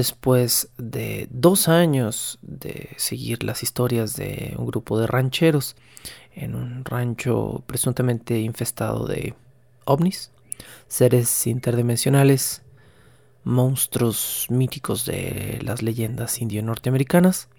después 0.00 0.70
de 0.78 1.28
dos 1.30 1.68
años 1.68 2.38
de 2.40 2.88
seguir 2.96 3.44
las 3.44 3.62
historias 3.62 4.16
de 4.16 4.54
un 4.56 4.64
grupo 4.64 4.98
de 4.98 5.06
rancheros 5.06 5.76
en 6.32 6.54
un 6.54 6.86
rancho 6.86 7.62
presuntamente 7.66 8.40
infestado 8.40 9.06
de 9.06 9.34
ovnis, 9.84 10.30
seres 10.88 11.46
interdimensionales, 11.46 12.62
monstruos 13.44 14.46
míticos 14.48 15.04
de 15.04 15.58
las 15.62 15.82
leyendas 15.82 16.40
indio-norteamericanas, 16.40 17.50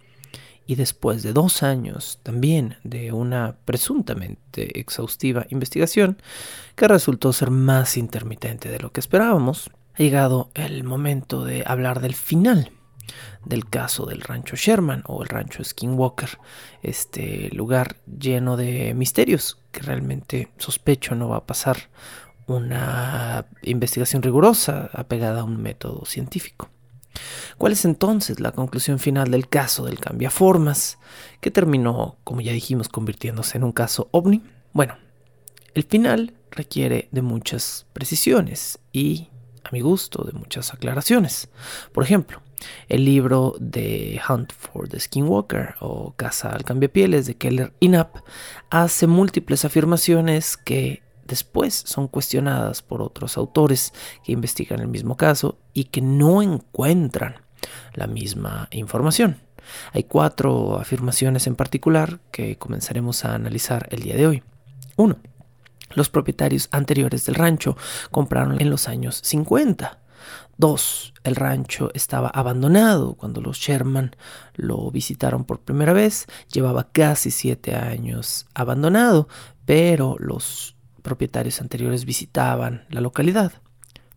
y 0.66 0.74
después 0.74 1.22
de 1.22 1.34
dos 1.34 1.62
años 1.62 2.20
también 2.24 2.78
de 2.84 3.12
una 3.12 3.56
presuntamente 3.66 4.80
exhaustiva 4.80 5.46
investigación 5.50 6.18
que 6.76 6.88
resultó 6.88 7.34
ser 7.34 7.52
más 7.52 7.98
intermitente 7.98 8.68
de 8.70 8.80
lo 8.80 8.92
que 8.92 9.00
esperábamos, 9.00 9.70
ha 9.94 9.98
llegado 9.98 10.52
el 10.54 10.84
momento 10.84 11.44
de 11.44 11.64
hablar 11.66 12.02
del 12.02 12.16
final 12.16 12.72
del 13.46 13.68
caso 13.70 14.06
del 14.06 14.22
rancho 14.22 14.56
Sherman 14.56 15.04
o 15.08 15.24
el 15.24 15.30
rancho 15.30 15.64
Skinwalker, 15.64 16.38
este 16.84 17.50
lugar 17.52 17.98
lleno 18.06 18.58
de 18.58 18.94
misterios 18.94 19.58
que 19.72 19.82
realmente 19.82 20.52
sospecho 20.58 21.16
no 21.16 21.30
va 21.30 21.38
a 21.38 21.46
pasar 21.46 21.90
una 22.48 23.46
investigación 23.64 24.22
rigurosa 24.22 24.90
apegada 24.94 25.42
a 25.42 25.44
un 25.44 25.62
método 25.62 26.06
científico. 26.06 26.70
¿Cuál 27.58 27.74
es 27.74 27.86
entonces 27.86 28.40
la 28.40 28.52
conclusión 28.52 29.00
final 29.00 29.32
del 29.32 29.48
caso 29.50 29.86
del 29.86 30.00
cambiaformas, 30.00 30.98
que 31.40 31.52
terminó, 31.52 32.18
como 32.24 32.42
ya 32.42 32.54
dijimos, 32.54 32.90
convirtiéndose 32.90 33.58
en 33.58 33.64
un 33.64 33.74
caso 33.74 34.08
ovni? 34.12 34.42
Bueno, 34.74 34.98
el 35.74 35.84
final 35.84 36.34
requiere 36.52 37.10
de 37.12 37.22
muchas 37.22 37.86
precisiones 37.94 38.80
y 38.92 39.31
a 39.64 39.70
mi 39.72 39.82
gusto, 39.82 40.24
de 40.24 40.34
muchas 40.34 40.74
aclaraciones. 40.74 41.50
Por 41.92 42.04
ejemplo, 42.04 42.42
el 42.88 43.06
libro 43.06 43.56
de 43.60 44.20
Hunt 44.28 44.54
for 44.54 44.88
the 44.88 45.00
Skinwalker 45.00 45.76
o 45.80 46.14
Caza 46.16 46.50
al 46.50 46.64
Cambiapieles 46.64 47.26
de 47.26 47.36
Keller 47.36 47.74
Inap 47.80 48.18
hace 48.70 49.08
múltiples 49.08 49.66
afirmaciones 49.66 50.58
que 50.58 51.04
después 51.26 51.74
son 51.74 52.08
cuestionadas 52.08 52.82
por 52.82 53.02
otros 53.02 53.38
autores 53.38 53.94
que 54.24 54.34
investigan 54.34 54.80
el 54.80 54.88
mismo 54.88 55.18
caso 55.18 55.58
y 55.74 55.86
que 55.86 56.02
no 56.02 56.42
encuentran 56.42 57.36
la 57.94 58.08
misma 58.08 58.68
información. 58.72 59.38
Hay 59.94 60.04
cuatro 60.04 60.78
afirmaciones 60.78 61.48
en 61.48 61.56
particular 61.56 62.20
que 62.32 62.58
comenzaremos 62.58 63.24
a 63.26 63.36
analizar 63.36 63.88
el 63.92 64.02
día 64.02 64.16
de 64.16 64.28
hoy. 64.28 64.44
Uno, 64.98 65.18
los 65.96 66.10
propietarios 66.10 66.68
anteriores 66.72 67.26
del 67.26 67.36
rancho 67.36 67.78
compraron 68.12 68.62
en 68.62 68.70
los 68.70 68.88
años 68.88 69.22
50. 69.24 70.00
2. 70.58 71.14
El 71.24 71.36
rancho 71.36 71.90
estaba 71.94 72.30
abandonado 72.30 73.16
cuando 73.16 73.42
los 73.42 73.58
Sherman 73.58 74.16
lo 74.56 74.92
visitaron 74.92 75.44
por 75.44 75.62
primera 75.62 75.94
vez. 75.94 76.28
Llevaba 76.54 76.90
casi 76.92 77.32
siete 77.32 77.76
años 77.76 78.46
abandonado, 78.54 79.28
pero 79.66 80.18
los 80.20 80.76
propietarios 81.02 81.62
anteriores 81.62 82.06
visitaban 82.06 82.86
la 82.90 83.02
localidad. 83.02 83.54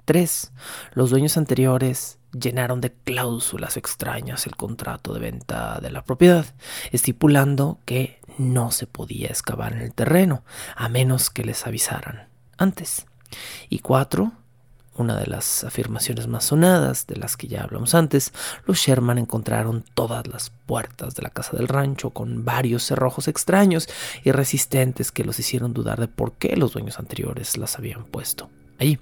3. 0.04 0.52
Los 0.94 1.10
dueños 1.10 1.36
anteriores 1.36 2.18
llenaron 2.32 2.80
de 2.80 2.92
cláusulas 2.92 3.76
extrañas 3.76 4.46
el 4.46 4.56
contrato 4.56 5.14
de 5.14 5.20
venta 5.20 5.78
de 5.80 5.90
la 5.90 6.04
propiedad, 6.04 6.46
estipulando 6.90 7.78
que 7.84 8.20
no 8.38 8.70
se 8.70 8.86
podía 8.86 9.28
excavar 9.28 9.72
en 9.72 9.80
el 9.80 9.94
terreno, 9.94 10.44
a 10.76 10.88
menos 10.88 11.30
que 11.30 11.44
les 11.44 11.66
avisaran 11.66 12.28
antes. 12.58 13.06
Y 13.68 13.80
cuatro, 13.80 14.32
una 14.96 15.16
de 15.16 15.26
las 15.26 15.64
afirmaciones 15.64 16.28
más 16.28 16.44
sonadas, 16.44 17.06
de 17.06 17.16
las 17.16 17.36
que 17.36 17.48
ya 17.48 17.62
hablamos 17.62 17.94
antes, 17.94 18.32
los 18.64 18.78
Sherman 18.78 19.18
encontraron 19.18 19.84
todas 19.94 20.26
las 20.26 20.50
puertas 20.66 21.14
de 21.14 21.22
la 21.22 21.30
casa 21.30 21.56
del 21.56 21.68
rancho 21.68 22.10
con 22.10 22.44
varios 22.44 22.84
cerrojos 22.84 23.28
extraños 23.28 23.88
y 24.22 24.32
resistentes 24.32 25.10
que 25.10 25.24
los 25.24 25.38
hicieron 25.38 25.72
dudar 25.72 26.00
de 26.00 26.08
por 26.08 26.32
qué 26.32 26.56
los 26.56 26.72
dueños 26.72 26.98
anteriores 26.98 27.56
las 27.56 27.76
habían 27.76 28.04
puesto 28.04 28.50
allí. 28.78 28.98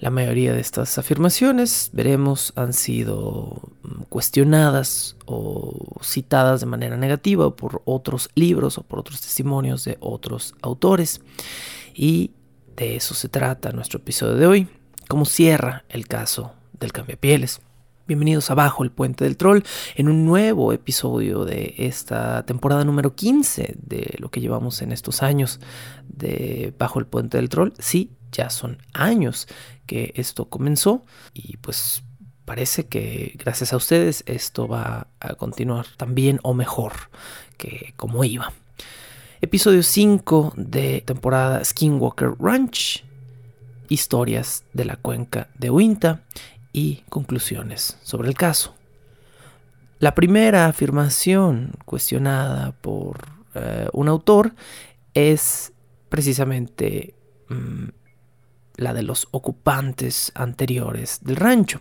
La 0.00 0.10
mayoría 0.10 0.52
de 0.52 0.60
estas 0.60 0.98
afirmaciones, 0.98 1.90
veremos, 1.92 2.52
han 2.56 2.72
sido 2.72 3.62
mm, 3.82 4.02
cuestionadas 4.08 5.16
o 5.24 6.00
citadas 6.02 6.60
de 6.60 6.66
manera 6.66 6.96
negativa 6.96 7.54
por 7.54 7.82
otros 7.84 8.28
libros 8.34 8.76
o 8.76 8.82
por 8.82 8.98
otros 8.98 9.20
testimonios 9.20 9.84
de 9.84 9.96
otros 10.00 10.54
autores. 10.62 11.20
Y 11.94 12.32
de 12.76 12.96
eso 12.96 13.14
se 13.14 13.28
trata 13.28 13.70
nuestro 13.70 14.00
episodio 14.00 14.34
de 14.34 14.46
hoy, 14.46 14.68
cómo 15.08 15.24
cierra 15.24 15.84
el 15.88 16.08
caso 16.08 16.52
del 16.80 16.92
cambiapieles. 16.92 17.60
Bienvenidos 18.06 18.50
a 18.50 18.54
Bajo 18.54 18.82
el 18.82 18.90
Puente 18.90 19.24
del 19.24 19.36
Troll 19.36 19.62
en 19.94 20.08
un 20.08 20.26
nuevo 20.26 20.72
episodio 20.72 21.44
de 21.44 21.74
esta 21.78 22.44
temporada 22.44 22.84
número 22.84 23.14
15 23.14 23.76
de 23.80 24.16
lo 24.18 24.30
que 24.30 24.40
llevamos 24.40 24.82
en 24.82 24.92
estos 24.92 25.22
años 25.22 25.60
de 26.08 26.74
Bajo 26.78 26.98
el 26.98 27.06
Puente 27.06 27.38
del 27.38 27.48
Troll. 27.48 27.72
Sí, 27.78 28.10
ya 28.30 28.50
son 28.50 28.78
años 28.92 29.48
que 29.86 30.12
esto 30.16 30.46
comenzó 30.46 31.04
y 31.32 31.56
pues 31.58 32.02
parece 32.44 32.86
que 32.86 33.34
gracias 33.38 33.72
a 33.72 33.76
ustedes 33.76 34.22
esto 34.26 34.68
va 34.68 35.08
a 35.20 35.34
continuar 35.34 35.86
tan 35.96 36.14
bien 36.14 36.40
o 36.42 36.54
mejor 36.54 36.92
que 37.56 37.94
como 37.96 38.24
iba. 38.24 38.52
Episodio 39.40 39.82
5 39.82 40.54
de 40.56 41.02
temporada 41.02 41.64
Skinwalker 41.64 42.32
Ranch, 42.38 43.04
historias 43.88 44.64
de 44.72 44.84
la 44.86 44.96
cuenca 44.96 45.48
de 45.58 45.70
Uinta 45.70 46.22
y 46.72 47.02
conclusiones 47.08 47.98
sobre 48.02 48.28
el 48.28 48.34
caso. 48.34 48.74
La 49.98 50.14
primera 50.14 50.66
afirmación 50.66 51.72
cuestionada 51.84 52.72
por 52.72 53.28
eh, 53.54 53.88
un 53.92 54.08
autor 54.08 54.54
es 55.14 55.72
precisamente 56.08 57.14
mm, 57.48 57.88
la 58.76 58.94
de 58.94 59.02
los 59.02 59.28
ocupantes 59.30 60.32
anteriores 60.34 61.20
del 61.22 61.36
rancho. 61.36 61.80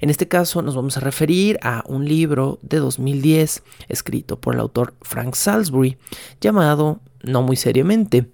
En 0.00 0.10
este 0.10 0.28
caso 0.28 0.62
nos 0.62 0.74
vamos 0.74 0.96
a 0.96 1.00
referir 1.00 1.58
a 1.62 1.84
un 1.86 2.06
libro 2.06 2.58
de 2.62 2.78
2010 2.78 3.62
escrito 3.88 4.40
por 4.40 4.54
el 4.54 4.60
autor 4.60 4.94
Frank 5.02 5.34
Salisbury 5.34 5.98
llamado, 6.40 7.00
no 7.22 7.42
muy 7.42 7.56
seriamente, 7.56 8.30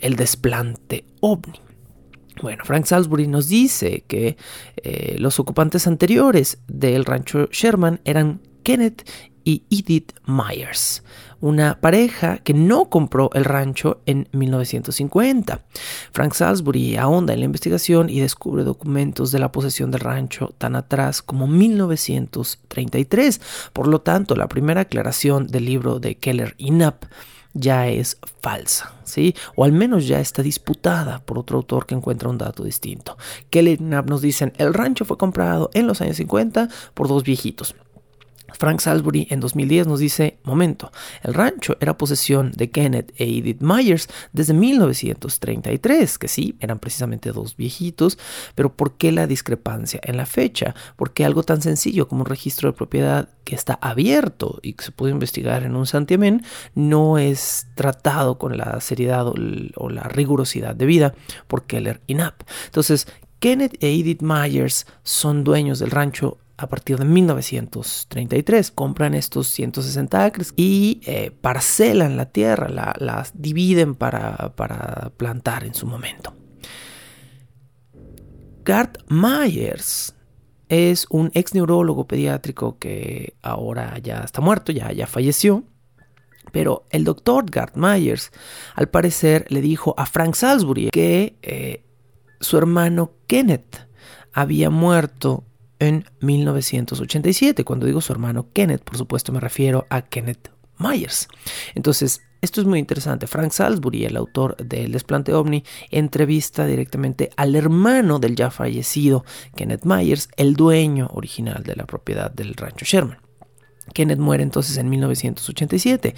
El 0.00 0.16
desplante 0.16 1.04
ovni. 1.20 1.60
Bueno, 2.40 2.64
Frank 2.64 2.86
Salisbury 2.86 3.28
nos 3.28 3.48
dice 3.48 4.04
que 4.08 4.36
eh, 4.76 5.16
los 5.18 5.38
ocupantes 5.38 5.86
anteriores 5.86 6.58
del 6.66 7.04
rancho 7.04 7.48
Sherman 7.52 8.00
eran 8.04 8.40
Kenneth 8.64 9.08
y 9.44 9.64
Edith 9.70 10.12
Myers, 10.26 11.02
una 11.42 11.78
pareja 11.80 12.38
que 12.38 12.54
no 12.54 12.88
compró 12.88 13.28
el 13.34 13.44
rancho 13.44 14.00
en 14.06 14.28
1950. 14.32 15.60
Frank 16.12 16.32
Salisbury 16.34 16.96
ahonda 16.96 17.34
en 17.34 17.40
la 17.40 17.46
investigación 17.46 18.08
y 18.08 18.20
descubre 18.20 18.62
documentos 18.64 19.32
de 19.32 19.40
la 19.40 19.50
posesión 19.52 19.90
del 19.90 20.00
rancho 20.00 20.54
tan 20.56 20.76
atrás 20.76 21.20
como 21.20 21.48
1933. 21.48 23.40
Por 23.72 23.88
lo 23.88 24.00
tanto, 24.00 24.36
la 24.36 24.46
primera 24.48 24.82
aclaración 24.82 25.48
del 25.48 25.64
libro 25.66 25.98
de 25.98 26.14
Keller 26.14 26.54
y 26.58 26.70
Knapp 26.70 27.04
ya 27.54 27.88
es 27.88 28.18
falsa, 28.40 28.94
¿sí? 29.02 29.34
O 29.56 29.64
al 29.64 29.72
menos 29.72 30.06
ya 30.06 30.20
está 30.20 30.42
disputada 30.42 31.18
por 31.24 31.38
otro 31.40 31.58
autor 31.58 31.86
que 31.86 31.96
encuentra 31.96 32.28
un 32.28 32.38
dato 32.38 32.62
distinto. 32.62 33.18
Keller 33.50 33.74
y 33.74 33.78
Knapp 33.78 34.08
nos 34.08 34.22
dicen, 34.22 34.52
el 34.58 34.72
rancho 34.72 35.04
fue 35.04 35.18
comprado 35.18 35.70
en 35.74 35.88
los 35.88 36.00
años 36.00 36.16
50 36.16 36.68
por 36.94 37.08
dos 37.08 37.24
viejitos. 37.24 37.74
Frank 38.62 38.78
Salisbury 38.78 39.26
en 39.28 39.40
2010 39.40 39.88
nos 39.88 39.98
dice, 39.98 40.38
momento, 40.44 40.92
el 41.24 41.34
rancho 41.34 41.76
era 41.80 41.98
posesión 41.98 42.52
de 42.52 42.70
Kenneth 42.70 43.12
e 43.16 43.24
Edith 43.24 43.60
Myers 43.60 44.08
desde 44.32 44.54
1933, 44.54 46.16
que 46.16 46.28
sí, 46.28 46.54
eran 46.60 46.78
precisamente 46.78 47.32
dos 47.32 47.56
viejitos, 47.56 48.20
pero 48.54 48.72
¿por 48.72 48.96
qué 48.96 49.10
la 49.10 49.26
discrepancia 49.26 49.98
en 50.04 50.16
la 50.16 50.26
fecha? 50.26 50.76
¿Por 50.94 51.12
qué 51.12 51.24
algo 51.24 51.42
tan 51.42 51.60
sencillo 51.60 52.06
como 52.06 52.20
un 52.20 52.26
registro 52.26 52.70
de 52.70 52.76
propiedad 52.76 53.30
que 53.42 53.56
está 53.56 53.80
abierto 53.82 54.60
y 54.62 54.74
que 54.74 54.84
se 54.84 54.92
puede 54.92 55.12
investigar 55.12 55.64
en 55.64 55.74
un 55.74 55.86
santiamén 55.88 56.44
no 56.76 57.18
es 57.18 57.66
tratado 57.74 58.38
con 58.38 58.56
la 58.56 58.80
seriedad 58.80 59.26
o, 59.26 59.90
la 59.90 60.04
rigurosidad 60.04 60.76
debida 60.76 61.14
por 61.48 61.64
Keller 61.64 62.00
y 62.06 62.14
Knapp? 62.14 62.42
Entonces, 62.66 63.08
Kenneth 63.40 63.74
e 63.82 63.88
Edith 63.88 64.22
Myers 64.22 64.86
son 65.02 65.42
dueños 65.42 65.80
del 65.80 65.90
rancho 65.90 66.38
a 66.56 66.68
partir 66.68 66.98
de 66.98 67.04
1933. 67.04 68.70
Compran 68.70 69.14
estos 69.14 69.48
160 69.48 70.24
acres 70.24 70.54
y 70.56 71.00
eh, 71.04 71.30
parcelan 71.30 72.16
la 72.16 72.26
tierra, 72.26 72.68
la, 72.68 73.26
dividen 73.34 73.94
para, 73.94 74.54
para, 74.54 75.10
plantar 75.16 75.64
en 75.64 75.74
su 75.74 75.86
momento. 75.86 76.34
Gart 78.64 78.98
Myers 79.08 80.14
es 80.68 81.06
un 81.10 81.30
ex 81.34 81.54
neurólogo 81.54 82.06
pediátrico 82.06 82.78
que 82.78 83.34
ahora 83.42 83.98
ya 83.98 84.20
está 84.20 84.40
muerto, 84.40 84.72
ya, 84.72 84.92
ya 84.92 85.06
falleció. 85.06 85.64
Pero 86.50 86.86
el 86.90 87.04
doctor 87.04 87.50
Gart 87.50 87.76
Myers, 87.76 88.30
al 88.74 88.88
parecer, 88.88 89.46
le 89.48 89.60
dijo 89.60 89.94
a 89.96 90.06
Frank 90.06 90.34
Salisbury 90.34 90.90
que 90.90 91.38
eh, 91.42 91.84
su 92.40 92.58
hermano 92.58 93.12
Kenneth 93.26 93.88
había 94.32 94.70
muerto 94.70 95.44
en 95.82 96.04
1987. 96.20 97.64
Cuando 97.64 97.86
digo 97.86 98.00
su 98.00 98.12
hermano 98.12 98.48
Kenneth, 98.52 98.82
por 98.82 98.96
supuesto 98.96 99.32
me 99.32 99.40
refiero 99.40 99.86
a 99.90 100.02
Kenneth 100.02 100.50
Myers. 100.78 101.28
Entonces, 101.74 102.22
esto 102.40 102.60
es 102.60 102.66
muy 102.66 102.78
interesante. 102.78 103.26
Frank 103.26 103.52
Salisbury, 103.52 104.04
el 104.04 104.16
autor 104.16 104.56
del 104.56 104.92
desplante 104.92 105.32
ovni, 105.32 105.64
entrevista 105.90 106.66
directamente 106.66 107.30
al 107.36 107.54
hermano 107.54 108.18
del 108.18 108.34
ya 108.34 108.50
fallecido 108.50 109.24
Kenneth 109.54 109.84
Myers, 109.84 110.28
el 110.36 110.54
dueño 110.54 111.08
original 111.12 111.62
de 111.62 111.76
la 111.76 111.86
propiedad 111.86 112.30
del 112.30 112.54
rancho 112.54 112.84
Sherman. 112.84 113.18
Kenneth 113.92 114.18
muere 114.18 114.42
entonces 114.42 114.76
en 114.76 114.88
1987. 114.88 116.14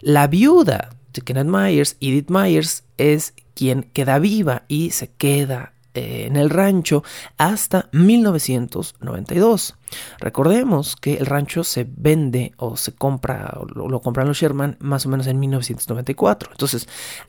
La 0.00 0.26
viuda 0.26 0.96
de 1.12 1.22
Kenneth 1.22 1.46
Myers, 1.46 1.96
Edith 2.00 2.30
Myers, 2.30 2.84
es 2.96 3.34
quien 3.54 3.84
queda 3.84 4.18
viva 4.18 4.64
y 4.68 4.90
se 4.90 5.08
queda 5.08 5.73
eh, 5.94 6.26
en 6.26 6.36
el 6.36 6.50
rancho 6.50 7.02
hasta 7.38 7.88
1992. 7.92 9.76
Recordemos 10.18 10.96
que 10.96 11.14
el 11.14 11.26
rancho 11.26 11.64
se 11.64 11.86
vende 11.88 12.52
o 12.56 12.76
se 12.76 12.92
compra, 12.92 13.58
o 13.60 13.66
lo, 13.66 13.88
lo 13.88 14.00
compran 14.00 14.26
los 14.26 14.38
Sherman 14.38 14.76
más 14.80 15.06
o 15.06 15.08
menos 15.08 15.26
en 15.26 15.38
1994. 15.38 16.50
Entonces, 16.52 16.88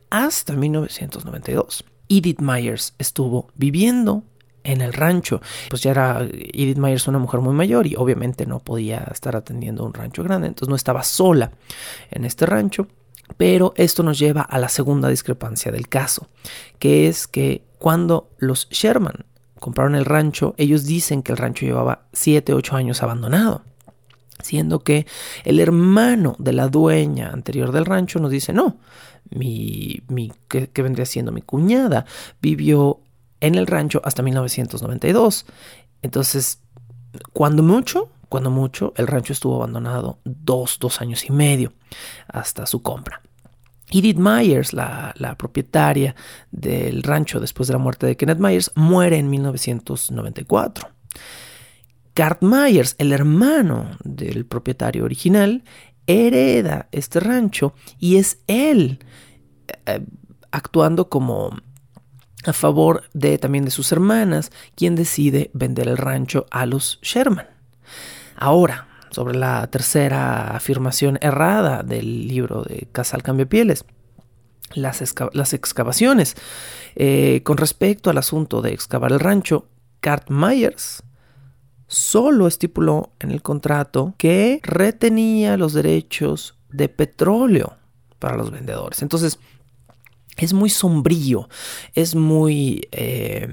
hasta 0.10 0.54
1992, 0.54 1.86
Edith 2.10 2.42
Myers 2.42 2.96
estuvo 2.98 3.48
viviendo 3.56 4.24
en 4.66 4.82
el 4.82 4.94
rancho. 4.94 5.42
Pues 5.70 5.84
ya 5.84 5.92
era 5.92 6.22
Edith 6.22 6.78
Myers 6.78 7.08
una 7.08 7.20
mujer 7.20 7.40
muy 7.40 7.54
mayor 7.54 7.88
y 7.88 7.96
obviamente 7.96 8.46
no 8.46 8.60
podía 8.60 9.08
estar 9.12 9.36
atendiendo 9.36 9.86
un 9.86 9.94
rancho 9.94 10.24
grande, 10.24 10.48
entonces 10.48 10.70
no 10.70 10.76
estaba 10.76 11.04
sola 11.04 11.52
en 12.12 12.26
este 12.26 12.46
rancho. 12.46 12.88
Pero 13.38 13.74
esto 13.76 14.04
nos 14.04 14.20
lleva 14.20 14.42
a 14.42 14.60
la 14.60 14.70
segunda 14.70 15.10
discrepancia 15.10 15.72
del 15.72 15.90
caso, 15.90 16.28
que 16.80 17.08
es 17.08 17.28
que 17.28 17.64
cuando 17.80 18.30
los 18.38 18.70
Sherman 18.70 19.26
compraron 19.60 19.96
el 19.96 20.06
rancho, 20.06 20.54
ellos 20.58 20.86
dicen 20.86 21.24
que 21.24 21.32
el 21.32 21.38
rancho 21.38 21.66
llevaba 21.66 22.06
7, 22.14 22.54
8 22.54 22.76
años 22.76 23.04
abandonado. 23.04 23.64
Siendo 24.44 24.80
que 24.80 25.08
el 25.44 25.60
hermano 25.60 26.36
de 26.38 26.54
la 26.54 26.68
dueña 26.68 27.30
anterior 27.30 27.72
del 27.72 27.86
rancho 27.86 28.20
nos 28.20 28.32
dice, 28.32 28.54
no, 28.54 28.78
mi, 29.30 30.02
mi 30.08 30.32
que, 30.48 30.70
vendría 30.82 31.06
siendo 31.06 31.32
mi 31.32 31.42
cuñada, 31.42 32.06
vivió 32.42 33.00
en 33.40 33.56
el 33.56 33.66
rancho 33.66 34.02
hasta 34.04 34.22
1992. 34.24 35.46
Entonces, 36.02 36.60
cuando 37.34 37.64
mucho, 37.64 38.10
cuando 38.36 38.52
mucho, 38.52 38.94
el 38.98 39.08
rancho 39.08 39.32
estuvo 39.32 39.56
abandonado 39.56 40.20
dos, 40.26 40.78
dos 40.78 41.00
años 41.00 41.24
y 41.24 41.32
medio 41.32 41.72
hasta 42.28 42.66
su 42.66 42.82
compra. 42.82 43.22
Edith 43.90 44.18
Myers, 44.18 44.74
la, 44.74 45.36
propietaria 45.40 46.18
del 46.52 47.02
rancho 47.02 47.40
después 47.40 47.70
de 47.70 47.76
la 47.76 47.78
muerte 47.78 48.06
de 48.06 48.18
Kenneth 48.18 48.40
Myers, 48.40 48.74
muere 48.76 49.20
en 49.20 49.30
1994. 49.30 50.90
Gart 52.14 52.42
Myers, 52.42 52.96
el 52.98 53.14
hermano 53.14 53.92
del 54.04 54.46
propietario 54.46 55.06
original, 55.06 55.64
hereda 56.06 56.90
este 56.92 57.22
rancho 57.22 57.74
y 58.00 58.18
es 58.18 58.40
él 58.48 59.00
eh, 59.86 60.06
actuando 60.52 61.08
como 61.08 61.56
a 62.46 62.52
favor 62.52 63.06
de 63.14 63.38
también 63.38 63.64
de 63.64 63.72
sus 63.72 63.94
hermanas 63.94 64.52
quien 64.76 64.98
decide 64.98 65.52
vender 65.54 65.88
el 65.88 65.96
rancho 65.96 66.48
a 66.52 66.66
los 66.66 67.00
Sherman. 67.02 67.55
Ahora, 68.36 68.88
sobre 69.12 69.38
la 69.38 69.66
tercera 69.68 70.56
afirmación 70.56 71.18
errada 71.22 71.84
del 71.84 72.28
libro 72.28 72.64
de 72.64 72.88
Casal 72.92 73.24
Cambio 73.24 73.48
Pieles. 73.48 73.86
Las, 74.74 75.02
las 75.32 75.54
excavaciones. 75.54 76.36
Eh, 76.96 77.42
con 77.44 77.56
respecto 77.58 78.10
al 78.10 78.18
asunto 78.18 78.62
de 78.62 78.74
excavar 78.74 79.14
el 79.14 79.20
rancho, 79.22 79.70
Cart 80.02 80.30
Myers 80.30 81.04
solo 81.88 82.48
estipuló 82.48 83.14
en 83.20 83.32
el 83.32 83.42
contrato 83.42 84.16
que 84.18 84.60
retenía 84.64 85.56
los 85.56 85.74
derechos 85.74 86.58
de 86.70 86.90
petróleo 86.90 87.78
para 88.20 88.36
los 88.36 88.52
vendedores. 88.52 89.02
Entonces, 89.02 89.40
es 90.36 90.52
muy 90.52 90.70
sombrío, 90.70 91.48
es 91.94 92.16
muy 92.16 92.88
eh, 92.92 93.48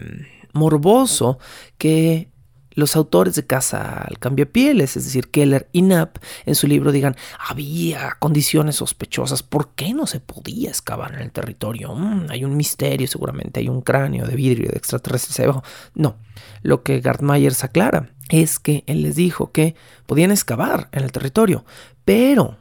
morboso 0.53 1.39
que 1.79 2.32
los 2.75 2.97
autores 2.97 3.35
de 3.35 3.47
Casa 3.47 4.03
al 4.03 4.19
Cambio 4.19 4.51
Pieles, 4.51 4.97
es 4.97 5.05
decir, 5.05 5.31
Keller 5.31 5.69
y 5.73 5.83
Knapp, 5.83 6.19
en 6.47 6.55
su 6.55 6.67
libro 6.67 6.93
digan, 6.93 7.17
había 7.39 8.17
condiciones 8.19 8.77
sospechosas, 8.77 9.43
¿por 9.43 9.71
qué 9.75 9.95
no 9.95 10.07
se 10.07 10.21
podía 10.21 10.69
excavar 10.69 11.15
en 11.15 11.21
el 11.21 11.33
territorio? 11.33 11.95
Mm, 11.95 12.27
hay 12.31 12.45
un 12.45 12.57
misterio, 12.57 13.07
seguramente 13.07 13.61
hay 13.61 13.69
un 13.69 13.83
cráneo 13.83 14.27
de 14.27 14.37
vidrio 14.37 14.71
de 14.71 14.79
extraterrestres 14.79 15.37
debajo. 15.37 15.63
No, 15.95 16.17
lo 16.63 16.83
que 16.83 17.01
Gart 17.01 17.23
Myers 17.23 17.65
aclara 17.65 18.11
es 18.29 18.59
que 18.59 18.85
él 18.87 19.03
les 19.03 19.17
dijo 19.17 19.53
que 19.53 19.75
podían 20.07 20.31
excavar 20.31 20.89
en 20.93 21.05
el 21.05 21.13
territorio, 21.13 21.65
pero 22.05 22.57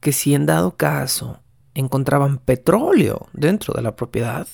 que 0.00 0.12
si 0.12 0.34
en 0.34 0.46
dado 0.46 0.76
caso 0.76 1.40
encontraban 1.74 2.38
petróleo 2.38 3.28
dentro 3.32 3.74
de 3.74 3.82
la 3.82 3.96
propiedad, 3.96 4.46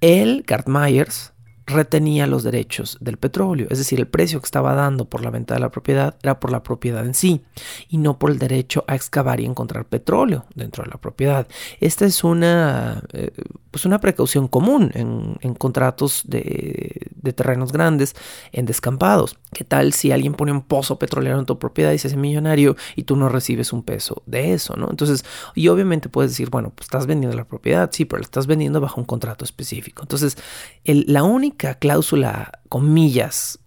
él, 0.00 0.44
Gart 0.46 0.68
Myers, 0.68 1.31
retenía 1.66 2.26
los 2.26 2.42
derechos 2.42 2.98
del 3.00 3.16
petróleo, 3.16 3.66
es 3.70 3.78
decir, 3.78 3.98
el 3.98 4.08
precio 4.08 4.40
que 4.40 4.46
estaba 4.46 4.74
dando 4.74 5.04
por 5.04 5.22
la 5.22 5.30
venta 5.30 5.54
de 5.54 5.60
la 5.60 5.70
propiedad 5.70 6.16
era 6.22 6.40
por 6.40 6.50
la 6.50 6.62
propiedad 6.62 7.04
en 7.04 7.14
sí 7.14 7.42
y 7.88 7.98
no 7.98 8.18
por 8.18 8.30
el 8.30 8.38
derecho 8.38 8.84
a 8.88 8.94
excavar 8.94 9.40
y 9.40 9.44
encontrar 9.44 9.84
petróleo 9.84 10.44
dentro 10.54 10.84
de 10.84 10.90
la 10.90 11.00
propiedad. 11.00 11.46
Esta 11.80 12.04
es 12.04 12.24
una, 12.24 13.02
eh, 13.12 13.30
pues 13.70 13.84
una 13.84 14.00
precaución 14.00 14.48
común 14.48 14.90
en, 14.94 15.54
contratos 15.54 16.22
de, 16.26 17.08
de, 17.14 17.32
terrenos 17.32 17.72
grandes, 17.72 18.14
en 18.52 18.66
descampados. 18.66 19.38
¿Qué 19.52 19.64
tal 19.64 19.92
si 19.92 20.10
alguien 20.10 20.34
pone 20.34 20.52
un 20.52 20.62
pozo 20.62 20.98
petrolero 20.98 21.38
en 21.38 21.46
tu 21.46 21.58
propiedad 21.58 21.92
y 21.92 21.98
se 21.98 22.08
hace 22.08 22.16
millonario 22.16 22.76
y 22.96 23.04
tú 23.04 23.16
no 23.16 23.28
recibes 23.28 23.72
un 23.72 23.82
peso 23.82 24.22
de 24.26 24.52
eso, 24.52 24.74
¿no? 24.76 24.90
Entonces, 24.90 25.24
y 25.54 25.68
obviamente 25.68 26.08
puedes 26.08 26.32
decir, 26.32 26.50
bueno, 26.50 26.70
pues 26.74 26.86
estás 26.86 27.06
vendiendo 27.06 27.36
la 27.36 27.44
propiedad, 27.44 27.90
sí, 27.92 28.04
pero 28.04 28.18
la 28.18 28.24
estás 28.24 28.46
vendiendo 28.46 28.80
bajo 28.80 29.00
un 29.00 29.06
contrato 29.06 29.44
específico. 29.44 30.02
Entonces, 30.02 30.36
la 30.84 31.22
única 31.22 31.51
cláusula, 31.56 32.60
comillas, 32.68 33.58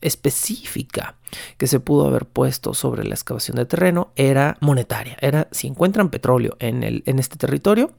específica 0.00 1.16
que 1.56 1.66
se 1.66 1.80
pudo 1.80 2.06
haber 2.06 2.26
puesto 2.26 2.72
sobre 2.72 3.04
la 3.04 3.14
excavación 3.14 3.56
de 3.56 3.66
terreno 3.66 4.12
era 4.16 4.56
monetaria. 4.60 5.16
Era 5.20 5.48
si 5.50 5.66
encuentran 5.66 6.10
petróleo 6.10 6.56
en, 6.60 6.82
el, 6.82 7.02
en 7.06 7.18
este 7.18 7.36
territorio, 7.36 7.92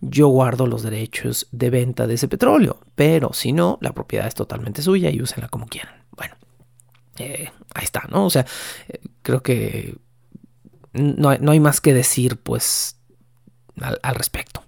yo 0.00 0.28
guardo 0.28 0.66
los 0.66 0.82
derechos 0.82 1.46
de 1.52 1.70
venta 1.70 2.06
de 2.06 2.14
ese 2.14 2.28
petróleo. 2.28 2.80
Pero 2.94 3.32
si 3.32 3.52
no, 3.52 3.78
la 3.80 3.92
propiedad 3.92 4.26
es 4.26 4.34
totalmente 4.34 4.82
suya 4.82 5.10
y 5.10 5.20
úsenla 5.20 5.48
como 5.48 5.66
quieran. 5.66 5.94
Bueno, 6.16 6.34
eh, 7.18 7.50
ahí 7.74 7.84
está, 7.84 8.08
¿no? 8.10 8.26
O 8.26 8.30
sea, 8.30 8.46
eh, 8.88 9.00
creo 9.22 9.42
que 9.42 9.96
no 10.94 11.30
hay, 11.30 11.38
no 11.40 11.52
hay, 11.52 11.60
más 11.60 11.80
que 11.80 11.94
decir, 11.94 12.38
pues, 12.38 12.98
al 13.80 14.14
respecto. 14.14 14.61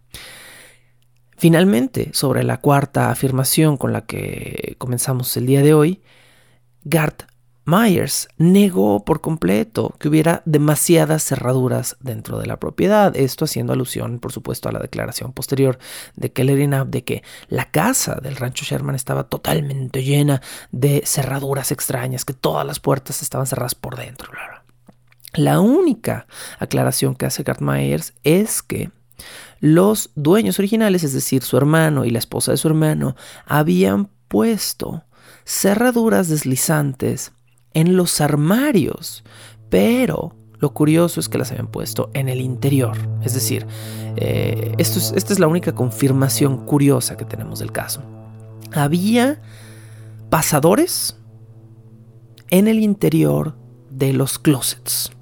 Finalmente, 1.36 2.10
sobre 2.12 2.44
la 2.44 2.58
cuarta 2.58 3.10
afirmación 3.10 3.76
con 3.76 3.92
la 3.92 4.06
que 4.06 4.76
comenzamos 4.78 5.36
el 5.36 5.46
día 5.46 5.62
de 5.62 5.74
hoy, 5.74 6.02
Gart 6.84 7.24
Myers 7.66 8.28
negó 8.36 9.04
por 9.06 9.22
completo 9.22 9.94
que 9.98 10.08
hubiera 10.08 10.42
demasiadas 10.44 11.24
cerraduras 11.24 11.96
dentro 12.00 12.38
de 12.38 12.46
la 12.46 12.58
propiedad, 12.58 13.16
esto 13.16 13.46
haciendo 13.46 13.72
alusión, 13.72 14.18
por 14.18 14.32
supuesto, 14.32 14.68
a 14.68 14.72
la 14.72 14.80
declaración 14.80 15.32
posterior 15.32 15.78
de 16.14 16.30
Keller 16.30 16.60
y 16.60 16.66
de 16.90 17.04
que 17.04 17.22
la 17.48 17.70
casa 17.70 18.16
del 18.16 18.36
rancho 18.36 18.66
Sherman 18.66 18.94
estaba 18.94 19.24
totalmente 19.24 20.04
llena 20.04 20.42
de 20.72 21.02
cerraduras 21.06 21.72
extrañas, 21.72 22.26
que 22.26 22.34
todas 22.34 22.66
las 22.66 22.80
puertas 22.80 23.22
estaban 23.22 23.46
cerradas 23.46 23.74
por 23.74 23.96
dentro. 23.96 24.30
La 25.32 25.60
única 25.60 26.26
aclaración 26.58 27.16
que 27.16 27.26
hace 27.26 27.42
Gart 27.42 27.60
Myers 27.60 28.12
es 28.24 28.62
que 28.62 28.90
los 29.64 30.10
dueños 30.14 30.58
originales, 30.58 31.04
es 31.04 31.14
decir, 31.14 31.42
su 31.42 31.56
hermano 31.56 32.04
y 32.04 32.10
la 32.10 32.18
esposa 32.18 32.52
de 32.52 32.58
su 32.58 32.68
hermano, 32.68 33.16
habían 33.46 34.10
puesto 34.28 35.04
cerraduras 35.46 36.28
deslizantes 36.28 37.32
en 37.72 37.96
los 37.96 38.20
armarios, 38.20 39.24
pero 39.70 40.36
lo 40.58 40.74
curioso 40.74 41.18
es 41.18 41.30
que 41.30 41.38
las 41.38 41.50
habían 41.50 41.68
puesto 41.68 42.10
en 42.12 42.28
el 42.28 42.42
interior. 42.42 42.94
Es 43.22 43.32
decir, 43.32 43.66
eh, 44.16 44.74
esta 44.76 45.32
es 45.32 45.38
la 45.38 45.46
única 45.46 45.74
confirmación 45.74 46.66
curiosa 46.66 47.16
que 47.16 47.24
tenemos 47.24 47.58
del 47.58 47.72
caso. 47.72 48.02
Había 48.74 49.40
pasadores 50.28 51.16
en 52.50 52.68
el 52.68 52.80
interior 52.80 53.56
de 53.94 54.12
los 54.12 54.38
closets, 54.38 55.12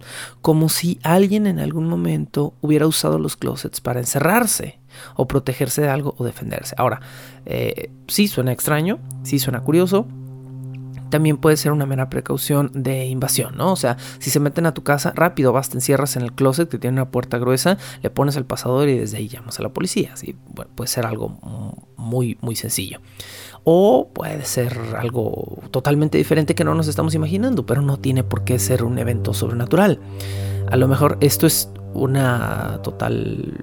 como 0.41 0.69
si 0.69 0.99
alguien 1.03 1.47
en 1.47 1.59
algún 1.59 1.87
momento 1.87 2.55
hubiera 2.61 2.87
usado 2.87 3.19
los 3.19 3.37
closets 3.37 3.81
para 3.81 4.01
encerrarse 4.01 4.81
o 5.15 5.29
protegerse 5.29 5.83
de 5.83 5.91
algo 5.91 6.15
o 6.19 6.25
defenderse. 6.25 6.75
Ahora, 6.79 7.01
eh, 7.45 7.91
sí 8.09 8.29
suena 8.29 8.53
extraño, 8.53 8.99
sí 9.23 9.39
suena 9.39 9.61
curioso, 9.61 10.07
también 11.13 11.37
puede 11.37 11.59
ser 11.59 11.73
una 11.73 11.85
mera 11.85 12.09
precaución 12.09 12.71
de 12.73 13.05
invasión, 13.05 13.55
¿no? 13.59 13.73
O 13.73 13.77
sea, 13.77 13.99
si 14.19 14.31
se 14.31 14.41
meten 14.41 14.65
a 14.65 14.73
tu 14.73 14.83
casa, 14.83 15.13
rápido 15.15 15.53
vas, 15.53 15.69
te 15.69 15.77
encierras 15.77 16.17
en 16.17 16.23
el 16.23 16.33
closet 16.33 16.71
que 16.71 16.79
tiene 16.79 16.95
una 16.95 17.11
puerta 17.11 17.37
gruesa, 17.37 17.77
le 18.01 18.09
pones 18.09 18.35
el 18.37 18.47
pasador 18.47 18.89
y 18.89 18.97
desde 18.97 19.19
ahí 19.19 19.29
llamas 19.29 19.61
a 19.61 19.63
la 19.63 19.69
policía. 19.69 20.17
¿sí? 20.17 20.35
Puede 20.75 20.89
ser 20.89 21.05
algo 21.05 21.39
muy, 21.99 22.39
muy 22.41 22.57
sencillo. 22.57 23.01
O 23.65 24.09
puede 24.13 24.45
ser 24.45 24.79
algo 24.99 25.61
totalmente 25.71 26.19
diferente 26.19 26.55
que 26.55 26.65
no 26.65 26.75
nos 26.75 26.89
estamos 26.89 27.15
imaginando, 27.15 27.65
pero 27.65 27.83
no 27.83 27.97
tiene 27.97 28.25
por 28.25 28.45
qué 28.45 28.59
ser 28.59 28.83
un 28.83 28.99
evento 28.99 29.35
sobrenatural. 29.35 30.01
A 30.71 30.77
lo 30.77 30.89
mejor 30.89 31.19
esto 31.21 31.47
es 31.47 31.71
una 31.95 32.81
total 32.83 33.55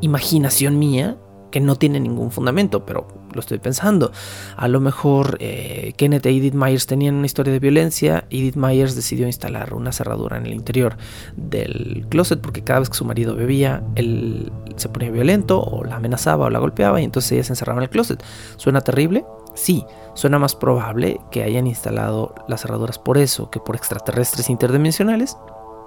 imaginación 0.00 0.78
mía 0.78 1.16
que 1.50 1.60
no 1.60 1.76
tiene 1.76 2.00
ningún 2.00 2.30
fundamento, 2.30 2.84
pero 2.84 3.06
lo 3.32 3.40
estoy 3.40 3.58
pensando. 3.58 4.12
A 4.56 4.68
lo 4.68 4.80
mejor 4.80 5.38
eh, 5.40 5.94
Kenneth 5.96 6.26
e 6.26 6.30
Edith 6.30 6.54
Myers 6.54 6.86
tenían 6.86 7.14
una 7.14 7.26
historia 7.26 7.52
de 7.52 7.60
violencia. 7.60 8.24
Edith 8.30 8.56
Myers 8.56 8.94
decidió 8.94 9.26
instalar 9.26 9.72
una 9.72 9.92
cerradura 9.92 10.36
en 10.36 10.46
el 10.46 10.54
interior 10.54 10.96
del 11.36 12.06
closet 12.10 12.40
porque 12.40 12.62
cada 12.62 12.80
vez 12.80 12.90
que 12.90 12.96
su 12.96 13.04
marido 13.04 13.36
bebía, 13.36 13.82
él 13.94 14.52
se 14.76 14.88
ponía 14.88 15.10
violento 15.10 15.62
o 15.62 15.84
la 15.84 15.96
amenazaba 15.96 16.46
o 16.46 16.50
la 16.50 16.58
golpeaba 16.58 17.00
y 17.00 17.04
entonces 17.04 17.32
ella 17.32 17.44
se 17.44 17.52
encerraba 17.52 17.78
en 17.78 17.84
el 17.84 17.90
closet. 17.90 18.22
¿Suena 18.56 18.80
terrible? 18.80 19.24
Sí, 19.56 19.84
suena 20.14 20.38
más 20.38 20.54
probable 20.54 21.20
que 21.30 21.42
hayan 21.42 21.66
instalado 21.66 22.34
las 22.46 22.60
cerraduras 22.60 22.98
por 22.98 23.18
eso 23.18 23.50
que 23.50 23.58
por 23.58 23.74
extraterrestres 23.74 24.50
interdimensionales. 24.50 25.36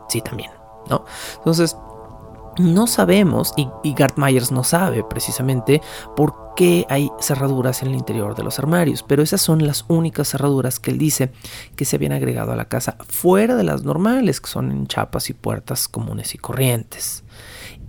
Sí, 0.10 0.22
también, 0.22 0.52
¿no? 0.90 1.06
Entonces, 1.38 1.78
no 2.58 2.88
sabemos, 2.88 3.54
y, 3.56 3.94
Gart 3.94 4.18
Myers 4.18 4.52
no 4.52 4.64
sabe 4.64 5.04
precisamente 5.04 5.82
por 6.16 6.54
qué 6.56 6.86
hay 6.90 7.10
cerraduras 7.22 7.82
en 7.82 7.90
el 7.90 7.96
interior 7.96 8.36
de 8.36 8.44
los 8.44 8.60
armarios, 8.60 9.04
pero 9.04 9.24
esas 9.24 9.40
son 9.40 9.66
las 9.66 9.86
únicas 9.88 10.30
cerraduras 10.30 10.80
que 10.80 10.92
él 10.92 10.98
dice 10.98 11.32
que 11.78 11.86
se 11.86 11.96
habían 11.96 12.12
agregado 12.12 12.52
a 12.52 12.58
la 12.58 12.66
casa 12.66 12.98
fuera 13.08 13.56
de 13.56 13.64
las 13.64 13.84
normales, 13.84 14.42
que 14.42 14.50
son 14.50 14.72
en 14.72 14.88
chapas 14.88 15.30
y 15.30 15.34
puertas 15.34 15.88
comunes 15.88 16.36
y 16.36 16.38
corrientes. 16.38 17.24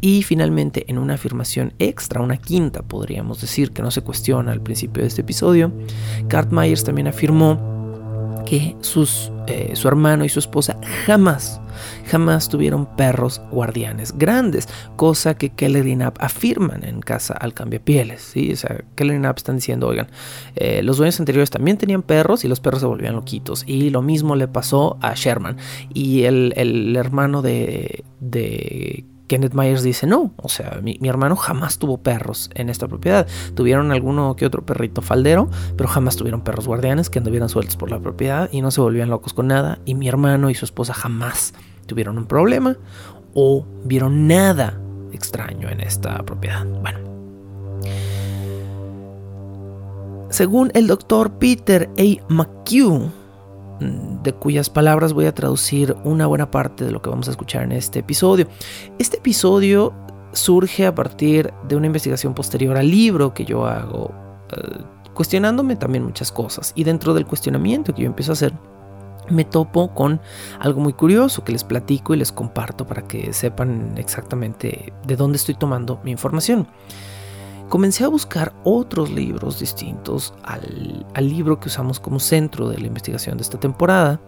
Y 0.01 0.23
finalmente, 0.23 0.85
en 0.89 0.99
una 0.99 1.15
afirmación 1.15 1.75
extra, 1.79 2.23
una 2.23 2.39
quinta, 2.39 2.83
podríamos 2.83 3.41
decir, 3.41 3.73
que 3.73 3.83
no 3.83 3.91
se 3.91 4.03
cuestiona 4.03 4.53
al 4.53 4.63
principio 4.63 5.03
de 5.03 5.09
este 5.09 5.21
episodio, 5.21 5.73
Gart 6.25 6.53
Myers 6.53 6.85
también 6.85 7.09
afirmó 7.09 7.71
que 8.47 8.77
sus, 8.81 9.31
eh, 9.47 9.73
su 9.75 9.87
hermano 9.87 10.25
y 10.25 10.29
su 10.29 10.39
esposa 10.39 10.77
jamás, 11.07 11.61
jamás 12.11 12.49
tuvieron 12.49 12.97
perros 12.97 13.41
guardianes 13.51 14.17
grandes, 14.17 14.69
cosa 14.97 15.35
que 15.37 15.51
Keller 15.51 15.87
y 15.87 15.95
Knapp 15.95 16.17
afirman 16.21 16.85
en 16.85 17.01
casa 17.01 17.35
al 17.35 17.55
cambiapieles. 17.55 18.23
¿sí? 18.23 18.53
O 18.53 18.57
sea, 18.57 18.83
Keller 18.97 19.17
y 19.17 19.19
Knapp 19.21 19.39
están 19.39 19.57
diciendo, 19.57 19.87
oigan, 19.87 20.09
eh, 20.57 20.83
los 20.83 20.97
dueños 20.97 21.21
anteriores 21.21 21.51
también 21.51 21.77
tenían 21.77 22.03
perros 22.03 22.45
y 22.45 22.49
los 22.49 22.61
perros 22.61 22.81
se 22.81 22.87
volvían 22.87 23.15
loquitos. 23.15 23.63
Y 23.67 23.91
lo 23.91 24.03
mismo 24.03 24.35
le 24.35 24.49
pasó 24.49 24.99
a 25.01 25.15
Sherman. 25.15 25.57
Y 25.93 26.25
el, 26.25 26.53
el 26.57 26.97
hermano 26.97 27.43
de, 27.43 28.05
de 28.21 29.05
Kenneth 29.31 29.55
Myers 29.55 29.85
dice, 29.85 30.09
no, 30.09 30.33
o 30.39 30.49
sea, 30.49 30.81
mi, 30.83 30.99
hermano 31.05 31.37
jamás 31.37 31.79
tuvo 31.79 31.99
perros 31.99 32.51
en 32.53 32.69
esta 32.69 32.89
propiedad. 32.89 33.29
Tuvieron 33.55 33.93
alguno 33.93 34.35
que 34.35 34.45
otro 34.45 34.67
perrito 34.67 35.03
faldero, 35.03 35.49
pero 35.77 35.89
jamás 35.89 36.17
tuvieron 36.17 36.41
perros 36.41 36.67
guardianes 36.67 37.11
que 37.11 37.21
anduvieran 37.21 37.49
sueltos 37.49 37.77
por 37.77 37.93
la 37.93 38.01
propiedad 38.01 38.49
y 38.51 38.61
no 38.61 38.73
se 38.73 38.81
volvían 38.81 39.09
locos 39.09 39.33
con 39.33 39.47
nada. 39.47 39.79
Y 39.85 39.95
mi 39.95 40.09
hermano 40.09 40.51
y 40.51 40.57
su 40.57 40.65
esposa 40.65 40.95
jamás 40.95 41.55
tuvieron 41.87 42.19
un 42.19 42.27
problema 42.27 42.77
o 43.33 43.65
vieron 43.85 44.27
nada 44.27 44.81
extraño 45.13 45.69
en 45.69 45.81
esta 45.81 46.21
propiedad. 46.25 46.67
Bueno. 46.67 46.99
Según 50.31 50.73
el 50.75 50.89
doctor 50.89 51.39
Peter 51.39 51.89
A. 51.97 52.33
McHugh, 52.33 53.13
de 53.81 54.33
cuyas 54.35 54.69
palabras 54.69 55.13
voy 55.13 55.27
a 55.27 55.35
traducir 55.35 55.97
una 56.05 56.27
buena 56.27 56.51
parte 56.51 56.85
de 56.85 56.93
lo 56.93 57.01
que 57.01 57.11
vamos 57.11 57.29
a 57.29 57.31
escuchar 57.31 57.63
en 57.63 57.73
este 57.73 58.01
episodio. 58.01 58.47
Este 58.99 59.17
episodio 59.17 59.95
surge 60.33 60.87
a 60.87 60.95
partir 60.95 61.53
de 61.67 61.77
una 61.77 61.87
investigación 61.87 62.35
posterior 62.35 62.77
al 62.77 62.91
libro 62.91 63.35
que 63.35 63.45
yo 63.45 63.67
hago, 63.67 64.13
eh, 64.57 64.83
cuestionándome 65.15 65.77
también 65.77 66.05
muchas 66.05 66.31
cosas. 66.31 66.73
Y 66.77 66.85
dentro 66.85 67.15
del 67.15 67.27
cuestionamiento 67.27 67.95
que 67.95 68.03
yo 68.03 68.07
empiezo 68.07 68.33
a 68.33 68.35
hacer, 68.35 68.53
me 69.31 69.45
topo 69.45 69.95
con 69.95 70.21
algo 70.59 70.81
muy 70.81 70.93
curioso 70.93 71.45
que 71.45 71.53
les 71.53 71.65
platico 71.65 72.15
y 72.15 72.19
les 72.19 72.33
comparto 72.33 72.87
para 72.87 73.03
que 73.03 73.33
sepan 73.33 73.95
exactamente 73.97 74.93
de 75.07 75.17
dónde 75.17 75.37
estoy 75.37 75.55
tomando 75.55 76.01
mi 76.05 76.11
información 76.11 76.67
comencé 77.71 78.05
a 78.05 78.09
buscar 78.09 78.53
otros 78.65 79.11
libros 79.11 79.61
distintos 79.61 80.35
al, 80.43 81.07
libro 81.17 81.61
que 81.61 81.69
usamos 81.69 82.01
como 82.01 82.19
centro 82.19 82.69
de 82.69 82.79
la 82.79 82.87
investigación 82.87 83.39
de 83.39 83.43
esta 83.43 83.59
temporada 83.59 84.21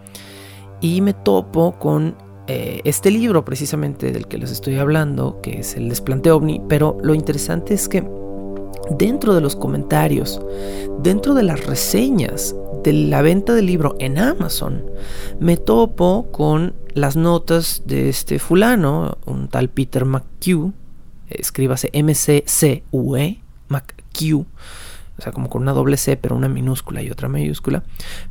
y 0.80 1.00
me 1.00 1.12
topo 1.12 1.78
con 1.78 2.14
eh, 2.46 2.80
este 2.84 3.10
libro 3.10 3.44
precisamente 3.44 4.12
del 4.12 4.28
que 4.28 4.38
les 4.38 4.50
estoy 4.50 4.76
hablando, 4.76 5.40
que 5.42 5.60
es 5.60 5.74
el 5.76 5.88
Desplante 5.88 6.30
OVNI, 6.30 6.62
pero 6.68 6.96
lo 7.02 7.14
interesante 7.14 7.74
es 7.74 7.88
que 7.88 8.08
dentro 8.90 9.34
de 9.34 9.40
los 9.40 9.56
comentarios, 9.56 10.40
dentro 11.00 11.34
de 11.34 11.42
las 11.42 11.66
reseñas 11.66 12.54
de 12.84 12.92
la 12.92 13.22
venta 13.22 13.54
del 13.54 13.66
libro 13.66 13.96
en 13.98 14.18
Amazon, 14.18 14.84
me 15.40 15.56
topo 15.56 16.28
con 16.30 16.74
las 16.94 17.16
notas 17.16 17.82
de 17.86 18.08
este 18.08 18.38
fulano, 18.38 19.18
un 19.26 19.48
tal 19.48 19.68
Peter 19.68 20.04
McHugh, 20.04 20.72
escríbase 21.38 21.90
M-C-C-U-E, 21.92 23.40
McHugh, 23.68 24.46
o 25.18 25.22
sea, 25.22 25.32
como 25.32 25.48
con 25.48 25.62
una 25.62 25.72
doble 25.72 25.96
C, 25.96 26.16
pero 26.16 26.36
una 26.36 26.48
minúscula 26.48 27.02
y 27.02 27.10
otra 27.10 27.28
mayúscula. 27.28 27.84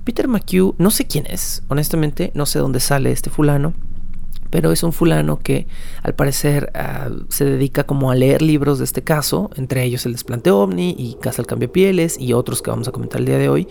Peter 0.04 0.28
McHugh, 0.28 0.76
no 0.78 0.92
sé 0.92 1.06
quién 1.06 1.26
es, 1.28 1.64
honestamente, 1.68 2.32
no 2.34 2.46
sé 2.46 2.60
dónde 2.60 2.80
sale 2.80 3.12
este 3.12 3.30
fulano, 3.30 3.74
pero 4.52 4.72
es 4.72 4.84
un 4.84 4.92
fulano 4.92 5.40
que 5.40 5.66
al 6.04 6.14
parecer 6.14 6.72
ah, 6.76 7.10
se 7.30 7.46
dedica 7.46 7.86
como 7.86 8.12
a 8.12 8.16
leer 8.16 8.42
libros 8.42 8.78
de 8.80 8.86
este 8.86 9.04
caso, 9.04 9.50
entre 9.56 9.84
ellos 9.84 10.06
el 10.06 10.12
desplante 10.12 10.52
ovni 10.52 10.94
y 10.98 11.16
Casa 11.22 11.42
al 11.42 11.70
pieles 11.70 12.20
y 12.20 12.34
otros 12.34 12.62
que 12.62 12.70
vamos 12.70 12.88
a 12.88 12.92
comentar 12.92 13.22
el 13.22 13.26
día 13.26 13.38
de 13.38 13.50
hoy. 13.50 13.68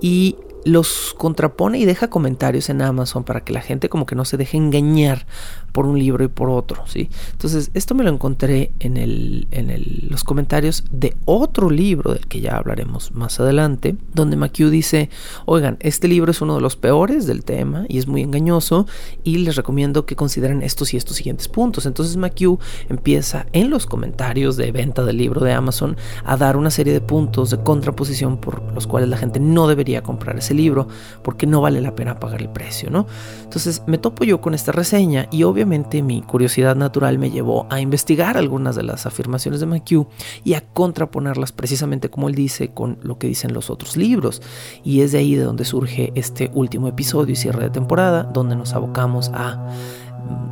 Y 0.00 0.36
los 0.64 1.14
contrapone 1.18 1.78
y 1.78 1.84
deja 1.84 2.08
comentarios 2.08 2.70
en 2.70 2.80
Amazon 2.80 3.24
para 3.24 3.42
que 3.42 3.52
la 3.52 3.60
gente 3.60 3.88
como 3.88 4.06
que 4.06 4.14
no 4.14 4.24
se 4.24 4.36
deje 4.36 4.56
engañar 4.56 5.26
por 5.74 5.86
un 5.86 5.98
libro 5.98 6.22
y 6.22 6.28
por 6.28 6.50
otro, 6.50 6.86
¿sí? 6.86 7.10
Entonces, 7.32 7.72
esto 7.74 7.96
me 7.96 8.04
lo 8.04 8.10
encontré 8.10 8.70
en, 8.78 8.96
el, 8.96 9.48
en 9.50 10.08
los 10.08 10.22
comentarios 10.22 10.84
de 10.92 11.16
otro 11.24 11.68
libro 11.68 12.12
del 12.12 12.28
que 12.28 12.40
ya 12.40 12.56
hablaremos 12.56 13.10
más 13.10 13.40
adelante, 13.40 13.96
donde 14.12 14.36
McHugh 14.36 14.70
dice, 14.70 15.10
oigan, 15.46 15.76
este 15.80 16.06
libro 16.06 16.30
es 16.30 16.40
uno 16.40 16.54
de 16.54 16.60
los 16.60 16.76
peores 16.76 17.26
del 17.26 17.42
tema 17.42 17.86
y 17.88 17.98
es 17.98 18.06
muy 18.06 18.22
engañoso 18.22 18.86
y 19.24 19.38
les 19.38 19.56
recomiendo 19.56 20.06
que 20.06 20.14
consideren 20.14 20.62
estos 20.62 20.94
y 20.94 20.96
estos 20.96 21.16
siguientes 21.16 21.48
puntos. 21.48 21.86
Entonces 21.86 22.16
McHugh 22.16 22.60
empieza 22.88 23.46
en 23.52 23.68
los 23.68 23.86
comentarios 23.86 24.56
de 24.56 24.70
venta 24.70 25.04
del 25.04 25.16
libro 25.16 25.40
de 25.40 25.54
Amazon 25.54 25.96
a 26.24 26.36
dar 26.36 26.56
una 26.56 26.70
serie 26.70 26.92
de 26.92 27.00
puntos 27.00 27.50
de 27.50 27.60
contraposición 27.64 28.36
por 28.36 28.62
los 28.74 28.86
cuales 28.86 29.08
la 29.08 29.16
gente 29.16 29.40
no 29.40 29.66
debería 29.66 30.04
comprar 30.04 30.38
ese 30.38 30.54
libro 30.54 30.86
porque 31.24 31.48
no 31.48 31.60
vale 31.60 31.80
la 31.80 31.96
pena 31.96 32.20
pagar 32.20 32.42
el 32.42 32.50
precio, 32.50 32.90
¿no? 32.90 33.08
Entonces 33.42 33.82
me 33.88 33.98
topo 33.98 34.22
yo 34.22 34.40
con 34.40 34.54
esta 34.54 34.70
reseña 34.70 35.26
y 35.32 35.42
obviamente 35.42 35.63
mi 35.64 36.22
curiosidad 36.22 36.76
natural 36.76 37.18
me 37.18 37.30
llevó 37.30 37.66
a 37.70 37.80
investigar 37.80 38.36
algunas 38.36 38.76
de 38.76 38.82
las 38.82 39.06
afirmaciones 39.06 39.60
de 39.60 39.66
McHugh 39.66 40.06
y 40.44 40.54
a 40.54 40.60
contraponerlas 40.60 41.52
precisamente 41.52 42.10
como 42.10 42.28
él 42.28 42.34
dice 42.34 42.68
con 42.68 42.98
lo 43.02 43.18
que 43.18 43.26
dicen 43.26 43.52
los 43.52 43.70
otros 43.70 43.96
libros. 43.96 44.42
Y 44.82 45.00
es 45.00 45.12
de 45.12 45.18
ahí 45.18 45.34
de 45.34 45.44
donde 45.44 45.64
surge 45.64 46.12
este 46.14 46.50
último 46.54 46.88
episodio 46.88 47.32
y 47.32 47.36
cierre 47.36 47.64
de 47.64 47.70
temporada, 47.70 48.24
donde 48.24 48.56
nos 48.56 48.74
abocamos 48.74 49.30
a 49.34 49.68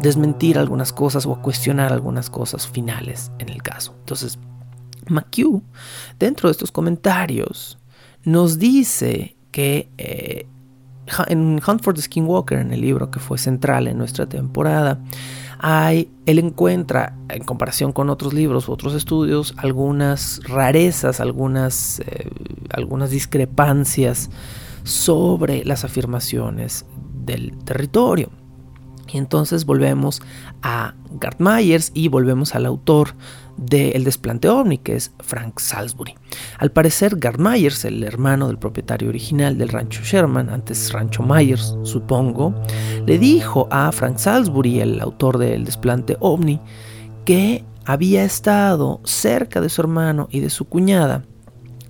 desmentir 0.01 0.59
algunas 0.59 0.93
cosas 0.93 1.27
o 1.27 1.33
a 1.33 1.43
cuestionar 1.43 1.93
algunas 1.93 2.31
cosas 2.31 2.67
finales 2.67 3.31
en 3.39 3.49
el 3.49 3.63
caso. 3.63 3.95
Entonces, 4.01 4.39
McHugh, 5.09 5.63
dentro 6.19 6.49
de 6.49 6.53
estos 6.53 6.73
comentarios, 6.73 7.79
nos 8.25 8.59
dice 8.59 9.37
que 9.51 9.91
eh, 9.99 10.47
en 11.29 11.61
Hunt 11.67 11.83
for 11.83 11.95
the 11.95 12.03
Skinwalker, 12.03 12.59
en 12.59 12.73
el 12.73 12.81
libro 12.81 13.11
que 13.11 13.19
fue 13.19 13.39
central 13.39 13.89
en 13.89 13.99
nuestra 13.99 14.27
temporada, 14.27 15.01
hay, 15.59 16.11
él 16.27 16.39
encuentra, 16.39 17.17
en 17.29 17.45
comparación 17.45 17.93
con 17.93 18.11
otros 18.11 18.33
libros 18.33 18.69
u 18.69 18.73
otros 18.73 18.95
estudios, 18.95 19.55
algunas 19.57 20.41
rarezas, 20.45 21.21
algunas, 21.21 22.01
eh, 22.01 22.29
algunas 22.71 23.11
discrepancias 23.11 24.31
sobre 24.85 25.65
las 25.65 25.85
afirmaciones 25.85 26.85
del 27.25 27.57
territorio. 27.65 28.31
Y 29.13 29.19
entonces 29.19 29.65
volvemos 29.67 30.23
a 30.63 30.95
Gart 31.13 31.39
Myers 31.39 31.93
y 31.95 32.09
volvemos 32.09 32.55
al 32.55 32.67
autor 32.67 33.15
del 33.57 34.05
desplante 34.05 34.49
ovni, 34.49 34.79
que 34.79 34.97
es 34.97 35.13
Frank 35.21 35.59
Salisbury. 35.59 36.15
Al 36.59 36.71
parecer, 36.71 37.17
Gart 37.17 37.39
Myers, 37.39 37.85
el 37.85 38.03
hermano 38.05 38.49
del 38.49 38.59
propietario 38.59 39.09
original 39.09 39.59
del 39.59 39.69
rancho 39.69 40.03
Sherman, 40.03 40.49
antes 40.49 40.93
rancho 40.93 41.23
Myers, 41.23 41.77
supongo, 41.83 42.55
le 43.07 43.19
dijo 43.19 43.69
a 43.71 43.93
Frank 43.93 44.19
Salisbury, 44.19 44.81
el 44.81 45.01
autor 45.01 45.39
del 45.39 45.65
desplante 45.65 46.17
ovni, 46.21 46.61
que 47.25 47.65
había 47.85 48.25
estado 48.25 49.01
cerca 49.05 49.61
de 49.61 49.69
su 49.69 49.81
hermano 49.81 50.29
y 50.31 50.41
de 50.41 50.51
su 50.51 50.67
cuñada 50.67 51.25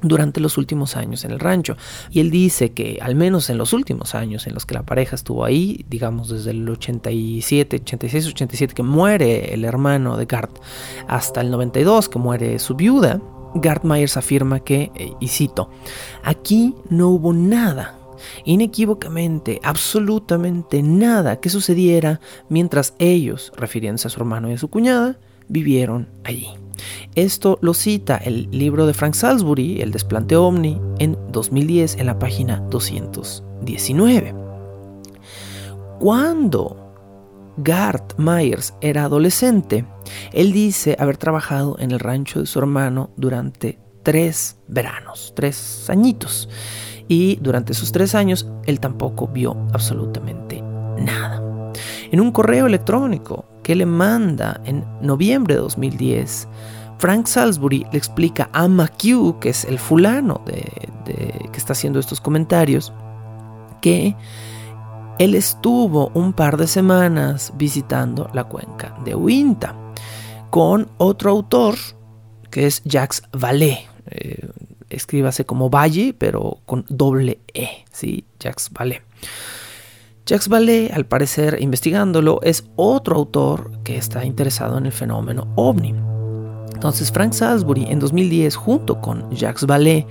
durante 0.02 0.40
los 0.40 0.58
últimos 0.58 0.96
años 0.96 1.24
en 1.24 1.30
el 1.30 1.40
rancho. 1.40 1.76
Y 2.10 2.20
él 2.20 2.30
dice 2.30 2.72
que 2.72 2.98
al 3.00 3.14
menos 3.14 3.48
en 3.50 3.58
los 3.58 3.72
últimos 3.72 4.14
años 4.14 4.46
en 4.46 4.54
los 4.54 4.66
que 4.66 4.74
la 4.74 4.82
pareja 4.82 5.14
estuvo 5.14 5.44
ahí, 5.44 5.84
digamos 5.88 6.28
desde 6.28 6.50
el 6.50 6.68
87, 6.68 7.76
86, 7.82 8.26
87 8.28 8.74
que 8.74 8.82
muere 8.82 9.54
el 9.54 9.64
hermano 9.64 10.16
de 10.16 10.26
Gart, 10.26 10.58
hasta 11.08 11.40
el 11.40 11.50
92 11.50 12.08
que 12.08 12.18
muere 12.18 12.58
su 12.58 12.74
viuda, 12.74 13.20
Gart 13.54 13.84
Myers 13.84 14.16
afirma 14.16 14.60
que, 14.60 14.90
eh, 14.94 15.12
y 15.20 15.28
cito, 15.28 15.70
aquí 16.24 16.74
no 16.88 17.08
hubo 17.08 17.32
nada 17.32 17.98
inequívocamente, 18.44 19.60
absolutamente 19.62 20.82
nada 20.82 21.40
que 21.40 21.50
sucediera 21.50 22.20
mientras 22.48 22.94
ellos, 22.98 23.52
refiriéndose 23.56 24.08
a 24.08 24.10
su 24.10 24.20
hermano 24.20 24.50
y 24.50 24.54
a 24.54 24.58
su 24.58 24.68
cuñada, 24.68 25.18
vivieron 25.48 26.08
allí. 26.24 26.61
Esto 27.14 27.58
lo 27.60 27.74
cita 27.74 28.16
el 28.16 28.48
libro 28.50 28.86
de 28.86 28.94
Frank 28.94 29.14
Salisbury, 29.14 29.80
El 29.80 29.92
desplante 29.92 30.36
ovni, 30.36 30.80
en 30.98 31.16
2010 31.30 31.96
en 31.96 32.06
la 32.06 32.18
página 32.18 32.60
219. 32.70 34.34
Cuando 35.98 36.76
Gart 37.58 38.18
Myers 38.18 38.74
era 38.80 39.04
adolescente, 39.04 39.84
él 40.32 40.52
dice 40.52 40.96
haber 40.98 41.16
trabajado 41.16 41.76
en 41.78 41.90
el 41.90 42.00
rancho 42.00 42.40
de 42.40 42.46
su 42.46 42.58
hermano 42.58 43.10
durante 43.16 43.78
tres 44.02 44.56
veranos, 44.68 45.32
tres 45.36 45.88
añitos. 45.90 46.48
Y 47.08 47.36
durante 47.36 47.72
esos 47.72 47.92
tres 47.92 48.14
años, 48.14 48.48
él 48.64 48.80
tampoco 48.80 49.28
vio 49.28 49.56
absolutamente 49.72 50.62
nada. 50.98 51.42
En 52.10 52.20
un 52.20 52.32
correo 52.32 52.66
electrónico 52.66 53.44
que 53.62 53.74
le 53.74 53.86
manda 53.86 54.60
en 54.64 54.84
noviembre 55.00 55.54
de 55.54 55.60
2010, 55.60 56.48
Frank 56.98 57.26
Salisbury 57.26 57.86
le 57.90 57.98
explica 57.98 58.48
a 58.52 58.68
McHugh, 58.68 59.38
que 59.40 59.48
es 59.48 59.64
el 59.64 59.78
fulano 59.78 60.40
de, 60.46 61.48
que 61.50 61.58
está 61.58 61.72
haciendo 61.72 61.98
estos 61.98 62.20
comentarios, 62.20 62.92
que 63.80 64.14
él 65.18 65.34
estuvo 65.34 66.10
un 66.14 66.32
par 66.32 66.56
de 66.56 66.66
semanas 66.66 67.52
visitando 67.56 68.30
la 68.32 68.44
cuenca 68.44 68.96
de 69.04 69.14
Uinta 69.14 69.74
con 70.50 70.88
otro 70.98 71.30
autor 71.30 71.74
que 72.50 72.66
es 72.66 72.82
Jacques 72.84 73.22
Vallée. 73.32 73.88
Eh, 74.06 74.48
escríbase 74.90 75.44
como 75.44 75.70
Valle, 75.70 76.14
pero 76.16 76.58
con 76.66 76.84
doble 76.88 77.40
E, 77.52 77.84
¿sí? 77.90 78.26
Jacques 78.38 78.70
Vallée. 78.70 79.02
Jacques 80.24 80.48
Vallée, 80.48 80.90
al 80.92 81.04
parecer, 81.04 81.58
investigándolo, 81.60 82.40
es 82.42 82.64
otro 82.76 83.16
autor 83.16 83.82
que 83.82 83.96
está 83.96 84.24
interesado 84.24 84.78
en 84.78 84.86
el 84.86 84.92
fenómeno 84.92 85.52
ovni. 85.56 85.94
Entonces 86.72 87.10
Frank 87.10 87.32
Salisbury 87.32 87.86
en 87.88 87.98
2010 87.98 88.56
junto 88.56 89.00
con 89.00 89.30
Jacques 89.30 89.66
Vallée 89.66 90.06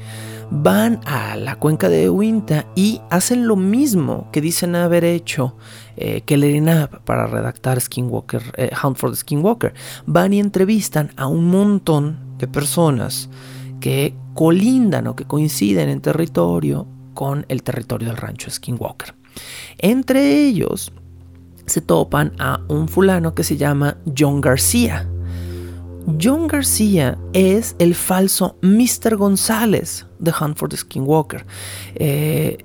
van 0.51 0.99
a 1.05 1.37
la 1.37 1.55
cuenca 1.55 1.87
de 1.87 2.09
Uinta 2.09 2.65
y 2.75 3.01
hacen 3.09 3.47
lo 3.47 3.55
mismo 3.55 4.29
que 4.31 4.41
dicen 4.41 4.75
haber 4.75 5.05
hecho 5.05 5.55
eh, 5.95 6.21
Kelly 6.21 6.61
para 7.05 7.27
redactar 7.27 7.79
Skinwalker, 7.79 8.41
eh, 8.57 8.69
Hunt 8.83 8.97
for 8.97 9.11
the 9.11 9.17
Skinwalker. 9.17 9.73
Van 10.05 10.33
y 10.33 10.39
entrevistan 10.39 11.11
a 11.15 11.27
un 11.27 11.45
montón 11.45 12.37
de 12.37 12.47
personas 12.47 13.29
que 13.79 14.13
colindan 14.33 15.07
o 15.07 15.15
que 15.15 15.25
coinciden 15.25 15.89
en 15.89 16.01
territorio 16.01 16.85
con 17.13 17.45
el 17.47 17.63
territorio 17.63 18.09
del 18.09 18.17
rancho 18.17 18.49
Skinwalker. 18.49 19.20
Entre 19.77 20.45
ellos 20.45 20.91
se 21.65 21.81
topan 21.81 22.33
a 22.39 22.61
un 22.67 22.87
fulano 22.87 23.33
que 23.33 23.43
se 23.43 23.57
llama 23.57 23.97
John 24.17 24.41
García. 24.41 25.07
John 26.21 26.47
García 26.47 27.17
es 27.33 27.75
el 27.79 27.95
falso 27.95 28.57
Mr. 28.61 29.15
González 29.15 30.05
de 30.19 30.33
Hunt 30.39 30.57
for 30.57 30.67
the 30.67 30.77
Skinwalker. 30.77 31.45
Eh, 31.95 32.57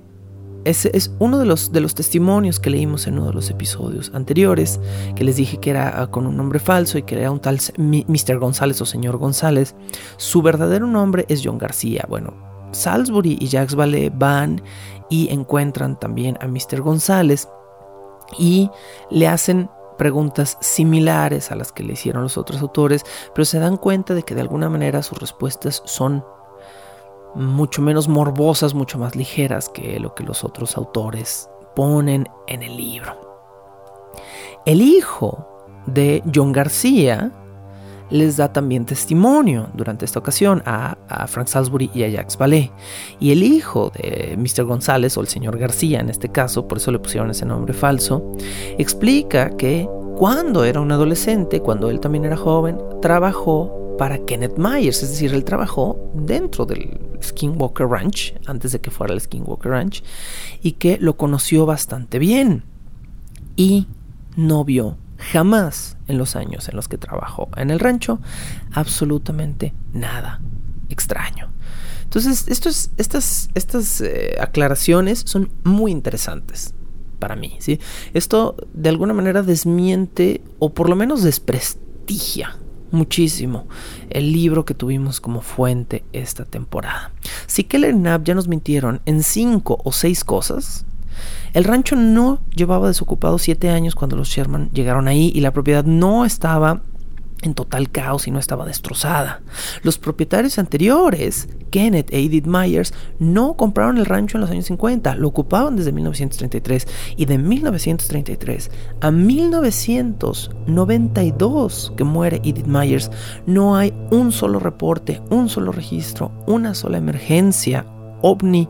ese 0.67 0.91
es 0.93 1.13
uno 1.19 1.37
de 1.39 1.45
los, 1.45 1.71
de 1.71 1.79
los 1.79 1.95
testimonios 1.95 2.59
que 2.59 2.69
leímos 2.69 3.07
en 3.07 3.13
uno 3.13 3.27
de 3.27 3.33
los 3.33 3.49
episodios 3.49 4.11
anteriores, 4.13 4.81
que 5.15 5.23
les 5.23 5.37
dije 5.37 5.59
que 5.59 5.69
era 5.69 6.01
ah, 6.01 6.07
con 6.07 6.27
un 6.27 6.35
nombre 6.35 6.59
falso 6.59 6.97
y 6.97 7.03
que 7.03 7.17
era 7.17 7.31
un 7.31 7.39
tal 7.39 7.57
Mr. 7.77 8.37
González 8.37 8.81
o 8.81 8.85
señor 8.85 9.17
González. 9.17 9.75
Su 10.17 10.41
verdadero 10.41 10.85
nombre 10.85 11.25
es 11.29 11.41
John 11.41 11.57
García. 11.57 12.05
Bueno, 12.09 12.33
Salisbury 12.73 13.37
y 13.39 13.47
Jacques 13.47 13.75
Vallée 13.75 14.11
van 14.13 14.61
y 15.09 15.31
encuentran 15.31 15.99
también 15.99 16.37
a 16.41 16.47
Mr. 16.47 16.81
González 16.81 17.49
y 18.37 18.69
le 19.09 19.27
hacen 19.27 19.69
preguntas 19.97 20.57
similares 20.61 21.51
a 21.51 21.55
las 21.55 21.71
que 21.71 21.83
le 21.83 21.93
hicieron 21.93 22.23
los 22.23 22.37
otros 22.37 22.61
autores, 22.61 23.03
pero 23.33 23.45
se 23.45 23.59
dan 23.59 23.77
cuenta 23.77 24.13
de 24.13 24.23
que 24.23 24.35
de 24.35 24.41
alguna 24.41 24.69
manera 24.69 25.01
sus 25.03 25.19
respuestas 25.19 25.81
son 25.85 26.23
mucho 27.35 27.81
menos 27.81 28.07
morbosas, 28.07 28.73
mucho 28.73 28.97
más 28.97 29.15
ligeras 29.15 29.69
que 29.69 29.99
lo 29.99 30.15
que 30.15 30.23
los 30.23 30.43
otros 30.43 30.77
autores 30.77 31.49
ponen 31.75 32.27
en 32.47 32.63
el 32.63 32.77
libro. 32.77 33.27
El 34.65 34.81
hijo 34.81 35.47
de 35.85 36.23
John 36.33 36.51
García 36.51 37.31
les 38.09 38.37
da 38.37 38.51
también 38.51 38.85
testimonio 38.85 39.69
durante 39.73 40.05
esta 40.05 40.19
ocasión 40.19 40.61
a, 40.65 40.97
Frank 41.27 41.47
Salisbury 41.47 41.89
y 41.93 42.03
a 42.03 42.07
Jacques 42.07 42.37
Vallée. 42.37 42.71
Y 43.19 43.31
el 43.31 43.43
hijo 43.43 43.91
de 43.95 44.37
Mr. 44.37 44.63
González, 44.65 45.17
o 45.17 45.21
el 45.21 45.27
señor 45.27 45.57
García 45.57 45.99
en 45.99 46.09
este 46.09 46.29
caso, 46.29 46.67
por 46.67 46.77
eso 46.77 46.91
le 46.91 46.99
pusieron 46.99 47.29
ese 47.29 47.45
nombre 47.45 47.73
falso, 47.73 48.35
explica 48.77 49.55
que 49.57 49.87
cuando 50.15 50.63
era 50.63 50.81
un 50.81 50.91
adolescente, 50.91 51.61
cuando 51.61 51.89
él 51.89 51.99
también 51.99 52.25
era 52.25 52.37
joven, 52.37 52.77
trabajó 53.01 53.95
para 53.97 54.19
Kenneth 54.19 54.57
Myers, 54.57 55.01
es 55.03 55.09
decir, 55.09 55.33
él 55.33 55.43
trabajó 55.43 56.11
dentro 56.13 56.65
del 56.65 56.99
Skinwalker 57.21 57.87
Ranch, 57.87 58.35
antes 58.45 58.71
de 58.71 58.79
que 58.79 58.91
fuera 58.91 59.13
el 59.13 59.21
Skinwalker 59.21 59.71
Ranch, 59.71 60.03
y 60.61 60.73
que 60.73 60.97
lo 60.99 61.17
conoció 61.17 61.65
bastante 61.65 62.19
bien. 62.19 62.63
Y 63.55 63.87
no 64.35 64.63
vio 64.63 64.97
jamás 65.17 65.97
en 66.07 66.17
los 66.17 66.35
años 66.35 66.69
en 66.69 66.75
los 66.75 66.87
que 66.87 66.97
trabajó 66.97 67.49
en 67.57 67.69
el 67.69 67.79
rancho 67.79 68.19
absolutamente 68.73 69.73
nada 69.93 70.41
extraño. 70.89 71.49
Entonces, 72.03 72.47
estas, 72.47 73.49
estas 73.53 74.01
eh, 74.01 74.37
aclaraciones 74.39 75.23
son 75.25 75.51
muy 75.63 75.91
interesantes 75.91 76.73
para 77.19 77.35
mí. 77.35 77.57
¿sí? 77.59 77.79
Esto 78.13 78.55
de 78.73 78.89
alguna 78.89 79.13
manera 79.13 79.43
desmiente 79.43 80.41
o 80.59 80.73
por 80.73 80.89
lo 80.89 80.95
menos 80.95 81.23
desprestigia 81.23 82.57
muchísimo 82.91 83.67
el 84.09 84.31
libro 84.31 84.63
que 84.63 84.73
tuvimos 84.73 85.19
como 85.19 85.41
fuente 85.41 86.05
esta 86.13 86.45
temporada. 86.45 87.11
Si 87.45 87.65
Keller 87.65 87.93
Knapp 87.93 88.23
ya 88.23 88.35
nos 88.35 88.47
mintieron 88.47 89.01
en 89.05 89.23
cinco 89.23 89.79
o 89.83 89.91
seis 89.91 90.23
cosas, 90.23 90.85
el 91.53 91.63
rancho 91.63 91.95
no 91.95 92.39
llevaba 92.55 92.87
desocupado 92.87 93.37
siete 93.37 93.69
años 93.69 93.95
cuando 93.95 94.15
los 94.15 94.29
Sherman 94.29 94.69
llegaron 94.73 95.07
ahí 95.07 95.31
y 95.33 95.41
la 95.41 95.51
propiedad 95.51 95.85
no 95.85 96.25
estaba 96.25 96.81
en 97.41 97.53
total 97.53 97.89
caos 97.89 98.27
y 98.27 98.31
no 98.31 98.39
estaba 98.39 98.65
destrozada. 98.65 99.41
Los 99.83 99.99
propietarios 99.99 100.59
anteriores, 100.59 101.47
Kenneth 101.71 102.11
e 102.11 102.19
Edith 102.19 102.47
Myers, 102.47 102.93
no 103.19 103.55
compraron 103.55 103.97
el 103.97 104.05
rancho 104.05 104.37
en 104.37 104.41
los 104.41 104.49
años 104.49 104.65
50, 104.65 105.15
lo 105.15 105.27
ocupaban 105.27 105.75
desde 105.75 105.91
1933 105.91 106.87
y 107.15 107.25
de 107.25 107.37
1933 107.37 108.71
a 109.01 109.11
1992 109.11 111.93
que 111.95 112.03
muere 112.03 112.41
Edith 112.43 112.65
Myers, 112.65 113.11
no 113.45 113.75
hay 113.75 113.93
un 114.11 114.31
solo 114.31 114.57
reporte, 114.59 115.21
un 115.29 115.49
solo 115.49 115.71
registro, 115.71 116.31
una 116.47 116.73
sola 116.73 116.97
emergencia 116.97 117.85
ovni 118.21 118.67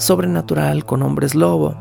sobrenatural 0.00 0.84
con 0.84 1.02
hombres 1.02 1.34
lobo, 1.34 1.76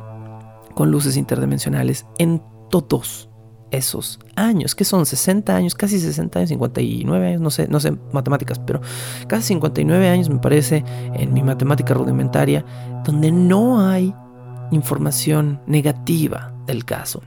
con 0.76 0.92
luces 0.92 1.18
interdimensionales 1.18 2.06
en 2.18 2.44
todos 2.70 3.30
esos 3.72 4.20
años, 4.36 4.76
que 4.76 4.84
son 4.84 5.06
60 5.06 5.56
años, 5.56 5.76
casi 5.76 6.00
60 6.00 6.40
años, 6.40 6.50
59 6.50 7.28
años, 7.28 7.42
no 7.42 7.50
sé, 7.50 7.68
no 7.68 7.80
sé 7.80 7.94
matemáticas, 8.12 8.60
pero 8.60 8.82
casi 9.28 9.50
59 9.50 10.10
años 10.10 10.30
me 10.30 10.40
parece 10.40 10.84
en 11.14 11.34
mi 11.34 11.44
matemática 11.44 11.94
rudimentaria, 11.94 12.66
donde 13.06 13.32
no 13.32 13.88
hay 13.88 14.14
información 14.72 15.62
negativa 15.66 16.54
del 16.66 16.86
caso. 16.86 17.22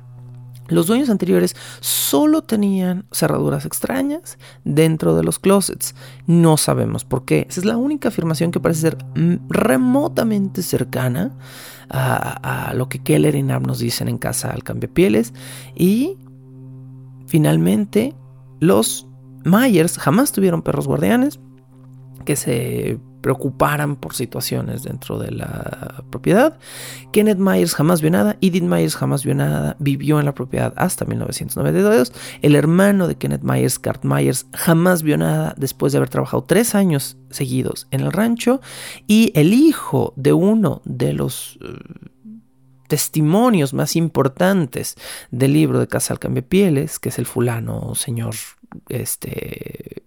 Los 0.73 0.87
dueños 0.87 1.11
anteriores 1.11 1.57
solo 1.81 2.43
tenían 2.43 3.05
cerraduras 3.13 3.65
extrañas 3.67 4.39
dentro 4.65 5.15
de 5.15 5.23
los 5.23 5.39
closets. 5.39 5.95
No 6.27 6.57
sabemos 6.57 7.05
por 7.05 7.25
qué. 7.25 7.47
Esa 7.49 7.61
es 7.61 7.67
la 7.67 7.77
única 7.77 8.09
afirmación 8.09 8.51
que 8.51 8.61
parece 8.61 8.81
ser 8.81 8.99
mm, 9.15 9.49
remotamente 9.49 10.63
cercana 10.63 11.37
a, 11.89 12.73
lo 12.75 12.89
que 12.89 13.01
Keller 13.01 13.35
y 13.35 13.43
Knapp 13.43 13.67
nos 13.67 13.79
dicen 13.79 14.09
en 14.09 14.19
casa 14.19 14.51
al 14.51 14.63
pieles. 14.63 15.35
Y 15.75 16.17
finalmente, 17.27 18.15
los 18.61 19.07
Myers 19.45 19.99
jamás 19.99 20.33
tuvieron 20.33 20.63
perros 20.63 20.87
guardianes 20.87 21.41
que 22.25 22.37
se 22.37 22.99
preocuparan 23.23 23.97
por 23.97 24.15
situaciones 24.15 24.83
dentro 24.83 25.19
de 25.19 25.31
la 25.31 26.05
propiedad. 26.11 26.59
Kenneth 27.13 27.39
Myers 27.39 27.75
jamás 27.75 28.03
vio 28.03 28.11
nada, 28.11 28.37
Edith 28.41 28.65
Myers 28.65 28.97
jamás 28.97 29.25
vio 29.25 29.35
nada, 29.35 29.77
vivió 29.79 30.19
en 30.19 30.27
la 30.27 30.35
propiedad 30.35 30.75
hasta 30.77 31.05
1992. 31.07 32.13
El 32.43 32.55
hermano 32.55 33.09
de 33.09 33.15
Kenneth 33.15 33.43
Myers, 33.43 33.81
Gart 33.81 34.05
Myers, 34.05 34.47
jamás 34.53 35.03
vio 35.03 35.17
nada 35.17 35.55
después 35.57 35.93
de 35.93 35.99
haber 35.99 36.11
trabajado 36.11 36.45
tres 36.45 36.75
años 36.75 37.17
seguidos 37.31 37.87
en 37.91 38.01
el 38.01 38.13
rancho. 38.13 38.61
Y 39.07 39.33
el 39.35 39.55
hijo 39.55 40.13
de 40.17 40.33
uno 40.35 40.83
de 40.85 41.15
los... 41.15 41.59
Eh, 41.63 42.11
testimonios 42.89 43.73
más 43.73 43.97
importantes 43.97 44.97
del 45.31 45.55
libro 45.55 45.81
de 45.81 45.89
Casa 45.89 46.13
al 46.13 46.43
Pieles, 46.43 46.99
que 46.99 47.09
es 47.09 47.19
el 47.19 47.25
fulano 47.25 47.95
señor 47.95 48.35
este 48.91 50.03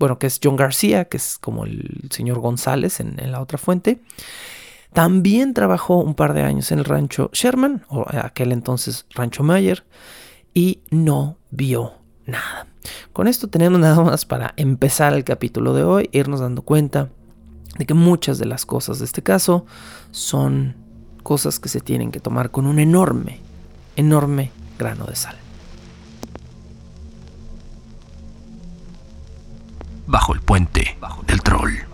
bueno, 0.00 0.18
que 0.18 0.26
es 0.26 0.40
John 0.42 0.56
García, 0.56 1.04
que 1.04 1.18
es 1.18 1.36
como 1.38 1.66
el 1.66 2.08
señor 2.10 2.40
González 2.40 3.00
en, 3.00 3.16
la 3.30 3.40
otra 3.40 3.58
fuente. 3.58 4.00
También 4.94 5.52
trabajó 5.52 5.98
un 5.98 6.14
par 6.14 6.32
de 6.32 6.42
años 6.42 6.72
en 6.72 6.78
el 6.78 6.86
rancho 6.86 7.28
Sherman, 7.34 7.84
o 7.88 8.06
aquel 8.08 8.50
entonces 8.50 9.04
rancho 9.10 9.42
Mayer, 9.42 9.84
y 10.54 10.80
no 10.90 11.36
vio 11.50 11.92
nada. 12.24 12.66
Con 13.12 13.28
esto 13.28 13.48
tenemos 13.48 13.78
nada 13.78 14.02
más 14.02 14.24
para 14.24 14.54
empezar 14.56 15.12
el 15.12 15.22
capítulo 15.22 15.74
de 15.74 15.84
hoy, 15.84 16.08
irnos 16.12 16.40
dando 16.40 16.62
cuenta 16.62 17.10
de 17.78 17.84
que 17.84 17.92
muchas 17.94 18.38
de 18.38 18.46
las 18.46 18.64
cosas 18.64 19.00
de 19.00 19.04
este 19.04 19.22
caso 19.22 19.66
son 20.12 20.76
cosas 21.22 21.60
que 21.60 21.68
se 21.68 21.80
tienen 21.80 22.10
que 22.10 22.20
tomar 22.20 22.50
con 22.50 22.66
un 22.66 22.78
enorme, 22.78 23.40
enorme 23.96 24.50
grano 24.78 25.04
de 25.04 25.14
sal. 25.14 25.36
Bajo 30.10 30.34
el 30.34 30.40
puente 30.40 30.98
del 31.26 31.40
troll. 31.42 31.89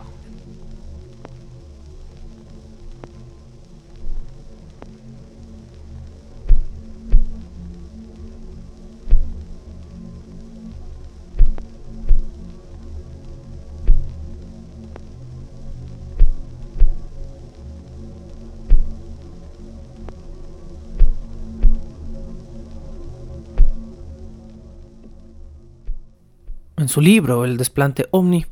En 26.78 26.88
su 26.88 27.00
libro 27.00 27.46
El 27.46 27.56
desplante 27.56 28.06
ovni, 28.10 28.44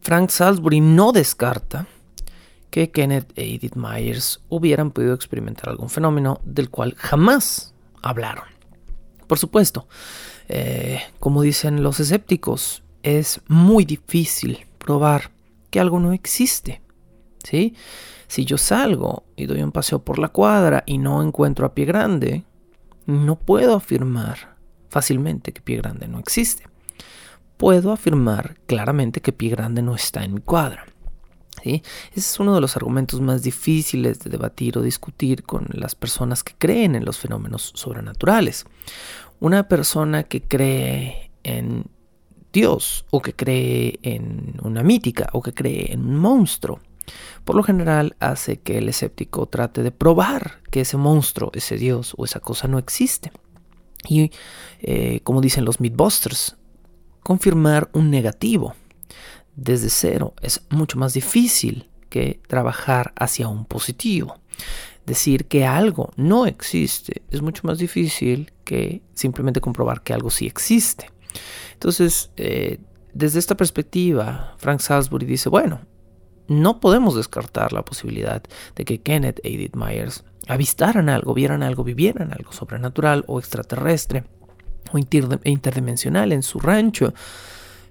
Frank 0.00 0.30
Salisbury 0.30 0.80
no 0.80 1.12
descarta 1.12 1.86
que 2.70 2.90
Kenneth 2.90 3.36
e 3.36 3.54
Edith 3.54 3.76
Myers 3.76 4.40
hubieran 4.48 4.92
podido 4.92 5.12
experimentar 5.12 5.68
algún 5.68 5.90
fenómeno 5.90 6.40
del 6.42 6.70
cual 6.70 6.94
jamás 6.96 7.74
hablaron. 8.00 8.44
Por 9.26 9.38
supuesto, 9.38 9.88
eh, 10.48 11.02
como 11.18 11.42
dicen 11.42 11.82
los 11.82 12.00
escépticos, 12.00 12.82
es 13.02 13.42
muy 13.46 13.84
difícil 13.84 14.66
probar 14.78 15.30
que 15.68 15.80
algo 15.80 16.00
no 16.00 16.14
existe. 16.14 16.80
¿sí? 17.44 17.74
Si 18.26 18.46
yo 18.46 18.56
salgo 18.56 19.24
y 19.36 19.44
doy 19.44 19.62
un 19.62 19.72
paseo 19.72 19.98
por 19.98 20.18
la 20.18 20.28
cuadra 20.28 20.82
y 20.86 20.96
no 20.96 21.22
encuentro 21.22 21.66
a 21.66 21.74
Pie 21.74 21.84
Grande, 21.84 22.44
no 23.04 23.36
puedo 23.36 23.74
afirmar 23.74 24.56
fácilmente 24.88 25.52
que 25.52 25.60
Pie 25.60 25.76
Grande 25.76 26.08
no 26.08 26.18
existe 26.18 26.69
puedo 27.60 27.92
afirmar 27.92 28.56
claramente 28.66 29.20
que 29.20 29.34
Pie 29.34 29.50
Grande 29.50 29.82
no 29.82 29.94
está 29.94 30.24
en 30.24 30.32
mi 30.32 30.40
cuadra. 30.40 30.86
¿sí? 31.62 31.82
Ese 32.12 32.20
es 32.20 32.40
uno 32.40 32.54
de 32.54 32.60
los 32.62 32.74
argumentos 32.74 33.20
más 33.20 33.42
difíciles 33.42 34.18
de 34.20 34.30
debatir 34.30 34.78
o 34.78 34.82
discutir 34.82 35.42
con 35.42 35.66
las 35.72 35.94
personas 35.94 36.42
que 36.42 36.54
creen 36.56 36.94
en 36.94 37.04
los 37.04 37.18
fenómenos 37.18 37.72
sobrenaturales. 37.74 38.64
Una 39.40 39.68
persona 39.68 40.22
que 40.22 40.40
cree 40.40 41.32
en 41.42 41.84
Dios 42.50 43.04
o 43.10 43.20
que 43.20 43.34
cree 43.34 43.98
en 44.04 44.54
una 44.62 44.82
mítica 44.82 45.28
o 45.34 45.42
que 45.42 45.52
cree 45.52 45.92
en 45.92 46.00
un 46.00 46.16
monstruo. 46.16 46.80
Por 47.44 47.56
lo 47.56 47.62
general 47.62 48.16
hace 48.20 48.56
que 48.56 48.78
el 48.78 48.88
escéptico 48.88 49.44
trate 49.44 49.82
de 49.82 49.92
probar 49.92 50.62
que 50.70 50.80
ese 50.80 50.96
monstruo, 50.96 51.50
ese 51.52 51.76
Dios 51.76 52.14
o 52.16 52.24
esa 52.24 52.40
cosa 52.40 52.68
no 52.68 52.78
existe. 52.78 53.32
Y 54.08 54.30
eh, 54.80 55.20
como 55.24 55.42
dicen 55.42 55.66
los 55.66 55.78
Mythbusters, 55.78 56.56
confirmar 57.30 57.88
un 57.92 58.10
negativo 58.10 58.74
desde 59.54 59.88
cero 59.88 60.34
es 60.42 60.62
mucho 60.68 60.98
más 60.98 61.14
difícil 61.14 61.88
que 62.08 62.40
trabajar 62.48 63.12
hacia 63.14 63.46
un 63.46 63.66
positivo. 63.66 64.40
Decir 65.06 65.46
que 65.46 65.64
algo 65.64 66.12
no 66.16 66.46
existe 66.46 67.22
es 67.30 67.40
mucho 67.40 67.62
más 67.68 67.78
difícil 67.78 68.52
que 68.64 69.02
simplemente 69.14 69.60
comprobar 69.60 70.02
que 70.02 70.12
algo 70.12 70.28
sí 70.28 70.48
existe. 70.48 71.08
Entonces, 71.74 72.32
eh, 72.36 72.80
desde 73.14 73.38
esta 73.38 73.56
perspectiva, 73.56 74.56
Frank 74.58 74.80
Salisbury 74.80 75.24
dice, 75.24 75.48
bueno, 75.48 75.82
no 76.48 76.80
podemos 76.80 77.14
descartar 77.14 77.72
la 77.72 77.84
posibilidad 77.84 78.42
de 78.74 78.84
que 78.84 79.02
Kenneth 79.02 79.38
e 79.44 79.54
Edith 79.54 79.76
Myers 79.76 80.24
avistaran 80.48 81.08
algo, 81.08 81.32
vieran 81.32 81.62
algo, 81.62 81.84
vivieran 81.84 82.32
algo 82.32 82.50
sobrenatural 82.50 83.22
o 83.28 83.38
extraterrestre 83.38 84.24
o 84.92 84.98
interdimensional 84.98 86.32
en 86.32 86.42
su 86.42 86.58
rancho, 86.58 87.14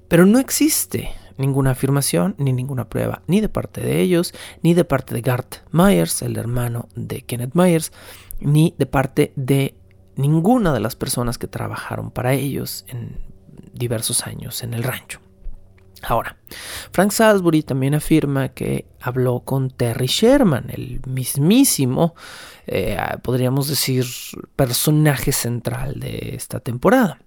pero 0.08 0.26
no 0.26 0.40
existe 0.40 1.12
ninguna 1.38 1.72
afirmación 1.72 2.36
ni 2.38 2.52
ninguna 2.52 2.90
prueba, 2.90 3.22
ni 3.28 3.40
de 3.42 3.50
parte 3.50 3.82
de 3.82 4.02
ellos, 4.02 4.34
ni 4.62 4.74
de 4.74 4.86
parte 4.86 5.16
de 5.16 5.22
Gart 5.22 5.56
Myers, 5.72 6.22
el 6.22 6.38
hermano 6.38 6.90
de 6.96 7.22
Kenneth 7.22 7.56
Myers, 7.56 7.92
ni 8.42 8.76
de 8.78 8.86
parte 8.86 9.32
de 9.36 9.76
ninguna 10.16 10.74
de 10.74 10.82
las 10.82 10.96
personas 10.96 11.38
que 11.38 11.48
trabajaron 11.48 12.12
para 12.12 12.34
ellos 12.34 12.86
en 12.88 13.18
diversos 13.74 14.28
años 14.28 14.64
en 14.64 14.74
el 14.74 14.84
rancho. 14.84 15.22
Ahora, 16.02 16.38
Frank 16.92 17.12
Salisbury 17.12 17.64
también 17.64 17.94
afirma 17.94 18.50
que 18.50 18.86
habló 19.02 19.42
con 19.42 19.70
Terry 19.70 20.08
Sherman, 20.08 20.70
el 20.70 21.02
mismísimo, 21.08 22.16
eh, 22.68 22.98
podríamos 23.22 23.68
decir, 23.68 24.06
personaje 24.56 25.32
central 25.32 26.00
de 26.00 26.36
esta 26.36 26.60
temporada. 26.60 27.20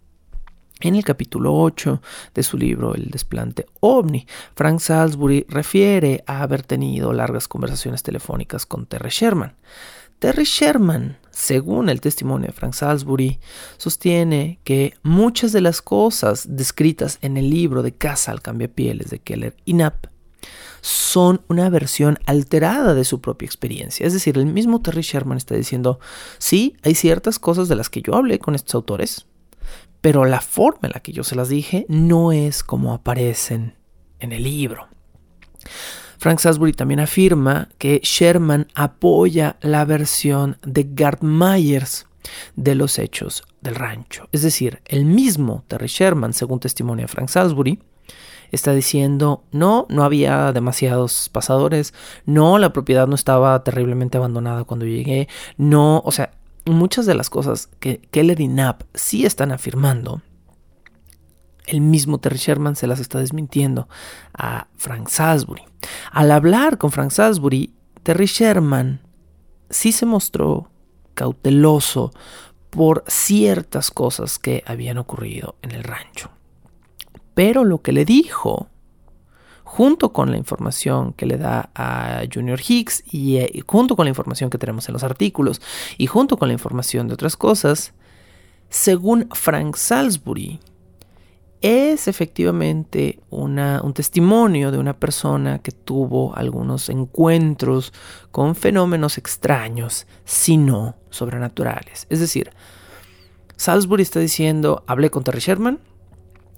En 0.81 0.97
el 0.97 1.05
capítulo 1.05 1.55
8 1.55 2.03
de 2.35 2.43
su 2.43 2.59
libro 2.59 2.95
El 2.95 3.11
desplante 3.11 3.67
ovni, 3.79 4.27
Frank 4.57 4.81
Salisbury 4.81 5.47
refiere 5.49 6.25
a 6.27 6.43
haber 6.43 6.65
tenido 6.65 7.13
largas 7.13 7.47
conversaciones 7.47 8.03
telefónicas 8.03 8.67
con 8.67 8.87
Terry 8.87 9.11
Sherman. 9.11 9.55
Terry 10.23 10.45
Sherman, 10.45 11.19
según 11.33 11.89
el 11.89 12.01
testimonio 12.01 12.47
de 12.47 12.53
Frank 12.53 12.75
Salisbury, 12.75 13.41
sostiene 13.77 14.61
que 14.63 14.95
muchas 15.03 15.51
de 15.51 15.61
las 15.61 15.83
cosas 15.83 16.47
descritas 16.49 17.19
en 17.23 17.37
el 17.37 17.51
libro 17.51 17.83
de 17.83 17.91
Casa 17.91 18.31
al 18.31 18.41
Cambiapieles 18.41 19.11
de 19.11 19.19
Keller 19.19 19.57
y 19.65 19.73
Knapp 19.73 20.07
son 20.81 21.41
una 21.49 21.69
versión 21.71 22.21
alterada 22.25 22.95
de 22.95 23.05
su 23.05 23.21
propia 23.21 23.47
experiencia. 23.47 24.07
Es 24.07 24.13
decir, 24.13 24.39
el 24.39 24.47
mismo 24.47 24.81
Terry 24.81 25.03
Sherman 25.03 25.39
está 25.39 25.57
diciendo, 25.57 25.99
sí, 26.39 26.77
hay 26.85 26.95
ciertas 26.95 27.41
cosas 27.41 27.67
de 27.67 27.75
las 27.75 27.91
que 27.91 28.03
yo 28.03 28.15
hablé 28.15 28.39
con 28.39 28.55
estos 28.55 28.77
autores, 28.77 29.27
pero 30.01 30.25
la 30.25 30.41
forma 30.41 30.83
en 30.87 30.93
la 30.95 31.01
que 31.01 31.11
yo 31.11 31.25
se 31.25 31.35
las 31.35 31.49
dije 31.49 31.85
no 31.89 32.31
es 32.31 32.63
como 32.63 32.95
aparecen 32.95 33.75
en 34.21 34.31
el 34.31 34.45
libro. 34.45 34.87
Frank 36.23 36.39
Salisbury 36.39 36.73
también 36.73 37.01
afirma 37.01 37.69
que 37.79 37.99
Sherman 38.01 38.69
apoya 38.77 39.57
la 39.61 39.85
versión 39.85 40.57
de 40.63 40.87
Gart 40.89 41.21
Myers 41.21 42.07
de 42.55 42.77
los 42.77 43.01
hechos 43.01 43.43
del 43.61 43.75
rancho. 43.75 44.29
Es 44.31 44.43
decir, 44.43 44.83
el 44.85 45.05
mismo 45.05 45.65
Terry 45.67 45.89
Sherman, 45.89 46.33
según 46.33 46.61
testimonio 46.61 47.07
de 47.07 47.09
Frank 47.09 47.29
Salisbury, 47.29 47.81
está 48.53 48.73
diciendo, 48.73 49.43
no, 49.51 49.89
no 49.89 50.05
había 50.05 50.53
demasiados 50.53 51.29
pasadores, 51.29 51.93
no, 52.25 52.57
la 52.61 52.73
propiedad 52.73 53.09
no 53.09 53.17
estaba 53.17 53.61
terriblemente 53.65 54.17
abandonada 54.17 54.63
cuando 54.63 54.87
llegué, 54.87 55.27
no, 55.57 56.03
o 56.05 56.13
sea, 56.13 56.31
muchas 56.67 57.05
de 57.05 57.17
las 57.17 57.31
cosas 57.31 57.69
que 57.81 58.01
Keller 58.13 58.41
y 58.41 58.47
Knapp 58.47 58.85
sí 58.95 59.27
están 59.27 59.51
afirmando 59.51 60.23
el 61.67 61.81
mismo 61.81 62.19
Terry 62.19 62.39
Sherman 62.39 62.77
se 62.77 62.87
las 62.87 63.01
está 63.01 63.19
desmintiendo 63.19 63.89
a 64.35 64.69
Frank 64.77 65.09
Salisbury. 65.09 65.63
Al 66.11 66.31
hablar 66.31 66.79
con 66.79 66.91
Frank 66.91 67.11
Salisbury, 67.11 67.73
Terry 68.03 68.27
Sherman 68.27 69.01
sí 69.71 69.93
se 69.93 70.07
mostró 70.07 70.71
cauteloso 71.15 72.13
por 72.71 73.05
ciertas 73.07 73.91
cosas 73.91 74.39
que 74.39 74.65
habían 74.67 74.99
ocurrido 74.99 75.57
en 75.63 75.73
el 75.73 75.85
rancho. 75.85 76.31
Pero 77.35 77.65
lo 77.65 77.83
que 77.83 77.93
le 77.93 78.05
dijo, 78.05 78.69
junto 79.63 80.13
con 80.13 80.31
la 80.31 80.37
información 80.37 81.13
que 81.13 81.27
le 81.27 81.39
da 81.39 81.71
a 81.75 82.23
Junior 82.33 82.61
Hicks 82.67 83.05
y, 83.11 83.37
eh, 83.37 83.63
junto 83.67 83.97
con 83.97 84.07
la 84.07 84.11
información 84.11 84.51
que 84.51 84.59
tenemos 84.59 84.89
en 84.89 84.95
los 84.95 85.05
artículos 85.05 85.61
y 85.99 86.07
junto 86.07 86.37
con 86.37 86.49
la 86.49 86.55
información 86.55 87.09
de 87.09 87.15
otras 87.15 87.37
cosas, 87.37 87.95
según 88.69 89.29
Frank 89.33 89.77
Salisbury, 89.77 90.61
es 91.63 92.09
efectivamente 92.09 93.21
un 93.31 93.93
testimonio 93.95 94.71
de 94.71 94.79
una 94.79 94.99
persona 94.99 95.61
que 95.61 95.73
tuvo 95.73 96.35
algunos 96.37 96.89
encuentros 96.89 97.93
con 98.31 98.55
fenómenos 98.55 99.17
extraños, 99.17 100.07
si 100.25 100.57
no 100.57 100.97
sobrenaturales. 101.11 102.07
Es 102.11 102.21
decir, 102.21 102.51
Salisbury 103.57 104.03
está 104.03 104.19
diciendo, 104.19 104.83
hablé 104.87 105.11
con 105.11 105.25
Terry 105.25 105.41
Sherman, 105.41 105.79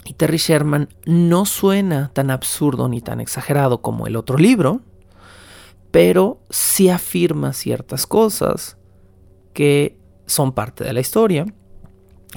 y 0.07 0.15
Terry 0.15 0.39
Sherman 0.39 0.89
no 1.07 1.47
suena 1.47 2.11
tan 2.13 2.31
absurdo 2.31 2.89
ni 2.89 3.01
tan 3.01 3.21
exagerado 3.21 3.81
como 3.81 4.07
el 4.07 4.17
otro 4.17 4.37
libro, 4.37 4.81
pero 5.91 6.41
sí 6.51 6.89
afirma 6.89 7.53
ciertas 7.53 8.07
cosas 8.07 8.77
que 9.53 9.99
son 10.27 10.53
parte 10.53 10.85
de 10.85 10.93
la 10.93 11.01
historia 11.01 11.47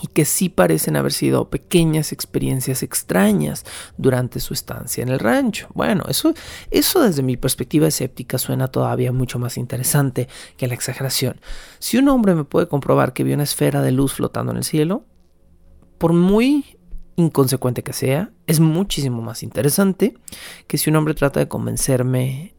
y 0.02 0.08
que 0.08 0.26
sí 0.26 0.50
parecen 0.50 0.96
haber 0.96 1.12
sido 1.12 1.50
pequeñas 1.50 2.12
experiencias 2.12 2.84
extrañas 2.84 3.66
durante 3.98 4.40
su 4.40 4.54
estancia 4.54 5.02
en 5.02 5.10
el 5.10 5.20
rancho. 5.20 5.68
Bueno, 5.74 6.04
eso, 6.08 6.34
eso 6.72 7.02
desde 7.02 7.24
mi 7.24 7.38
perspectiva 7.38 7.88
escéptica 7.88 8.38
suena 8.38 8.68
todavía 8.68 9.12
mucho 9.12 9.40
más 9.40 9.58
interesante 9.58 10.28
que 10.58 10.68
la 10.68 10.74
exageración. 10.74 11.40
Si 11.80 11.98
un 11.98 12.10
hombre 12.10 12.36
me 12.36 12.44
puede 12.44 12.68
comprobar 12.68 13.14
que 13.14 13.24
vio 13.24 13.36
una 13.36 13.44
esfera 13.44 13.82
de 13.82 13.92
luz 13.92 14.14
flotando 14.14 14.52
en 14.52 14.60
el 14.60 14.64
cielo, 14.64 15.06
por 15.98 16.14
muy 16.14 16.78
inconsecuente 17.16 17.84
que 17.84 17.94
sea, 17.94 18.32
es 18.46 18.60
muchísimo 18.60 19.22
más 19.22 19.42
interesante 19.42 20.16
que 20.68 20.78
si 20.78 20.90
un 20.90 20.98
hombre 20.98 21.16
trata 21.16 21.40
de 21.40 21.48
convencerme 21.48 22.57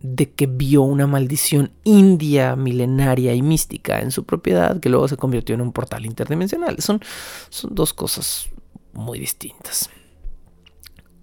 de 0.00 0.30
que 0.30 0.46
vio 0.46 0.82
una 0.82 1.06
maldición 1.06 1.72
india, 1.84 2.54
milenaria 2.56 3.34
y 3.34 3.42
mística 3.42 4.00
en 4.00 4.10
su 4.10 4.24
propiedad, 4.24 4.78
que 4.80 4.88
luego 4.88 5.08
se 5.08 5.16
convirtió 5.16 5.54
en 5.54 5.60
un 5.60 5.72
portal 5.72 6.06
interdimensional. 6.06 6.76
Son, 6.80 7.00
son 7.48 7.74
dos 7.74 7.92
cosas 7.92 8.48
muy 8.92 9.18
distintas. 9.18 9.90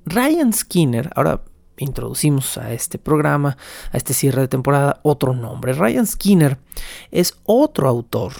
Ryan 0.06 0.54
Skinner, 0.54 1.10
ahora 1.16 1.44
introducimos 1.78 2.58
a 2.58 2.74
este 2.74 2.98
programa, 2.98 3.58
a 3.92 3.98
este 3.98 4.14
cierre 4.14 4.42
de 4.42 4.48
temporada, 4.48 5.00
otro 5.04 5.34
nombre. 5.34 5.74
Ryan 5.74 6.06
Skinner 6.06 6.60
es 7.12 7.38
otro 7.46 7.88
autor 7.90 8.34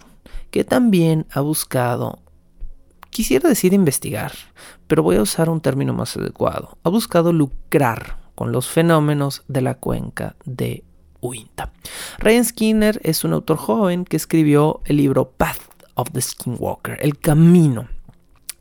que 0.52 0.64
también 0.64 1.26
ha 1.32 1.42
buscado, 1.42 2.20
quisiera 3.10 3.50
decir 3.50 3.74
investigar, 3.74 4.34
pero 4.88 5.04
voy 5.04 5.18
a 5.18 5.22
usar 5.22 5.50
un 5.50 5.60
término 5.60 5.94
más 5.94 6.16
adecuado, 6.16 6.78
ha 6.84 6.90
buscado 6.90 7.34
lucrar 7.34 8.25
con 8.36 8.52
los 8.52 8.70
fenómenos 8.70 9.44
de 9.48 9.62
la 9.62 9.76
cuenca 9.76 10.36
de 10.46 10.84
Uinta. 11.22 11.72
Ryan 12.20 12.46
Skinner 12.46 13.02
es 13.04 13.24
un 13.24 13.34
autor 13.34 13.58
joven 13.58 14.06
que 14.06 14.18
escribió 14.18 14.82
el 14.86 14.98
libro 14.98 15.32
Path 15.32 15.60
of 15.96 16.12
the 16.12 16.22
Skinwalker, 16.22 16.98
el 17.02 17.18
camino 17.18 17.88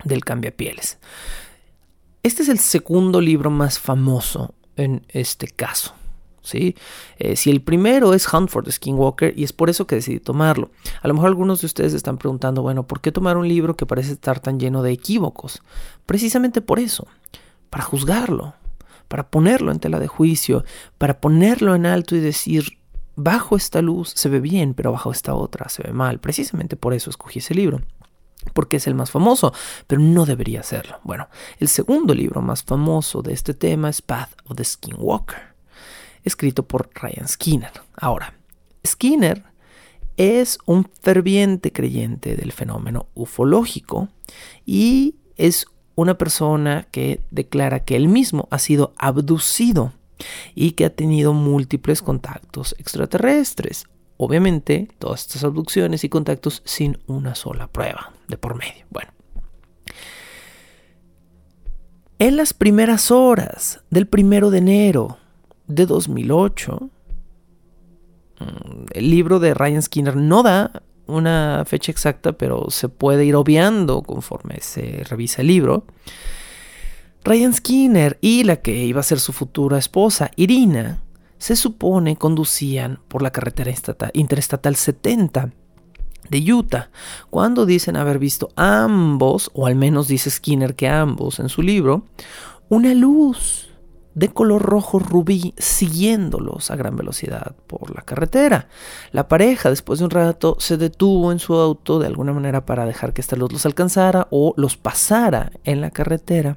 del 0.05 0.25
cambiapieles. 0.25 0.99
Este 2.23 2.43
es 2.43 2.49
el 2.49 2.59
segundo 2.59 3.21
libro 3.21 3.51
más 3.51 3.79
famoso 3.79 4.55
en 4.77 5.05
este 5.09 5.49
caso. 5.49 5.95
¿sí? 6.43 6.77
Eh, 7.19 7.37
si 7.37 7.51
el 7.51 7.61
primero 7.61 8.15
es 8.15 8.33
Hunt 8.33 8.49
for 8.49 8.65
the 8.65 8.73
Skinwalker 8.73 9.37
y 9.37 9.45
es 9.45 9.53
por 9.53 9.69
eso 9.69 9.87
que 9.87 9.97
decidí 9.97 10.21
tomarlo. 10.21 10.71
A 11.03 11.09
lo 11.09 11.15
mejor 11.15 11.29
algunos 11.29 11.61
de 11.61 11.67
ustedes 11.67 11.93
están 11.93 12.19
preguntando, 12.19 12.63
bueno, 12.63 12.87
¿por 12.87 13.01
qué 13.01 13.11
tomar 13.11 13.37
un 13.37 13.49
libro 13.49 13.77
que 13.77 13.87
parece 13.87 14.13
estar 14.13 14.41
tan 14.41 14.61
lleno 14.61 14.83
de 14.83 14.93
equívocos? 14.93 15.63
Precisamente 16.07 16.61
por 16.61 16.79
eso, 16.79 17.09
para 17.71 17.85
juzgarlo, 17.85 18.55
para 19.09 19.29
ponerlo 19.29 19.73
en 19.73 19.81
tela 19.81 19.99
de 19.99 20.09
juicio, 20.09 20.64
para 20.99 21.21
ponerlo 21.21 21.75
en 21.75 21.87
alto 21.87 22.17
y 22.17 22.21
decir, 22.21 22.79
bajo 23.17 23.57
esta 23.57 23.83
luz 23.83 24.12
se 24.14 24.29
ve 24.29 24.40
bien, 24.40 24.75
pero 24.75 24.93
bajo 24.93 25.11
esta 25.11 25.35
otra 25.35 25.69
se 25.69 25.83
ve 25.83 25.93
mal. 25.93 26.21
Precisamente 26.21 26.77
por 26.77 26.95
eso 26.95 27.11
escogí 27.11 27.38
ese 27.38 27.55
libro 27.55 27.81
porque 28.53 28.77
es 28.77 28.87
el 28.87 28.95
más 28.95 29.11
famoso, 29.11 29.53
pero 29.87 30.01
no 30.01 30.27
debería 30.27 30.62
serlo. 30.62 31.01
Bueno, 31.03 31.29
el 31.59 31.69
segundo 31.69 32.14
libro 32.14 32.43
más 32.43 32.62
famoso 32.62 33.23
de 33.23 33.33
este 33.33 33.55
tema 33.55 33.88
es 33.88 34.03
Path 34.03 34.31
of 34.47 34.57
the 34.57 34.64
Skinwalker, 34.64 35.55
escrito 36.23 36.64
por 36.64 36.90
Ryan 36.95 37.27
Skinner. 37.27 37.73
Ahora, 37.97 38.35
Skinner 38.87 39.45
es 40.17 40.59
un 40.67 40.88
ferviente 41.01 41.73
creyente 41.73 42.37
del 42.37 42.53
fenómeno 42.53 43.09
ufológico 43.14 44.09
y 44.64 45.17
es 45.37 45.67
una 45.95 46.19
persona 46.19 46.87
que 46.91 47.21
declara 47.31 47.81
que 47.81 47.97
él 47.97 48.09
mismo 48.09 48.49
ha 48.51 48.59
sido 48.59 48.93
abducido 48.99 49.93
y 50.55 50.73
que 50.73 50.85
ha 50.85 50.91
tenido 50.91 51.33
múltiples 51.33 52.03
contactos 52.03 52.75
extraterrestres. 52.79 53.87
Obviamente, 54.17 54.89
todas 54.99 55.23
estas 55.23 55.45
abducciones 55.45 56.05
y 56.05 56.09
contactos 56.09 56.63
sin 56.65 56.99
una 57.07 57.35
sola 57.35 57.67
prueba 57.67 58.13
de 58.29 58.39
por 58.39 58.57
medio. 58.57 58.85
Bueno. 58.91 59.11
En 62.19 62.37
las 62.37 62.55
primeras 62.55 63.11
horas 63.11 63.81
del 63.91 64.07
primero 64.07 64.51
de 64.51 64.59
enero 64.59 65.19
de 65.67 65.87
2008, 65.87 66.91
mm, 68.39 68.85
el 68.93 69.11
libro 69.11 69.41
de 69.41 69.53
Ryan 69.53 69.83
Skinner 69.83 70.17
no 70.17 70.43
da 70.43 70.83
una 71.07 71.64
fecha 71.67 71.93
exacta, 71.93 72.33
pero 72.33 72.71
se 72.71 72.88
puede 72.88 73.25
ir 73.25 73.37
obviando 73.37 74.03
conforme 74.03 74.61
se 74.61 75.05
revisa 75.05 75.43
el 75.43 75.49
libro. 75.49 75.85
Ryan 77.25 77.55
Skinner 77.55 78.19
y 78.21 78.45
la 78.45 78.57
que 78.57 78.85
iba 78.85 79.01
a 79.01 79.05
ser 79.05 79.19
su 79.19 79.33
futura 79.33 79.79
esposa, 79.79 80.31
Irina, 80.37 81.03
se 81.38 81.57
supone 81.57 82.17
conducían 82.17 83.01
por 83.09 83.23
la 83.23 83.31
carretera 83.31 83.73
interestatal 84.12 84.77
70 84.77 85.51
de 86.31 86.53
Utah, 86.53 86.90
cuando 87.31 87.67
dicen 87.67 87.97
haber 87.97 88.19
visto 88.19 88.49
ambos, 88.57 89.51
o 89.55 89.67
al 89.67 89.75
menos 89.75 90.09
dice 90.09 90.31
Skinner 90.31 90.75
que 90.75 90.88
ambos 90.88 91.38
en 91.38 91.49
su 91.49 91.62
libro, 91.62 92.07
una 92.69 92.95
luz 92.95 93.74
de 94.14 94.29
color 94.29 94.62
rojo 94.62 94.98
rubí 94.98 95.55
siguiéndolos 95.59 96.70
a 96.70 96.77
gran 96.77 96.96
velocidad 96.96 97.55
por 97.66 97.94
la 97.94 98.03
carretera. 98.03 98.68
La 99.12 99.29
pareja 99.29 99.70
después 99.70 99.98
de 99.98 100.05
un 100.07 100.11
rato 100.11 100.57
se 100.59 100.77
detuvo 100.77 101.33
en 101.33 101.38
su 101.38 101.55
auto 101.55 101.98
de 101.98 102.07
alguna 102.07 102.33
manera 102.33 102.64
para 102.64 102.87
dejar 102.87 103.12
que 103.12 103.20
esta 103.20 103.37
luz 103.37 103.53
los 103.53 103.66
alcanzara 103.66 104.29
o 104.31 104.55
los 104.57 104.77
pasara 104.77 105.53
en 105.64 105.81
la 105.81 105.90
carretera. 105.90 106.57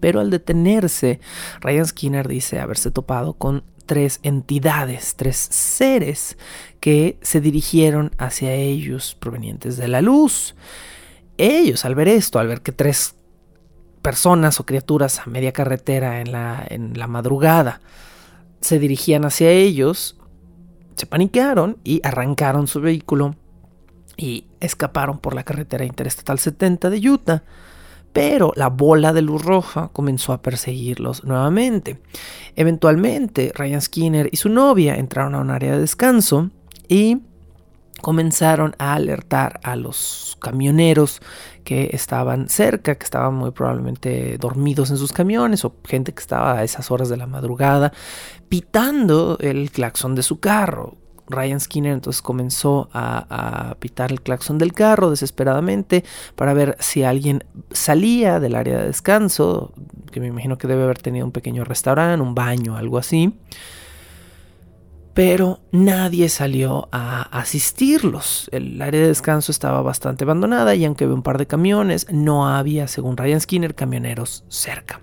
Pero 0.00 0.20
al 0.20 0.30
detenerse, 0.30 1.20
Ryan 1.60 1.86
Skinner 1.86 2.26
dice 2.26 2.58
haberse 2.58 2.90
topado 2.90 3.34
con 3.34 3.62
tres 3.86 4.20
entidades, 4.22 5.14
tres 5.16 5.36
seres 5.36 6.38
que 6.80 7.18
se 7.22 7.40
dirigieron 7.40 8.10
hacia 8.18 8.52
ellos 8.54 9.16
provenientes 9.20 9.76
de 9.76 9.88
la 9.88 10.00
luz. 10.00 10.54
Ellos, 11.38 11.84
al 11.84 11.94
ver 11.94 12.08
esto, 12.08 12.38
al 12.38 12.48
ver 12.48 12.62
que 12.62 12.72
tres 12.72 13.14
personas 14.02 14.60
o 14.60 14.66
criaturas 14.66 15.20
a 15.20 15.26
media 15.26 15.52
carretera 15.52 16.20
en 16.20 16.32
la, 16.32 16.64
en 16.68 16.98
la 16.98 17.06
madrugada 17.06 17.80
se 18.62 18.78
dirigían 18.78 19.24
hacia 19.24 19.50
ellos, 19.50 20.16
se 20.94 21.06
paniquearon 21.06 21.78
y 21.84 22.00
arrancaron 22.04 22.66
su 22.66 22.80
vehículo 22.80 23.34
y 24.16 24.46
escaparon 24.60 25.18
por 25.18 25.34
la 25.34 25.42
carretera 25.42 25.84
interestatal 25.84 26.38
70 26.38 26.88
de 26.88 27.10
Utah. 27.10 27.42
Pero 28.12 28.52
la 28.56 28.68
bola 28.68 29.14
de 29.14 29.22
luz 29.22 29.42
roja 29.42 29.88
comenzó 29.92 30.34
a 30.34 30.42
perseguirlos 30.42 31.24
nuevamente. 31.24 31.98
Eventualmente, 32.56 33.52
Ryan 33.54 33.80
Skinner 33.80 34.28
y 34.30 34.36
su 34.36 34.50
novia 34.50 34.96
entraron 34.96 35.34
a 35.34 35.40
un 35.40 35.50
área 35.50 35.72
de 35.72 35.80
descanso 35.80 36.50
y 36.88 37.22
comenzaron 38.02 38.74
a 38.78 38.94
alertar 38.94 39.60
a 39.62 39.76
los 39.76 40.36
camioneros 40.40 41.22
que 41.64 41.90
estaban 41.92 42.48
cerca, 42.48 42.94
que 42.94 43.04
estaban 43.04 43.34
muy 43.34 43.50
probablemente 43.50 44.36
dormidos 44.38 44.90
en 44.90 44.96
sus 44.96 45.12
camiones 45.12 45.64
o 45.64 45.74
gente 45.84 46.12
que 46.12 46.20
estaba 46.20 46.58
a 46.58 46.64
esas 46.64 46.90
horas 46.90 47.08
de 47.08 47.16
la 47.16 47.26
madrugada 47.26 47.92
pitando 48.48 49.38
el 49.40 49.70
claxon 49.70 50.14
de 50.14 50.22
su 50.22 50.40
carro. 50.40 50.96
Ryan 51.28 51.60
Skinner 51.60 51.92
entonces 51.92 52.20
comenzó 52.20 52.90
a, 52.92 53.70
a, 53.70 53.74
pitar 53.76 54.12
el 54.12 54.20
claxon 54.20 54.58
del 54.58 54.72
carro 54.72 55.08
desesperadamente 55.08 56.04
para 56.34 56.52
ver 56.52 56.76
si 56.80 57.04
alguien 57.04 57.44
salía 57.70 58.40
del 58.40 58.54
área 58.54 58.78
de 58.78 58.86
descanso, 58.86 59.72
que 60.10 60.20
me 60.20 60.26
imagino 60.26 60.58
que 60.58 60.66
debe 60.66 60.82
haber 60.82 60.98
tenido 60.98 61.24
un 61.24 61.32
pequeño 61.32 61.64
restaurante, 61.64 62.22
un 62.22 62.34
baño, 62.34 62.76
algo 62.76 62.98
así 62.98 63.38
pero 65.14 65.60
nadie 65.72 66.28
salió 66.28 66.88
a 66.90 67.22
asistirlos. 67.22 68.48
El 68.52 68.80
área 68.80 69.00
de 69.00 69.08
descanso 69.08 69.52
estaba 69.52 69.82
bastante 69.82 70.24
abandonada 70.24 70.74
y 70.74 70.84
aunque 70.84 71.04
había 71.04 71.14
un 71.14 71.22
par 71.22 71.38
de 71.38 71.46
camiones, 71.46 72.06
no 72.10 72.48
había, 72.48 72.88
según 72.88 73.16
Ryan 73.16 73.40
Skinner, 73.40 73.74
camioneros 73.74 74.44
cerca. 74.48 75.00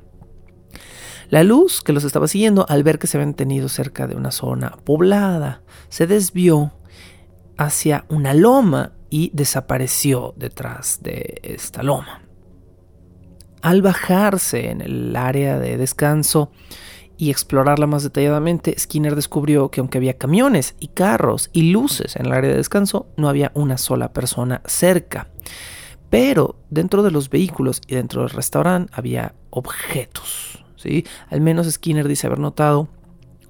La 1.29 1.43
luz 1.43 1.81
que 1.81 1.93
los 1.93 2.03
estaba 2.05 2.27
siguiendo, 2.27 2.65
al 2.69 2.83
ver 2.83 2.97
que 2.97 3.05
se 3.05 3.17
habían 3.17 3.35
tenido 3.35 3.69
cerca 3.69 4.07
de 4.07 4.15
una 4.15 4.31
zona 4.31 4.77
poblada, 4.83 5.61
se 5.89 6.07
desvió 6.07 6.73
hacia 7.55 8.05
una 8.09 8.33
loma 8.33 8.93
y 9.11 9.29
desapareció 9.33 10.33
detrás 10.37 11.03
de 11.03 11.39
esta 11.43 11.83
loma. 11.83 12.23
Al 13.61 13.83
bajarse 13.83 14.71
en 14.71 14.81
el 14.81 15.15
área 15.15 15.59
de 15.59 15.77
descanso 15.77 16.51
y 17.19 17.31
explorarla 17.31 17.85
más 17.85 18.03
detalladamente, 18.03 18.73
Skinner 18.79 19.13
descubrió 19.13 19.69
que 19.69 19.81
aunque 19.81 19.97
había 19.97 20.17
camiones 20.17 20.75
y 20.79 20.87
carros 20.87 21.49
y 21.51 21.63
luces 21.73 22.15
en 22.15 22.27
el 22.27 22.31
área 22.31 22.49
de 22.49 22.55
descanso, 22.55 23.07
no 23.17 23.27
había 23.27 23.51
una 23.55 23.77
sola 23.77 24.13
persona 24.13 24.61
cerca. 24.65 25.27
Pero 26.09 26.55
dentro 26.69 27.03
de 27.03 27.11
los 27.11 27.29
vehículos 27.29 27.81
y 27.87 27.95
dentro 27.95 28.21
del 28.21 28.29
restaurante 28.29 28.93
había 28.95 29.35
objetos. 29.49 30.63
¿sí? 30.77 31.05
Al 31.29 31.41
menos 31.41 31.69
Skinner 31.69 32.07
dice 32.07 32.25
haber 32.25 32.39
notado 32.39 32.87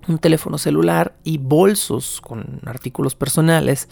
un 0.08 0.18
teléfono 0.18 0.58
celular 0.58 1.16
y 1.24 1.38
bolsos 1.38 2.22
con 2.22 2.62
artículos 2.66 3.14
personales 3.14 3.88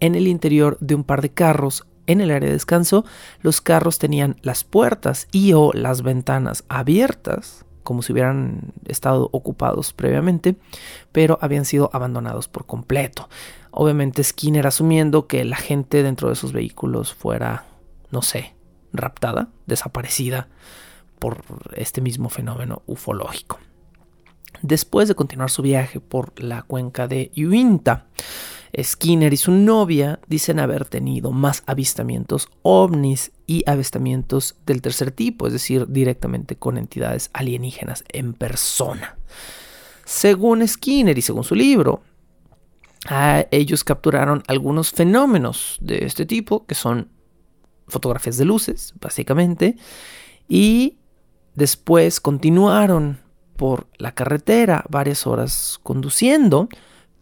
en 0.00 0.14
el 0.14 0.28
interior 0.28 0.76
de 0.82 0.94
un 0.94 1.04
par 1.04 1.22
de 1.22 1.30
carros 1.30 1.86
en 2.06 2.20
el 2.20 2.30
área 2.30 2.48
de 2.48 2.56
descanso. 2.56 3.06
Los 3.40 3.62
carros 3.62 3.98
tenían 3.98 4.36
las 4.42 4.62
puertas 4.62 5.26
y 5.32 5.54
o 5.54 5.72
las 5.72 6.02
ventanas 6.02 6.64
abiertas 6.68 7.64
como 7.82 8.02
si 8.02 8.12
hubieran 8.12 8.72
estado 8.86 9.28
ocupados 9.32 9.92
previamente, 9.92 10.56
pero 11.12 11.38
habían 11.40 11.64
sido 11.64 11.90
abandonados 11.92 12.48
por 12.48 12.66
completo. 12.66 13.28
Obviamente 13.70 14.22
Skinner 14.22 14.66
asumiendo 14.66 15.26
que 15.26 15.44
la 15.44 15.56
gente 15.56 16.02
dentro 16.02 16.28
de 16.28 16.34
esos 16.34 16.52
vehículos 16.52 17.14
fuera, 17.14 17.64
no 18.10 18.22
sé, 18.22 18.54
raptada, 18.92 19.48
desaparecida 19.66 20.48
por 21.18 21.42
este 21.74 22.00
mismo 22.00 22.28
fenómeno 22.28 22.82
ufológico. 22.86 23.58
Después 24.60 25.08
de 25.08 25.14
continuar 25.14 25.50
su 25.50 25.62
viaje 25.62 26.00
por 26.00 26.40
la 26.42 26.62
cuenca 26.62 27.08
de 27.08 27.32
Uinta, 27.36 28.06
Skinner 28.80 29.32
y 29.32 29.36
su 29.36 29.52
novia 29.52 30.20
dicen 30.28 30.58
haber 30.58 30.86
tenido 30.86 31.30
más 31.30 31.62
avistamientos 31.66 32.48
ovnis 32.62 33.32
y 33.46 33.62
avistamientos 33.68 34.56
del 34.64 34.80
tercer 34.80 35.10
tipo, 35.10 35.46
es 35.46 35.52
decir, 35.52 35.86
directamente 35.88 36.56
con 36.56 36.78
entidades 36.78 37.30
alienígenas 37.34 38.04
en 38.08 38.32
persona. 38.32 39.18
Según 40.04 40.66
Skinner 40.66 41.16
y 41.18 41.22
según 41.22 41.44
su 41.44 41.54
libro, 41.54 42.02
ellos 43.50 43.84
capturaron 43.84 44.42
algunos 44.46 44.90
fenómenos 44.90 45.76
de 45.80 46.04
este 46.04 46.24
tipo, 46.24 46.66
que 46.66 46.74
son 46.74 47.08
fotografías 47.88 48.38
de 48.38 48.44
luces, 48.44 48.94
básicamente, 49.00 49.76
y 50.48 50.98
después 51.54 52.20
continuaron 52.20 53.20
por 53.56 53.86
la 53.98 54.12
carretera 54.12 54.84
varias 54.88 55.26
horas 55.26 55.78
conduciendo, 55.82 56.68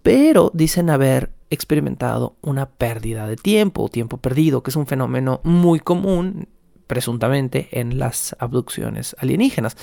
pero 0.02 0.50
dicen 0.54 0.90
haber 0.90 1.32
experimentado 1.50 2.36
una 2.40 2.68
pérdida 2.70 3.26
de 3.26 3.36
tiempo 3.36 3.82
o 3.82 3.88
tiempo 3.88 4.16
perdido, 4.16 4.62
que 4.62 4.70
es 4.70 4.76
un 4.76 4.86
fenómeno 4.86 5.40
muy 5.44 5.80
común 5.80 6.48
presuntamente 6.86 7.68
en 7.70 8.00
las 8.00 8.34
abducciones 8.40 9.14
alienígenas. 9.18 9.76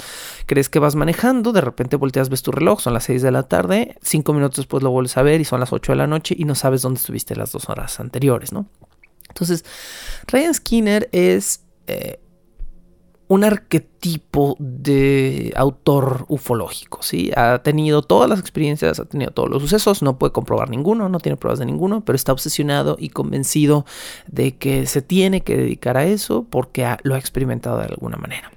Crees 0.45 0.67
que 0.67 0.79
vas 0.79 0.95
manejando, 0.95 1.53
de 1.53 1.61
repente 1.61 1.95
volteas, 1.95 2.27
ves 2.27 2.43
tu 2.43 2.51
reloj, 2.51 2.81
son 2.81 2.93
las 2.93 3.05
6 3.05 3.21
de 3.21 3.31
la 3.31 3.43
tarde, 3.43 3.95
5 4.01 4.33
minutos 4.33 4.57
después 4.57 4.83
lo 4.83 4.91
vuelves 4.91 5.15
a 5.15 5.21
ver 5.21 5.39
y 5.39 5.45
son 5.45 5.61
las 5.61 5.71
8 5.71 5.93
de 5.93 5.97
la 5.97 6.07
noche 6.07 6.35
y 6.37 6.43
no 6.43 6.53
sabes 6.53 6.81
dónde 6.81 6.97
estuviste 6.99 7.37
las 7.37 7.53
dos 7.53 7.69
horas 7.69 8.01
anteriores, 8.01 8.51
¿no? 8.51 8.65
Entonces, 9.29 9.63
Ryan 10.27 10.53
Skinner 10.53 11.07
es 11.13 11.61
eh, 11.87 12.19
un 13.29 13.43
arquetipo 13.43 14.55
de 14.57 15.51
autor 15.55 16.25
ufológico, 16.29 17.03
¿sí? 17.03 17.31
Ha 17.35 17.59
tenido 17.59 18.01
todas 18.01 18.29
las 18.29 18.39
experiencias, 18.39 18.99
ha 18.99 19.05
tenido 19.05 19.31
todos 19.31 19.49
los 19.49 19.61
sucesos, 19.61 20.01
no 20.01 20.17
puede 20.17 20.31
comprobar 20.31 20.69
ninguno, 20.69 21.09
no 21.09 21.19
tiene 21.19 21.35
pruebas 21.35 21.59
de 21.59 21.65
ninguno, 21.65 22.05
pero 22.05 22.15
está 22.15 22.31
obsesionado 22.31 22.95
y 22.99 23.09
convencido 23.09 23.85
de 24.27 24.55
que 24.55 24.85
se 24.87 25.01
tiene 25.01 25.41
que 25.41 25.57
dedicar 25.57 25.97
a 25.97 26.05
eso 26.05 26.45
porque 26.49 26.87
lo 27.03 27.15
ha 27.15 27.19
experimentado 27.19 27.79
de 27.79 27.85
alguna 27.85 28.17
manera. 28.17 28.51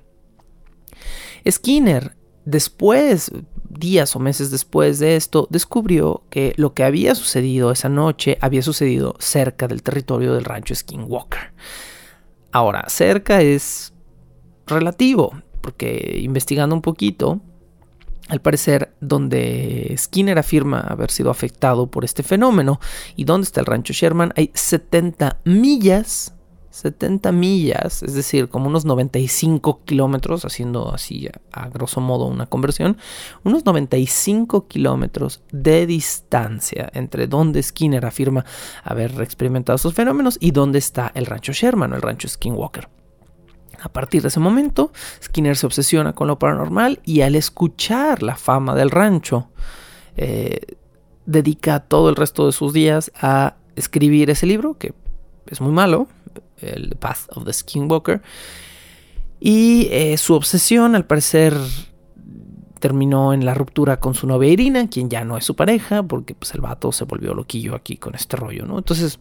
Skinner, 1.48 2.16
después, 2.44 3.32
días 3.68 4.14
o 4.14 4.20
meses 4.20 4.52
después 4.52 5.00
de 5.00 5.16
esto, 5.16 5.48
descubrió 5.50 6.22
que 6.30 6.52
lo 6.56 6.74
que 6.74 6.84
había 6.84 7.16
sucedido 7.16 7.72
esa 7.72 7.88
noche 7.88 8.38
había 8.40 8.62
sucedido 8.62 9.16
cerca 9.18 9.66
del 9.66 9.82
territorio 9.82 10.34
del 10.34 10.44
rancho 10.44 10.76
Skinwalker. 10.76 11.52
Ahora, 12.52 12.84
cerca 12.88 13.42
es 13.42 13.89
relativo, 14.70 15.42
porque 15.60 16.20
investigando 16.22 16.74
un 16.74 16.82
poquito, 16.82 17.40
al 18.30 18.40
parecer, 18.40 18.94
donde 19.00 19.94
Skinner 19.98 20.38
afirma 20.38 20.80
haber 20.80 21.10
sido 21.10 21.30
afectado 21.30 21.88
por 21.88 22.04
este 22.04 22.22
fenómeno 22.22 22.80
y 23.16 23.24
donde 23.24 23.44
está 23.44 23.60
el 23.60 23.66
rancho 23.66 23.92
Sherman, 23.92 24.32
hay 24.36 24.52
70 24.54 25.40
millas, 25.44 26.32
70 26.70 27.32
millas, 27.32 28.04
es 28.04 28.14
decir, 28.14 28.48
como 28.48 28.68
unos 28.68 28.84
95 28.84 29.80
kilómetros, 29.84 30.44
haciendo 30.44 30.94
así 30.94 31.28
a, 31.52 31.68
grosso 31.70 32.00
modo 32.00 32.26
una 32.26 32.46
conversión, 32.46 32.98
unos 33.42 33.64
95 33.64 34.68
kilómetros 34.68 35.42
de 35.50 35.86
distancia 35.86 36.88
entre 36.94 37.26
donde 37.26 37.60
Skinner 37.62 38.06
afirma 38.06 38.44
haber 38.84 39.20
experimentado 39.22 39.74
esos 39.74 39.94
fenómenos 39.94 40.38
y 40.40 40.52
donde 40.52 40.78
está 40.78 41.10
el 41.16 41.26
rancho 41.26 41.52
Sherman 41.52 41.92
el 41.92 42.02
rancho 42.02 42.28
Skinwalker. 42.28 42.99
A 43.82 43.88
partir 43.88 44.22
de 44.22 44.28
ese 44.28 44.40
momento, 44.40 44.92
Skinner 45.22 45.56
se 45.56 45.66
obsesiona 45.66 46.12
con 46.12 46.28
lo 46.28 46.38
paranormal 46.38 47.00
y 47.04 47.22
al 47.22 47.34
escuchar 47.34 48.22
la 48.22 48.36
fama 48.36 48.74
del 48.74 48.90
rancho, 48.90 49.48
eh, 50.16 50.60
dedica 51.26 51.80
todo 51.80 52.10
el 52.10 52.16
resto 52.16 52.46
de 52.46 52.52
sus 52.52 52.72
días 52.72 53.10
a 53.20 53.56
escribir 53.76 54.30
ese 54.30 54.46
libro, 54.46 54.76
que 54.76 54.92
es 55.46 55.60
muy 55.60 55.72
malo, 55.72 56.08
el 56.58 56.96
Path 56.96 57.28
of 57.34 57.44
the 57.44 57.52
Skinwalker. 57.52 58.20
Y 59.40 59.88
eh, 59.90 60.18
su 60.18 60.34
obsesión, 60.34 60.94
al 60.94 61.06
parecer, 61.06 61.56
terminó 62.78 63.32
en 63.32 63.44
la 63.44 63.54
ruptura 63.54 64.00
con 64.00 64.14
su 64.14 64.26
novia 64.26 64.50
Irina, 64.50 64.88
quien 64.88 65.08
ya 65.08 65.24
no 65.24 65.36
es 65.36 65.44
su 65.44 65.56
pareja, 65.56 66.02
porque 66.02 66.34
pues, 66.34 66.54
el 66.54 66.60
vato 66.60 66.92
se 66.92 67.04
volvió 67.04 67.34
loquillo 67.34 67.74
aquí 67.74 67.96
con 67.96 68.14
este 68.14 68.36
rollo, 68.36 68.66
¿no? 68.66 68.78
Entonces, 68.78 69.18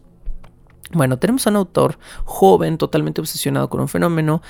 bueno, 0.92 1.18
tenemos 1.18 1.46
a 1.46 1.50
un 1.50 1.56
autor 1.56 1.98
joven, 2.24 2.78
totalmente 2.78 3.20
obsesionado 3.20 3.68
con 3.70 3.80
un 3.80 3.88
fenómeno 3.88 4.42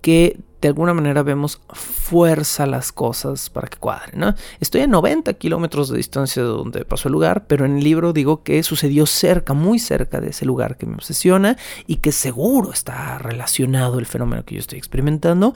que 0.00 0.38
de 0.60 0.68
alguna 0.68 0.92
manera 0.94 1.22
vemos 1.22 1.60
fuerza 1.72 2.66
las 2.66 2.90
cosas 2.90 3.48
para 3.50 3.68
que 3.68 3.78
cuadren. 3.78 4.18
¿no? 4.18 4.34
Estoy 4.60 4.82
a 4.82 4.86
90 4.86 5.32
kilómetros 5.34 5.88
de 5.88 5.98
distancia 5.98 6.42
de 6.42 6.48
donde 6.48 6.84
pasó 6.84 7.08
el 7.08 7.12
lugar, 7.12 7.46
pero 7.46 7.64
en 7.64 7.78
el 7.78 7.84
libro 7.84 8.12
digo 8.12 8.42
que 8.42 8.62
sucedió 8.62 9.06
cerca, 9.06 9.54
muy 9.54 9.78
cerca 9.78 10.20
de 10.20 10.30
ese 10.30 10.46
lugar 10.46 10.76
que 10.76 10.86
me 10.86 10.94
obsesiona 10.94 11.56
y 11.86 11.96
que 11.96 12.12
seguro 12.12 12.72
está 12.72 13.18
relacionado 13.18 13.98
el 13.98 14.06
fenómeno 14.06 14.44
que 14.44 14.54
yo 14.54 14.60
estoy 14.60 14.78
experimentando 14.78 15.54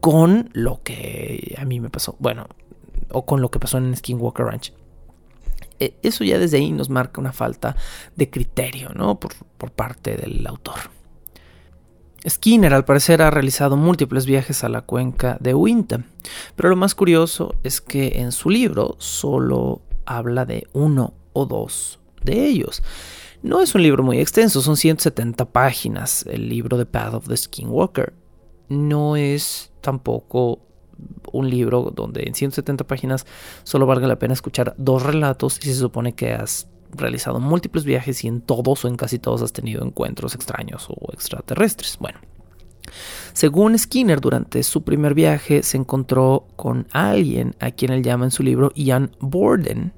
con 0.00 0.50
lo 0.52 0.82
que 0.82 1.56
a 1.58 1.64
mí 1.64 1.80
me 1.80 1.90
pasó. 1.90 2.16
Bueno, 2.18 2.46
o 3.10 3.26
con 3.26 3.40
lo 3.40 3.50
que 3.50 3.58
pasó 3.58 3.78
en 3.78 3.96
Skinwalker 3.96 4.46
Ranch. 4.46 4.72
E, 5.80 5.96
eso 6.02 6.24
ya 6.24 6.38
desde 6.38 6.58
ahí 6.58 6.72
nos 6.72 6.90
marca 6.90 7.20
una 7.20 7.32
falta 7.32 7.76
de 8.16 8.30
criterio 8.30 8.90
¿no? 8.94 9.18
por, 9.18 9.34
por 9.58 9.70
parte 9.70 10.16
del 10.16 10.46
autor. 10.46 10.90
Skinner 12.28 12.72
al 12.72 12.86
parecer 12.86 13.20
ha 13.20 13.30
realizado 13.30 13.76
múltiples 13.76 14.24
viajes 14.24 14.64
a 14.64 14.70
la 14.70 14.80
cuenca 14.80 15.36
de 15.40 15.54
Uinta, 15.54 16.04
pero 16.56 16.70
lo 16.70 16.76
más 16.76 16.94
curioso 16.94 17.54
es 17.62 17.82
que 17.82 18.20
en 18.20 18.32
su 18.32 18.48
libro 18.48 18.96
solo 18.98 19.82
habla 20.06 20.46
de 20.46 20.66
uno 20.72 21.12
o 21.34 21.44
dos 21.44 22.00
de 22.22 22.46
ellos. 22.46 22.82
No 23.42 23.60
es 23.60 23.74
un 23.74 23.82
libro 23.82 24.02
muy 24.02 24.20
extenso, 24.20 24.62
son 24.62 24.78
170 24.78 25.44
páginas 25.52 26.24
el 26.26 26.48
libro 26.48 26.78
de 26.78 26.86
Path 26.86 27.12
of 27.12 27.28
the 27.28 27.36
Skinwalker. 27.36 28.14
No 28.70 29.16
es 29.16 29.70
tampoco 29.82 30.60
un 31.32 31.50
libro 31.50 31.92
donde 31.94 32.24
en 32.24 32.34
170 32.34 32.84
páginas 32.84 33.26
solo 33.64 33.86
valga 33.86 34.06
la 34.06 34.18
pena 34.18 34.34
escuchar 34.34 34.74
dos 34.78 35.02
relatos 35.02 35.58
y 35.62 35.66
se 35.68 35.74
supone 35.74 36.14
que 36.14 36.32
has 36.32 36.68
realizado 36.92 37.40
múltiples 37.40 37.84
viajes 37.84 38.24
y 38.24 38.28
en 38.28 38.40
todos 38.40 38.84
o 38.84 38.88
en 38.88 38.96
casi 38.96 39.18
todos 39.18 39.42
has 39.42 39.52
tenido 39.52 39.84
encuentros 39.84 40.34
extraños 40.34 40.86
o 40.88 41.12
extraterrestres. 41.12 41.98
Bueno, 41.98 42.18
según 43.32 43.78
Skinner, 43.78 44.20
durante 44.20 44.62
su 44.62 44.84
primer 44.84 45.14
viaje 45.14 45.62
se 45.62 45.76
encontró 45.76 46.46
con 46.56 46.86
alguien 46.92 47.56
a 47.60 47.70
quien 47.70 47.92
él 47.92 48.02
llama 48.02 48.26
en 48.26 48.30
su 48.30 48.42
libro 48.42 48.70
Ian 48.74 49.10
Borden, 49.20 49.92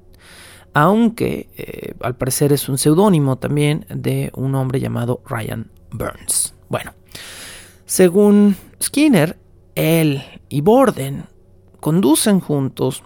aunque 0.73 1.49
eh, 1.55 1.93
al 2.01 2.15
parecer 2.15 2.53
es 2.53 2.69
un 2.69 2.77
seudónimo 2.77 3.37
también 3.37 3.85
de 3.89 4.31
un 4.35 4.55
hombre 4.55 4.79
llamado 4.79 5.21
Ryan 5.27 5.69
Burns. 5.91 6.55
Bueno, 6.69 6.93
según 7.85 8.55
Skinner, 8.81 9.37
él 9.75 10.23
y 10.49 10.61
Borden 10.61 11.25
conducen 11.79 12.39
juntos 12.39 13.03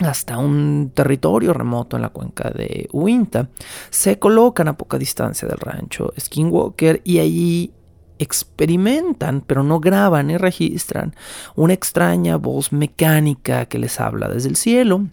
hasta 0.00 0.38
un 0.38 0.90
territorio 0.94 1.52
remoto 1.52 1.96
en 1.96 2.02
la 2.02 2.08
cuenca 2.08 2.50
de 2.50 2.88
Uinta. 2.92 3.48
Se 3.90 4.18
colocan 4.18 4.68
a 4.68 4.76
poca 4.76 4.98
distancia 4.98 5.46
del 5.46 5.58
rancho 5.58 6.12
Skinwalker 6.18 7.00
y 7.04 7.18
allí 7.18 7.72
experimentan, 8.18 9.42
pero 9.42 9.62
no 9.62 9.80
graban 9.80 10.28
ni 10.28 10.36
registran, 10.36 11.14
una 11.56 11.72
extraña 11.72 12.36
voz 12.36 12.72
mecánica 12.72 13.66
que 13.66 13.78
les 13.78 14.00
habla 14.00 14.28
desde 14.28 14.48
el 14.48 14.56
cielo. 14.56 15.08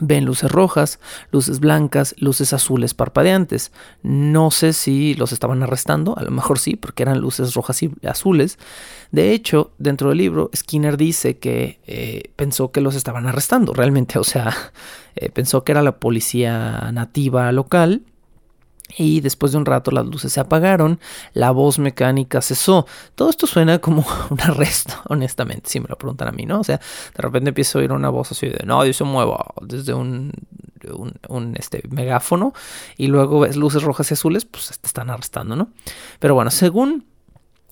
Ven 0.00 0.24
luces 0.24 0.50
rojas, 0.50 1.00
luces 1.30 1.60
blancas, 1.60 2.14
luces 2.18 2.52
azules 2.52 2.94
parpadeantes. 2.94 3.72
No 4.02 4.50
sé 4.50 4.72
si 4.72 5.14
los 5.14 5.32
estaban 5.32 5.62
arrestando, 5.62 6.16
a 6.16 6.22
lo 6.22 6.30
mejor 6.30 6.58
sí, 6.58 6.76
porque 6.76 7.02
eran 7.02 7.20
luces 7.20 7.54
rojas 7.54 7.82
y 7.82 7.90
azules. 8.06 8.58
De 9.10 9.32
hecho, 9.32 9.72
dentro 9.78 10.10
del 10.10 10.18
libro, 10.18 10.50
Skinner 10.54 10.96
dice 10.96 11.38
que 11.38 11.80
eh, 11.86 12.30
pensó 12.36 12.70
que 12.70 12.80
los 12.80 12.94
estaban 12.94 13.26
arrestando, 13.26 13.72
realmente, 13.72 14.18
o 14.18 14.24
sea, 14.24 14.54
eh, 15.16 15.30
pensó 15.30 15.64
que 15.64 15.72
era 15.72 15.82
la 15.82 15.98
policía 15.98 16.90
nativa 16.92 17.50
local 17.52 18.02
y 18.96 19.20
después 19.20 19.52
de 19.52 19.58
un 19.58 19.66
rato 19.66 19.90
las 19.90 20.06
luces 20.06 20.32
se 20.32 20.40
apagaron, 20.40 20.98
la 21.34 21.50
voz 21.50 21.78
mecánica 21.78 22.40
cesó. 22.40 22.86
Todo 23.14 23.30
esto 23.30 23.46
suena 23.46 23.78
como 23.78 24.04
un 24.30 24.40
arresto, 24.40 24.94
honestamente, 25.08 25.68
si 25.68 25.80
me 25.80 25.88
lo 25.88 25.96
preguntan 25.96 26.28
a 26.28 26.32
mí, 26.32 26.46
¿no? 26.46 26.60
O 26.60 26.64
sea, 26.64 26.78
de 26.78 27.22
repente 27.22 27.50
empiezo 27.50 27.78
a 27.78 27.82
oír 27.82 27.92
una 27.92 28.08
voz 28.08 28.32
así 28.32 28.48
de, 28.48 28.64
no, 28.64 28.82
Dios 28.82 28.96
se 28.96 29.04
mueva, 29.04 29.44
desde 29.60 29.92
un, 29.92 30.32
un, 31.28 31.56
este, 31.56 31.82
megáfono, 31.90 32.54
y 32.96 33.08
luego 33.08 33.40
ves 33.40 33.56
luces 33.56 33.82
rojas 33.82 34.10
y 34.10 34.14
azules, 34.14 34.44
pues 34.44 34.78
te 34.80 34.86
están 34.86 35.10
arrestando, 35.10 35.56
¿no? 35.56 35.68
Pero 36.18 36.34
bueno, 36.34 36.50
según 36.50 37.06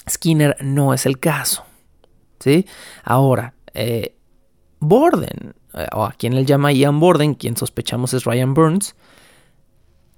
Skinner, 0.09 0.57
no 0.61 0.93
es 0.93 1.07
el 1.07 1.19
caso, 1.19 1.65
¿sí? 2.41 2.67
Ahora, 3.05 3.55
eh, 3.75 4.17
Borden, 4.81 5.55
eh, 5.75 5.87
o 5.93 6.05
a 6.05 6.13
quien 6.13 6.35
él 6.35 6.47
llama 6.47 6.73
Ian 6.73 7.01
Borden, 7.01 7.35
quien 7.35 7.57
sospechamos 7.57 8.13
es 8.15 8.25
Ryan 8.25 8.55
Burns, 8.55 8.95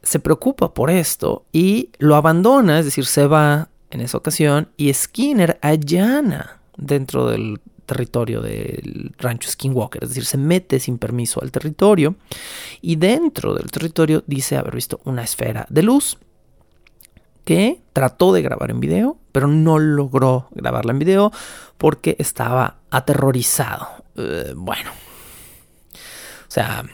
se 0.03 0.21
preocupa 0.21 0.75
por 0.75 0.91
esto 0.91 1.45
y 1.53 1.91
lo 1.99 2.17
abandona, 2.17 2.79
es 2.79 2.85
decir, 2.85 3.07
se 3.07 3.27
va 3.27 3.69
en 3.91 4.01
esa 4.01 4.19
ocasión 4.19 4.69
y 4.77 4.93
Skinner 4.93 5.59
allana 5.63 6.61
dentro 6.77 7.29
del 7.29 7.61
territorio 7.87 8.43
del 8.43 9.15
rancho 9.19 9.51
Skinwalker, 9.51 10.05
es 10.05 10.11
decir, 10.11 10.27
se 10.27 10.37
mete 10.37 10.79
sin 10.79 10.99
permiso 10.99 11.43
al 11.43 11.51
territorio 11.51 12.17
y 12.83 12.97
dentro 12.97 13.55
del 13.55 13.71
territorio 13.71 14.23
dice 14.27 14.57
haber 14.57 14.75
visto 14.75 15.01
una 15.05 15.25
esfera 15.25 15.67
de 15.71 15.83
luz 15.83 16.19
que 17.45 17.81
trató 17.95 18.35
de 18.35 18.43
grabar 18.43 18.71
en 18.71 18.79
video, 18.79 19.17
pero 19.33 19.47
no 19.47 19.79
logró 19.79 20.49
grabarla 20.51 20.93
en 20.93 20.99
video 20.99 21.33
porque 21.79 22.15
estaba 22.19 22.77
aterrorizado. 22.91 23.89
Eh, 24.17 24.53
bueno, 24.55 24.91
o 24.91 26.51
sea, 26.51 26.85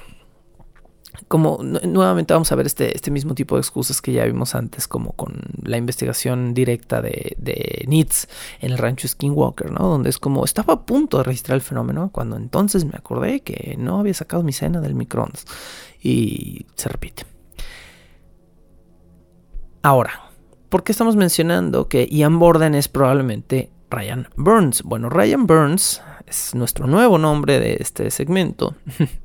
como 1.34 1.58
nuevamente 1.64 2.32
vamos 2.32 2.52
a 2.52 2.54
ver 2.54 2.66
este, 2.66 2.94
este 2.94 3.10
mismo 3.10 3.34
tipo 3.34 3.56
de 3.56 3.60
excusas 3.60 4.00
que 4.00 4.12
ya 4.12 4.24
vimos 4.24 4.54
antes, 4.54 4.86
como 4.86 5.14
con 5.14 5.40
la 5.64 5.76
investigación 5.76 6.54
directa 6.54 7.02
de, 7.02 7.34
de 7.38 7.84
Nitz 7.88 8.28
en 8.60 8.70
el 8.70 8.78
rancho 8.78 9.08
Skinwalker, 9.08 9.72
¿no? 9.72 9.88
Donde 9.88 10.10
es 10.10 10.20
como, 10.20 10.44
estaba 10.44 10.74
a 10.74 10.86
punto 10.86 11.18
de 11.18 11.24
registrar 11.24 11.56
el 11.56 11.60
fenómeno 11.60 12.10
cuando 12.12 12.36
entonces 12.36 12.84
me 12.84 12.94
acordé 12.96 13.40
que 13.40 13.74
no 13.80 13.98
había 13.98 14.14
sacado 14.14 14.44
mi 14.44 14.52
cena 14.52 14.80
del 14.80 14.94
microondas. 14.94 15.44
Y 16.00 16.66
se 16.76 16.88
repite. 16.88 17.24
Ahora, 19.82 20.30
¿por 20.68 20.84
qué 20.84 20.92
estamos 20.92 21.16
mencionando 21.16 21.88
que 21.88 22.06
Ian 22.06 22.38
Borden 22.38 22.76
es 22.76 22.86
probablemente 22.86 23.72
Ryan 23.90 24.28
Burns? 24.36 24.84
Bueno, 24.84 25.10
Ryan 25.10 25.48
Burns 25.48 26.00
es 26.28 26.54
nuestro 26.54 26.86
nuevo 26.86 27.18
nombre 27.18 27.58
de 27.58 27.78
este 27.80 28.12
segmento. 28.12 28.76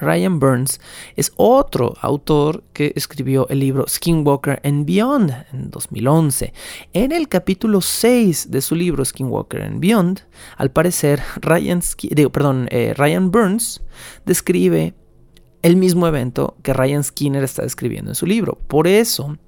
Ryan 0.00 0.38
Burns 0.38 0.80
es 1.16 1.32
otro 1.36 1.94
autor 2.00 2.64
que 2.72 2.92
escribió 2.96 3.48
el 3.48 3.60
libro 3.60 3.86
Skinwalker 3.86 4.60
and 4.64 4.86
Beyond 4.86 5.30
en 5.52 5.70
2011. 5.70 6.52
En 6.92 7.12
el 7.12 7.28
capítulo 7.28 7.80
6 7.80 8.50
de 8.50 8.62
su 8.62 8.74
libro 8.74 9.04
Skinwalker 9.04 9.62
and 9.62 9.80
Beyond, 9.80 10.20
al 10.56 10.70
parecer 10.70 11.22
Ryan, 11.40 11.80
perdón, 12.32 12.68
eh, 12.70 12.94
Ryan 12.96 13.30
Burns 13.30 13.82
describe 14.24 14.94
el 15.62 15.76
mismo 15.76 16.06
evento 16.06 16.56
que 16.62 16.72
Ryan 16.72 17.04
Skinner 17.04 17.44
está 17.44 17.62
describiendo 17.62 18.10
en 18.10 18.14
su 18.14 18.26
libro. 18.26 18.58
Por 18.66 18.88
eso, 18.88 19.38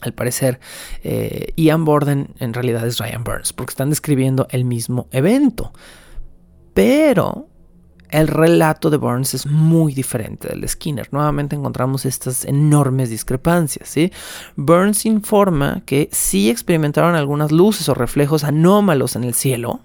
al 0.00 0.12
parecer, 0.12 0.60
eh, 1.02 1.52
Ian 1.56 1.84
Borden 1.84 2.34
en 2.40 2.52
realidad 2.52 2.86
es 2.86 2.98
Ryan 2.98 3.22
Burns, 3.22 3.52
porque 3.52 3.70
están 3.70 3.90
describiendo 3.90 4.46
el 4.50 4.64
mismo 4.64 5.08
evento. 5.12 5.72
Pero 6.74 7.48
el 8.14 8.28
relato 8.28 8.90
de 8.90 8.96
Burns 8.96 9.34
es 9.34 9.44
muy 9.44 9.92
diferente 9.92 10.48
del 10.48 10.60
de 10.60 10.68
Skinner. 10.68 11.08
Nuevamente 11.12 11.56
encontramos 11.56 12.06
estas 12.06 12.44
enormes 12.44 13.10
discrepancias. 13.10 13.92
Burns 14.54 15.04
informa 15.04 15.82
que 15.84 16.08
sí 16.12 16.48
experimentaron 16.48 17.16
algunas 17.16 17.50
luces 17.50 17.88
o 17.88 17.94
reflejos 17.94 18.44
anómalos 18.44 19.16
en 19.16 19.24
el 19.24 19.34
cielo, 19.34 19.80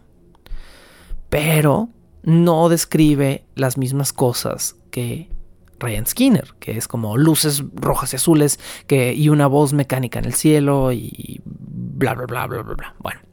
pero 1.29 1.89
no 2.21 2.69
describe 2.69 3.45
las 3.55 3.79
mismas 3.79 4.13
cosas 4.13 4.75
que 4.91 5.31
Ryan 5.79 6.05
Skinner, 6.05 6.53
que 6.59 6.77
es 6.77 6.87
como 6.87 7.17
luces 7.17 7.63
rojas 7.73 8.13
y 8.13 8.17
azules 8.17 8.59
que, 8.85 9.11
y 9.13 9.29
una 9.29 9.47
voz 9.47 9.73
mecánica 9.73 10.19
en 10.19 10.25
el 10.25 10.35
cielo 10.35 10.91
y 10.91 11.41
bla, 11.45 12.13
bla, 12.13 12.25
bla, 12.27 12.45
bla, 12.45 12.61
bla, 12.61 12.75
bla. 12.75 12.95
Bueno. 12.99 13.28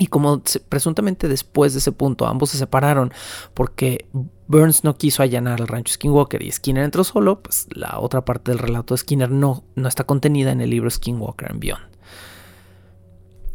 Y 0.00 0.06
como 0.06 0.42
presuntamente 0.70 1.28
después 1.28 1.74
de 1.74 1.80
ese 1.80 1.92
punto 1.92 2.26
ambos 2.26 2.48
se 2.48 2.56
separaron 2.56 3.12
porque 3.52 4.06
Burns 4.46 4.82
no 4.82 4.96
quiso 4.96 5.22
allanar 5.22 5.60
el 5.60 5.68
rancho 5.68 5.92
Skinwalker 5.92 6.40
y 6.40 6.50
Skinner 6.50 6.84
entró 6.84 7.04
solo, 7.04 7.42
pues 7.42 7.68
la 7.70 7.98
otra 7.98 8.24
parte 8.24 8.50
del 8.50 8.58
relato 8.58 8.94
de 8.94 8.98
Skinner 8.98 9.30
no, 9.30 9.62
no 9.74 9.88
está 9.88 10.04
contenida 10.04 10.52
en 10.52 10.62
el 10.62 10.70
libro 10.70 10.88
Skinwalker 10.88 11.52
and 11.52 11.60
Beyond. 11.60 11.82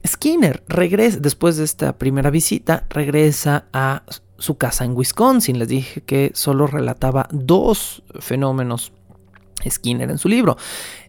Skinner 0.06 0.64
regresa, 0.68 1.18
después 1.20 1.58
de 1.58 1.64
esta 1.64 1.98
primera 1.98 2.30
visita, 2.30 2.86
regresa 2.92 3.66
a 3.74 4.04
su 4.38 4.56
casa 4.60 4.86
en 4.86 4.96
Wisconsin. 4.96 5.58
Les 5.58 5.68
dije 5.68 6.02
que 6.02 6.32
solo 6.36 6.68
relataba 6.68 7.28
dos 7.32 8.04
fenómenos 8.20 8.94
Skinner 9.68 10.12
en 10.12 10.20
su 10.20 10.30
libro. 10.30 10.58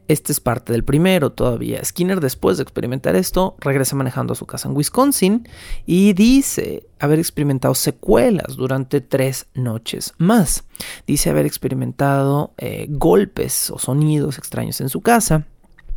Este 0.08 0.32
es 0.32 0.40
parte 0.40 0.72
del 0.72 0.84
primero 0.84 1.32
todavía. 1.32 1.84
Skinner, 1.84 2.20
después 2.20 2.56
de 2.56 2.62
experimentar 2.62 3.16
esto, 3.16 3.56
regresa 3.60 3.96
manejando 3.96 4.32
a 4.32 4.36
su 4.36 4.46
casa 4.46 4.68
en 4.68 4.76
Wisconsin 4.76 5.48
y 5.84 6.12
dice 6.12 6.86
haber 6.98 7.18
experimentado 7.18 7.74
secuelas 7.74 8.56
durante 8.56 9.00
tres 9.00 9.46
noches 9.54 10.14
más. 10.18 10.64
Dice 11.06 11.30
haber 11.30 11.46
experimentado 11.46 12.52
eh, 12.58 12.86
golpes 12.88 13.70
o 13.70 13.78
sonidos 13.78 14.38
extraños 14.38 14.80
en 14.80 14.88
su 14.88 15.00
casa, 15.00 15.46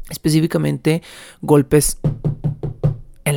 específicamente 0.10 1.04
golpes 1.42 2.00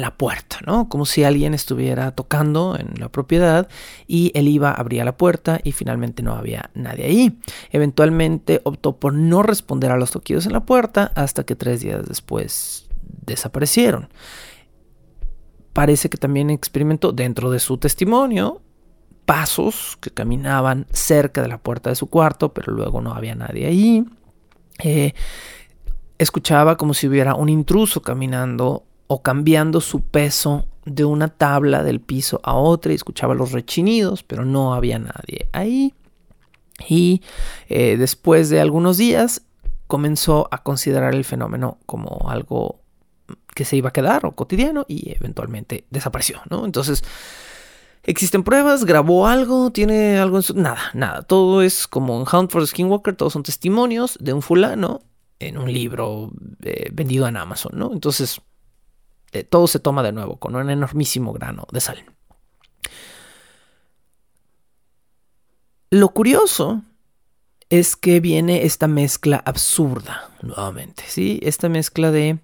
la 0.03 0.19
puerta, 0.19 0.59
¿no? 0.67 0.89
Como 0.89 1.07
si 1.07 1.23
alguien 1.23 1.55
estuviera 1.55 2.11
tocando 2.11 2.77
en 2.77 3.01
la 3.01 3.09
propiedad 3.09 3.69
y 4.07 4.33
él 4.35 4.49
iba, 4.49 4.73
abría 4.73 5.05
la 5.05 5.17
puerta 5.17 5.61
y 5.63 5.71
finalmente 5.73 6.23
no 6.23 6.35
había 6.35 6.71
nadie 6.75 7.07
ahí. 7.07 7.39
Eventualmente 7.71 8.61
optó 8.65 8.97
por 8.97 9.15
no 9.15 9.43
responder 9.43 9.93
a 9.93 9.97
los 9.97 10.11
toquidos 10.11 10.45
en 10.47 10.53
la 10.53 10.67
puerta 10.67 11.13
hasta 11.15 11.45
que 11.45 11.55
tres 11.55 11.81
días 11.81 12.07
después 12.07 12.89
desaparecieron. 13.25 14.09
Parece 15.73 16.11
que 16.11 16.19
también 16.19 16.51
experimentó 16.51 17.13
dentro 17.13 17.51
de 17.51 17.61
su 17.61 17.79
testimonio 17.79 18.61
pasos 19.25 19.97
que 20.01 20.11
caminaban 20.11 20.87
cerca 20.91 21.43
de 21.43 21.49
la 21.49 21.59
puerta 21.59 21.91
de 21.91 21.97
su 21.97 22.09
cuarto, 22.09 22.53
pero 22.53 22.73
luego 22.73 23.01
no 23.01 23.13
había 23.15 23.37
nadie 23.37 23.67
ahí. 23.67 24.05
Eh, 24.81 25.15
escuchaba 26.19 26.77
como 26.77 26.93
si 26.93 27.07
hubiera 27.07 27.37
un 27.37 27.49
intruso 27.49 28.03
caminando 28.03 28.85
o 29.13 29.21
cambiando 29.21 29.83
su 29.83 30.01
peso 30.01 30.65
de 30.87 31.05
una 31.05 31.29
tabla 31.29 31.83
del 31.83 32.01
piso 32.01 32.41
a 32.43 32.55
otra 32.55 32.93
y 32.93 32.95
escuchaba 32.95 33.35
los 33.35 33.53
rechinidos, 33.53 34.23
pero 34.23 34.47
no 34.47 34.73
había 34.73 34.99
nadie 34.99 35.51
ahí. 35.53 35.93
Y 36.89 37.21
eh, 37.69 37.99
después 37.99 38.49
de 38.49 38.59
algunos 38.63 38.97
días 38.97 39.43
comenzó 39.87 40.49
a 40.51 40.63
considerar 40.63 41.15
el 41.15 41.27
fenómeno 41.27 41.77
como 41.85 42.31
algo 42.31 42.81
que 43.55 43.67
se 43.67 43.77
iba 43.77 43.91
a 43.91 43.93
quedar 43.93 44.25
o 44.25 44.33
cotidiano 44.33 44.87
y 44.89 45.15
eventualmente 45.15 45.85
desapareció, 45.91 46.41
¿no? 46.49 46.65
Entonces, 46.65 47.05
existen 48.03 48.45
pruebas, 48.45 48.87
grabó 48.87 49.27
algo, 49.27 49.73
tiene 49.73 50.19
algo 50.19 50.39
en 50.39 50.43
su... 50.43 50.55
Nada, 50.55 50.81
nada, 50.95 51.21
todo 51.21 51.61
es 51.61 51.87
como 51.87 52.19
en 52.19 52.23
Hunt 52.23 52.51
for 52.51 52.63
the 52.63 52.67
Skinwalker, 52.67 53.15
todos 53.15 53.35
son 53.35 53.43
testimonios 53.43 54.17
de 54.23 54.33
un 54.33 54.41
fulano 54.41 55.03
en 55.39 55.59
un 55.59 55.71
libro 55.71 56.31
eh, 56.63 56.89
vendido 56.95 57.29
en 57.29 57.37
Amazon, 57.37 57.73
¿no? 57.75 57.93
Entonces, 57.93 58.41
eh, 59.33 59.45
todo 59.45 59.67
se 59.67 59.79
toma 59.79 60.03
de 60.03 60.13
nuevo 60.13 60.37
con 60.37 60.55
un 60.55 60.71
enormísimo 60.71 61.33
grano 61.33 61.67
de 61.73 61.81
sal. 61.81 62.05
Lo 65.91 66.09
curioso 66.11 66.83
es 67.69 67.97
que 67.97 68.21
viene 68.21 68.65
esta 68.65 68.87
mezcla 68.87 69.43
absurda 69.45 70.31
nuevamente, 70.43 71.05
¿sí? 71.07 71.41
Esta 71.43 71.69
mezcla 71.71 72.11
de 72.11 72.39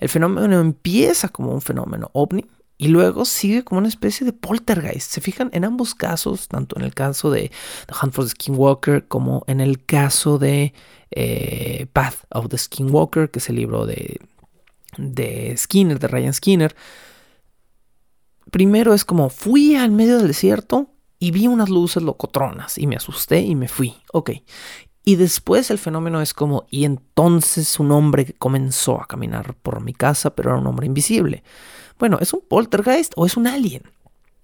el 0.00 0.08
fenómeno 0.08 0.60
empieza 0.60 1.28
como 1.28 1.52
un 1.52 1.60
fenómeno 1.60 2.10
ovni 2.12 2.46
y 2.78 2.88
luego 2.88 3.24
sigue 3.24 3.62
como 3.62 3.78
una 3.78 3.86
especie 3.88 4.24
de 4.24 4.32
poltergeist. 4.32 5.12
Se 5.12 5.20
fijan 5.20 5.50
en 5.52 5.64
ambos 5.64 5.94
casos, 5.94 6.48
tanto 6.48 6.76
en 6.76 6.84
el 6.84 6.94
caso 6.94 7.30
de 7.30 7.52
The 7.86 7.94
Hunt 8.02 8.12
for 8.12 8.24
the 8.24 8.30
Skinwalker 8.30 9.06
como 9.06 9.44
en 9.46 9.60
el 9.60 9.84
caso 9.84 10.38
de 10.38 10.74
eh, 11.12 11.86
Path 11.92 12.24
of 12.30 12.48
the 12.48 12.58
Skinwalker, 12.58 13.30
que 13.30 13.38
es 13.38 13.48
el 13.48 13.56
libro 13.56 13.86
de 13.86 14.20
de 14.96 15.54
Skinner, 15.56 15.98
de 15.98 16.08
Ryan 16.08 16.34
Skinner, 16.34 16.74
primero 18.50 18.94
es 18.94 19.04
como 19.04 19.30
fui 19.30 19.76
al 19.76 19.90
medio 19.90 20.18
del 20.18 20.28
desierto 20.28 20.90
y 21.18 21.30
vi 21.30 21.46
unas 21.46 21.68
luces 21.68 22.02
locotronas 22.02 22.78
y 22.78 22.86
me 22.86 22.96
asusté 22.96 23.40
y 23.40 23.54
me 23.54 23.68
fui. 23.68 23.94
Ok. 24.12 24.30
Y 25.04 25.16
después 25.16 25.70
el 25.70 25.78
fenómeno 25.78 26.20
es 26.20 26.32
como, 26.32 26.66
y 26.70 26.84
entonces 26.84 27.80
un 27.80 27.90
hombre 27.90 28.34
comenzó 28.38 29.00
a 29.00 29.06
caminar 29.06 29.54
por 29.54 29.80
mi 29.80 29.94
casa, 29.94 30.34
pero 30.34 30.50
era 30.50 30.58
un 30.58 30.66
hombre 30.66 30.86
invisible. 30.86 31.42
Bueno, 31.98 32.18
¿es 32.20 32.32
un 32.32 32.40
poltergeist 32.48 33.12
o 33.16 33.26
es 33.26 33.36
un 33.36 33.48
alien? 33.48 33.82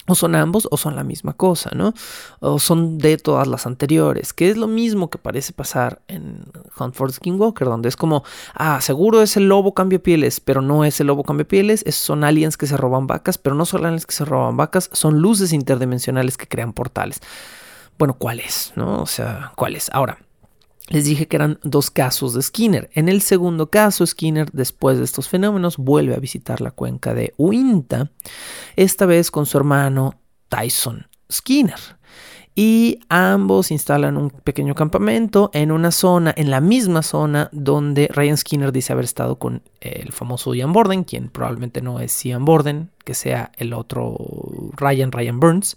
O 0.09 0.15
son 0.15 0.35
ambos 0.35 0.67
o 0.71 0.77
son 0.77 0.97
la 0.97 1.05
misma 1.05 1.35
cosa, 1.35 1.71
¿no? 1.75 1.95
O 2.41 2.59
son 2.59 2.99
de 2.99 3.17
todas 3.19 3.47
las 3.47 3.67
anteriores, 3.67 4.33
que 4.33 4.51
es 4.51 4.57
lo 4.57 4.67
mismo 4.67 5.11
que 5.11 5.19
parece 5.19 5.53
pasar 5.53 6.03
en 6.09 6.47
Hunt 6.79 6.95
for 6.95 7.09
the 7.09 7.15
Skinwalker, 7.15 7.69
donde 7.69 7.89
es 7.89 7.97
como, 7.97 8.25
ah, 8.55 8.81
seguro 8.81 9.23
es 9.23 9.37
el 9.37 9.49
lobo 9.49 9.75
cambia 9.75 10.03
pieles, 10.03 10.41
pero 10.41 10.63
no 10.63 10.85
es 10.85 11.01
el 11.01 11.07
lobo 11.07 11.23
cambia 11.23 11.47
pieles, 11.47 11.85
son 11.91 12.25
aliens 12.25 12.57
que 12.57 12.67
se 12.67 12.77
roban 12.77 13.07
vacas, 13.07 13.39
pero 13.39 13.55
no 13.55 13.65
son 13.65 13.85
aliens 13.85 14.07
que 14.07 14.15
se 14.15 14.25
roban 14.25 14.57
vacas, 14.57 14.91
son 14.93 15.21
luces 15.21 15.53
interdimensionales 15.53 16.37
que 16.37 16.49
crean 16.49 16.73
portales. 16.73 17.21
Bueno, 17.99 18.15
¿cuáles? 18.15 18.73
¿No? 18.77 19.03
O 19.03 19.07
sea, 19.07 19.53
¿cuáles? 19.57 19.91
Ahora, 19.93 20.19
les 20.89 21.05
dije 21.05 21.29
que 21.29 21.37
eran 21.37 21.59
dos 21.63 21.91
casos 21.91 22.35
de 22.35 22.43
Skinner. 22.43 22.91
En 22.95 23.09
el 23.09 23.23
segundo 23.23 23.71
caso, 23.71 24.07
Skinner, 24.07 24.51
después 24.53 24.99
de 24.99 25.05
estos 25.05 25.29
fenómenos, 25.29 25.77
vuelve 25.77 26.15
a 26.15 26.21
visitar 26.21 26.61
la 26.61 26.71
cuenca 26.71 27.15
de 27.15 27.35
Uinta, 27.37 28.11
esta 28.77 29.07
vez 29.07 29.31
con 29.31 29.47
su 29.47 29.59
hermano 29.59 30.21
Tyson 30.49 31.07
Skinner. 31.31 31.99
Y 32.55 32.99
ambos 33.09 33.71
instalan 33.71 34.17
un 34.17 34.31
pequeño 34.31 34.75
campamento 34.75 35.51
en 35.55 35.71
una 35.71 35.93
zona, 35.93 36.35
en 36.37 36.51
la 36.51 36.61
misma 36.61 37.03
zona 37.03 37.49
donde 37.53 38.09
Ryan 38.13 38.37
Skinner 38.37 38.73
dice 38.73 38.93
haber 38.93 39.05
estado 39.05 39.39
con 39.39 39.63
el 39.81 40.11
famoso 40.11 40.55
Ian 40.55 40.73
Borden, 40.73 41.05
quien 41.05 41.29
probablemente 41.29 41.83
no 41.83 42.01
es 42.01 42.21
Ian 42.25 42.45
Borden, 42.45 42.91
que 43.05 43.15
sea 43.15 43.53
el 43.59 43.73
otro 43.73 44.17
Ryan, 44.77 45.13
Ryan 45.13 45.39
Burns. 45.39 45.77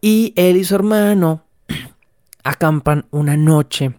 Y 0.00 0.32
él 0.36 0.58
y 0.58 0.64
su 0.64 0.76
hermano 0.76 1.42
acampan 2.44 3.06
una 3.10 3.36
noche 3.36 3.94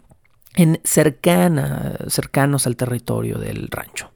en 0.56 0.80
cercana, 0.84 1.98
cercanos 2.08 2.68
al 2.68 2.76
territorio 2.76 3.38
del 3.38 3.68
rancho. 3.70 4.12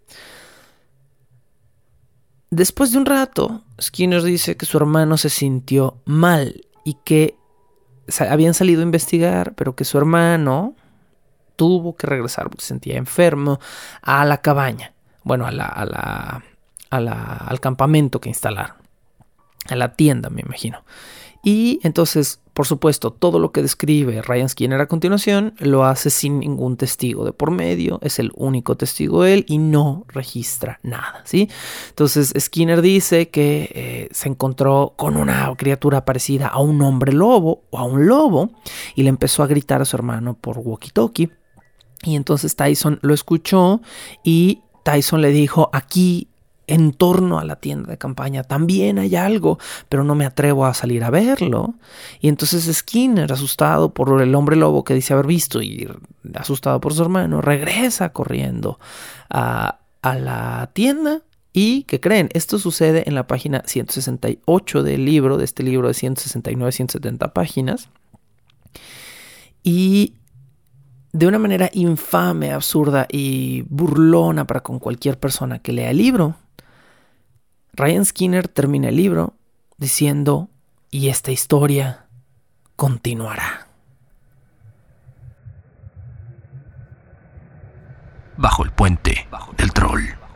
Después 2.49 2.91
de 2.91 2.97
un 2.99 3.05
rato, 3.05 3.63
Skinner 3.81 4.21
dice 4.23 4.55
que 4.55 4.65
su 4.65 4.77
hermano 4.77 5.17
se 5.17 5.29
sintió 5.29 6.01
mal 6.05 6.65
y 6.85 6.95
que 7.03 7.35
habían 8.29 8.53
salido 8.53 8.81
a 8.81 8.83
investigar, 8.85 9.53
pero 9.55 9.75
que 9.75 9.83
su 9.83 9.97
hermano 9.97 10.75
tuvo 11.57 11.95
que 11.95 12.07
regresar 12.07 12.45
porque 12.45 12.61
se 12.61 12.69
sentía 12.69 12.97
enfermo 12.97 13.59
a 14.01 14.23
la 14.23 14.37
cabaña, 14.41 14.93
bueno, 15.23 15.45
a 15.45 15.51
la, 15.51 15.65
a 15.65 16.99
la, 16.99 17.35
al 17.35 17.59
campamento 17.59 18.21
que 18.21 18.29
instalaron, 18.29 18.77
a 19.69 19.75
la 19.75 19.93
tienda, 19.93 20.29
me 20.29 20.41
imagino. 20.41 20.83
Y 21.47 21.79
entonces, 21.83 22.41
por 22.53 22.67
supuesto, 22.67 23.11
todo 23.11 23.39
lo 23.39 23.53
que 23.53 23.61
describe 23.61 24.21
Ryan 24.21 24.49
Skinner 24.49 24.81
a 24.81 24.87
continuación 24.87 25.53
lo 25.59 25.85
hace 25.85 26.09
sin 26.09 26.39
ningún 26.39 26.75
testigo 26.75 27.23
de 27.23 27.31
por 27.31 27.51
medio, 27.51 27.99
es 28.01 28.19
el 28.19 28.33
único 28.35 28.75
testigo 28.75 29.23
él 29.23 29.45
y 29.47 29.57
no 29.57 30.03
registra 30.09 30.81
nada, 30.83 31.21
¿sí? 31.23 31.49
Entonces, 31.87 32.33
Skinner 32.37 32.81
dice 32.81 33.29
que 33.29 33.71
eh, 33.73 34.09
se 34.11 34.27
encontró 34.27 34.91
con 34.97 35.15
una 35.15 35.49
criatura 35.55 36.03
parecida 36.03 36.47
a 36.47 36.59
un 36.59 36.81
hombre 36.81 37.13
lobo 37.13 37.63
o 37.69 37.77
a 37.77 37.85
un 37.85 38.07
lobo 38.07 38.51
y 38.93 39.03
le 39.03 39.09
empezó 39.09 39.41
a 39.41 39.47
gritar 39.47 39.81
a 39.81 39.85
su 39.85 39.95
hermano 39.95 40.33
por 40.33 40.57
walkie-talkie. 40.57 41.31
Y 42.03 42.17
entonces 42.17 42.57
Tyson 42.57 42.99
lo 43.01 43.13
escuchó 43.13 43.79
y 44.21 44.63
Tyson 44.83 45.21
le 45.21 45.29
dijo, 45.29 45.69
aquí 45.71 46.27
en 46.67 46.91
torno 46.91 47.39
a 47.39 47.45
la 47.45 47.55
tienda 47.55 47.89
de 47.89 47.97
campaña 47.97 48.43
también 48.43 48.99
hay 48.99 49.15
algo, 49.15 49.57
pero 49.87 50.03
no 50.03 50.15
me 50.15 50.25
atrevo 50.25 50.65
a 50.65 50.73
salir 50.73 51.03
a 51.03 51.09
verlo. 51.09 51.75
Y 52.19 52.27
entonces 52.27 52.63
Skinner, 52.75 53.31
asustado 53.31 53.93
por 53.93 54.21
el 54.21 54.35
hombre 54.35 54.57
lobo 54.57 54.83
que 54.83 54.93
dice 54.93 55.13
haber 55.13 55.27
visto 55.27 55.61
y 55.61 55.89
asustado 56.35 56.81
por 56.81 56.93
su 56.93 57.01
hermano, 57.01 57.41
regresa 57.41 58.09
corriendo 58.09 58.79
a, 59.29 59.79
a 60.01 60.15
la 60.15 60.69
tienda. 60.73 61.21
Y 61.53 61.83
que 61.83 61.99
creen, 61.99 62.29
esto 62.33 62.59
sucede 62.59 63.05
en 63.07 63.15
la 63.15 63.25
página 63.25 63.63
168 63.65 64.83
del 64.83 65.05
libro, 65.05 65.37
de 65.37 65.45
este 65.45 65.63
libro 65.63 65.87
de 65.87 65.95
169-170 65.95 67.33
páginas. 67.33 67.89
Y 69.63 70.13
de 71.13 71.25
una 71.25 71.39
manera 71.39 71.71
infame, 71.73 72.51
absurda 72.51 73.07
y 73.09 73.63
burlona 73.69 74.45
para 74.45 74.59
con 74.59 74.77
cualquier 74.77 75.19
persona 75.19 75.57
que 75.57 75.71
lea 75.73 75.89
el 75.89 75.97
libro, 75.97 76.35
Ryan 77.77 78.05
Skinner 78.05 78.47
termina 78.47 78.89
el 78.89 78.95
libro 78.95 79.35
diciendo, 79.77 80.49
y 80.89 81.09
esta 81.09 81.31
historia 81.31 82.07
continuará. 82.75 83.67
Bajo 88.35 88.63
el 88.63 88.71
puente 88.71 89.27
del 89.57 89.71
troll. 89.73 90.26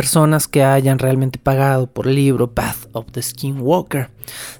Personas 0.00 0.48
que 0.48 0.64
hayan 0.64 0.98
realmente 0.98 1.38
pagado 1.38 1.86
por 1.86 2.08
el 2.08 2.14
libro 2.14 2.54
Path 2.54 2.86
of 2.92 3.12
the 3.12 3.20
Skinwalker 3.20 4.08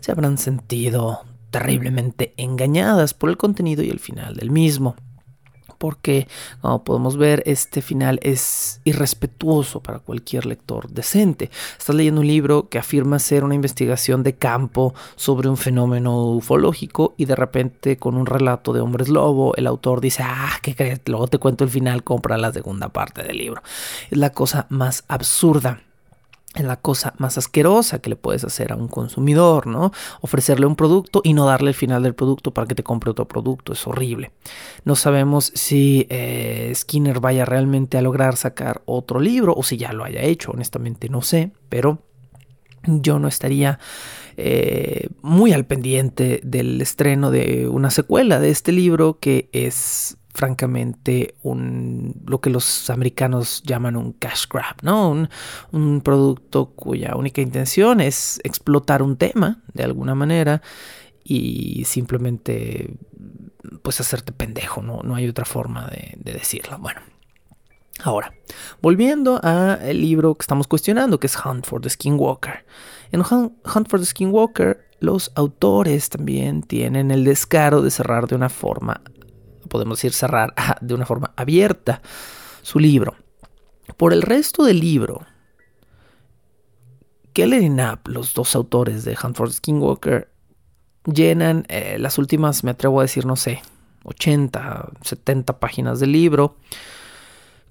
se 0.00 0.12
habrán 0.12 0.36
sentido 0.36 1.24
terriblemente 1.50 2.34
engañadas 2.36 3.14
por 3.14 3.30
el 3.30 3.38
contenido 3.38 3.82
y 3.82 3.88
el 3.88 4.00
final 4.00 4.36
del 4.36 4.50
mismo 4.50 4.96
porque, 5.80 6.28
como 6.60 6.84
podemos 6.84 7.16
ver, 7.16 7.42
este 7.46 7.80
final 7.80 8.20
es 8.22 8.82
irrespetuoso 8.84 9.82
para 9.82 9.98
cualquier 9.98 10.44
lector 10.44 10.90
decente. 10.90 11.50
Estás 11.78 11.96
leyendo 11.96 12.20
un 12.20 12.26
libro 12.26 12.68
que 12.68 12.78
afirma 12.78 13.18
ser 13.18 13.44
una 13.44 13.54
investigación 13.54 14.22
de 14.22 14.34
campo 14.34 14.92
sobre 15.16 15.48
un 15.48 15.56
fenómeno 15.56 16.26
ufológico 16.26 17.14
y 17.16 17.24
de 17.24 17.34
repente 17.34 17.96
con 17.96 18.14
un 18.16 18.26
relato 18.26 18.74
de 18.74 18.80
hombres 18.80 19.08
lobo, 19.08 19.56
el 19.56 19.66
autor 19.66 20.02
dice, 20.02 20.22
ah, 20.22 20.52
¿qué 20.60 20.76
crees? 20.76 21.00
Luego 21.06 21.28
te 21.28 21.38
cuento 21.38 21.64
el 21.64 21.70
final, 21.70 22.04
compra 22.04 22.36
la 22.36 22.52
segunda 22.52 22.90
parte 22.90 23.22
del 23.22 23.38
libro. 23.38 23.62
Es 24.10 24.18
la 24.18 24.30
cosa 24.30 24.66
más 24.68 25.04
absurda 25.08 25.80
es 26.54 26.64
la 26.64 26.76
cosa 26.76 27.14
más 27.18 27.38
asquerosa 27.38 28.00
que 28.00 28.10
le 28.10 28.16
puedes 28.16 28.44
hacer 28.44 28.72
a 28.72 28.76
un 28.76 28.88
consumidor, 28.88 29.66
¿no? 29.66 29.92
Ofrecerle 30.20 30.66
un 30.66 30.74
producto 30.74 31.20
y 31.22 31.32
no 31.32 31.46
darle 31.46 31.68
el 31.70 31.74
final 31.74 32.02
del 32.02 32.14
producto 32.14 32.52
para 32.52 32.66
que 32.66 32.74
te 32.74 32.82
compre 32.82 33.10
otro 33.10 33.28
producto, 33.28 33.72
es 33.72 33.86
horrible. 33.86 34.32
No 34.84 34.96
sabemos 34.96 35.52
si 35.54 36.06
eh, 36.10 36.72
Skinner 36.74 37.20
vaya 37.20 37.44
realmente 37.44 37.98
a 37.98 38.02
lograr 38.02 38.36
sacar 38.36 38.82
otro 38.84 39.20
libro 39.20 39.54
o 39.56 39.62
si 39.62 39.76
ya 39.76 39.92
lo 39.92 40.04
haya 40.04 40.22
hecho, 40.22 40.50
honestamente 40.50 41.08
no 41.08 41.22
sé, 41.22 41.52
pero 41.68 42.02
yo 42.84 43.18
no 43.18 43.28
estaría 43.28 43.78
eh, 44.36 45.08
muy 45.22 45.52
al 45.52 45.66
pendiente 45.66 46.40
del 46.42 46.80
estreno 46.80 47.30
de 47.30 47.68
una 47.68 47.90
secuela 47.90 48.40
de 48.40 48.50
este 48.50 48.72
libro 48.72 49.18
que 49.20 49.50
es 49.52 50.16
francamente 50.32 51.34
un, 51.42 52.22
lo 52.26 52.40
que 52.40 52.50
los 52.50 52.88
americanos 52.90 53.62
llaman 53.64 53.96
un 53.96 54.12
cash 54.12 54.46
grab, 54.48 54.76
¿no? 54.82 55.10
Un, 55.10 55.28
un, 55.72 56.00
producto 56.00 56.70
cuya 56.70 57.16
única 57.16 57.40
intención 57.40 58.00
es 58.00 58.40
explotar 58.44 59.02
un 59.02 59.16
tema 59.16 59.62
de 59.74 59.84
alguna 59.84 60.14
manera 60.14 60.62
y 61.24 61.84
simplemente 61.84 62.94
pues 63.82 64.00
hacerte 64.00 64.32
pendejo, 64.32 64.82
no, 64.82 65.00
no 65.02 65.14
hay 65.14 65.28
otra 65.28 65.44
forma 65.44 65.86
de, 65.88 66.14
de 66.16 66.32
decirlo. 66.32 66.78
Bueno, 66.78 67.00
ahora, 68.02 68.32
volviendo 68.80 69.40
al 69.42 70.00
libro 70.00 70.34
que 70.34 70.42
estamos 70.42 70.66
cuestionando, 70.66 71.18
que 71.18 71.26
es 71.26 71.36
Hunt 71.44 71.66
for 71.66 71.80
the 71.80 71.90
Skinwalker. 71.90 72.64
En 73.12 73.20
Hunt 73.20 73.88
for 73.88 74.00
the 74.00 74.06
Skinwalker 74.06 74.90
los 75.00 75.32
autores 75.34 76.10
también 76.10 76.62
tienen 76.62 77.10
el 77.10 77.24
descaro 77.24 77.82
de 77.82 77.90
cerrar 77.90 78.28
de 78.28 78.36
una 78.36 78.50
forma 78.50 79.00
podemos 79.70 79.98
decir 79.98 80.12
cerrar 80.12 80.54
de 80.82 80.94
una 80.94 81.06
forma 81.06 81.32
abierta 81.36 82.02
su 82.60 82.78
libro. 82.78 83.16
Por 83.96 84.12
el 84.12 84.20
resto 84.20 84.64
del 84.64 84.80
libro, 84.80 85.24
Keller 87.32 87.62
y 87.62 87.68
Knapp, 87.68 88.06
los 88.08 88.34
dos 88.34 88.54
autores 88.54 89.04
de 89.04 89.16
Hunt 89.22 89.36
for 89.36 89.50
Skinwalker, 89.50 90.30
llenan 91.04 91.64
eh, 91.68 91.96
las 91.98 92.18
últimas, 92.18 92.62
me 92.64 92.72
atrevo 92.72 93.00
a 93.00 93.04
decir, 93.04 93.24
no 93.24 93.36
sé, 93.36 93.62
80, 94.04 94.90
70 95.02 95.58
páginas 95.58 96.00
del 96.00 96.12
libro 96.12 96.56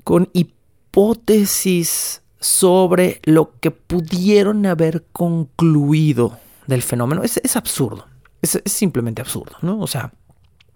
con 0.03 0.29
hipótesis 0.33 2.21
sobre 2.39 3.19
lo 3.23 3.59
que 3.59 3.71
pudieron 3.71 4.65
haber 4.65 5.05
concluido 5.11 6.39
del 6.67 6.81
fenómeno. 6.81 7.23
Es, 7.23 7.55
absurdo. 7.55 8.07
Es, 8.41 8.61
simplemente 8.65 9.21
absurdo, 9.21 9.57
¿no? 9.61 9.79
O 9.79 9.87
sea, 9.87 10.11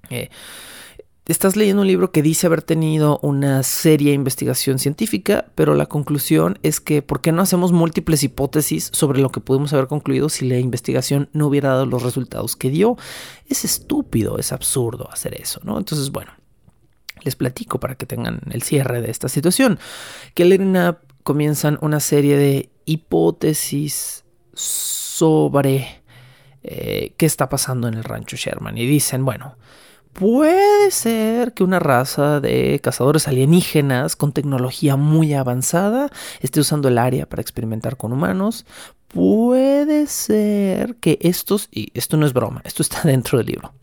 eh, 0.10 0.30
estás 1.32 1.56
leyendo 1.56 1.82
un 1.84 1.88
libro 1.88 2.12
que 2.12 2.22
dice 2.22 2.48
haber 2.48 2.62
tenido 2.62 3.20
una 3.22 3.64
seria 3.64 4.14
investigación 4.14 4.78
científica, 4.78 5.46
pero 5.56 5.74
la 5.74 5.86
conclusión 5.86 6.60
es 6.64 6.82
que 6.82 7.02
¿por 7.02 7.22
qué 7.22 7.32
no 7.32 7.42
hacemos 7.42 7.72
múltiples 7.72 8.24
hipótesis 8.24 8.90
sobre 8.92 9.22
lo 9.22 9.32
que 9.32 9.40
pudimos 9.40 9.72
haber 9.72 9.88
concluido 9.88 10.28
si 10.28 10.48
la 10.48 10.60
investigación 10.60 11.30
no 11.32 11.48
hubiera 11.48 11.70
dado 11.70 11.86
los 11.86 12.04
resultados 12.04 12.56
que 12.56 12.70
dio? 12.70 12.98
Es 13.48 13.64
estúpido, 13.64 14.38
es 14.38 14.52
absurdo 14.52 15.10
hacer 15.12 15.40
eso, 15.40 15.62
¿no? 15.64 15.78
Entonces, 15.78 16.12
bueno, 16.12 16.32
les 17.24 17.36
platico 17.38 17.80
para 17.80 17.96
que 17.96 18.06
tengan 18.06 18.42
el 18.52 18.62
cierre 18.62 19.02
de 19.02 19.10
esta 19.10 19.30
situación. 19.30 19.80
Que 20.34 20.44
Lerna 20.44 21.00
comienzan 21.24 21.78
una 21.82 22.02
serie 22.02 22.36
de 22.36 22.70
hipótesis 22.86 24.26
sobre 24.54 26.02
eh, 26.64 27.14
qué 27.16 27.26
está 27.26 27.48
pasando 27.48 27.88
en 27.88 27.94
el 27.94 28.04
rancho 28.04 28.36
Sherman 28.36 28.78
y 28.78 28.86
dicen, 28.86 29.24
bueno, 29.24 29.56
Puede 30.14 30.92
ser 30.92 31.54
que 31.54 31.64
una 31.64 31.80
raza 31.80 32.40
de 32.40 32.80
cazadores 32.84 33.28
alienígenas 33.28 34.16
con 34.16 34.32
tecnología 34.32 34.96
muy 34.96 35.34
avanzada 35.34 36.10
esté 36.40 36.60
usando 36.60 36.88
el 36.88 37.00
área 37.00 37.28
para 37.28 37.42
experimentar 37.42 37.98
con 37.98 38.14
humanos. 38.14 38.66
Puede 39.08 40.06
ser 40.06 40.96
que 40.98 41.18
estos, 41.22 41.68
y 41.72 41.92
esto 41.96 42.18
no 42.18 42.28
es 42.28 42.34
broma, 42.34 42.62
esto 42.64 42.84
está 42.84 43.02
dentro 43.06 43.40
del 43.40 43.48
libro, 43.48 43.74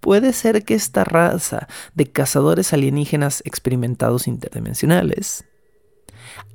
puede 0.00 0.34
ser 0.34 0.64
que 0.64 0.74
esta 0.74 1.04
raza 1.04 1.68
de 1.94 2.06
cazadores 2.06 2.72
alienígenas 2.74 3.42
experimentados 3.46 4.28
interdimensionales 4.28 5.44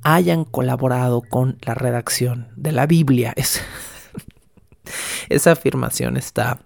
hayan 0.02 0.44
colaborado 0.44 1.22
con 1.22 1.58
la 1.62 1.74
redacción 1.74 2.48
de 2.56 2.72
la 2.72 2.86
Biblia. 2.86 3.34
esa 5.28 5.52
afirmación 5.52 6.16
está 6.16 6.60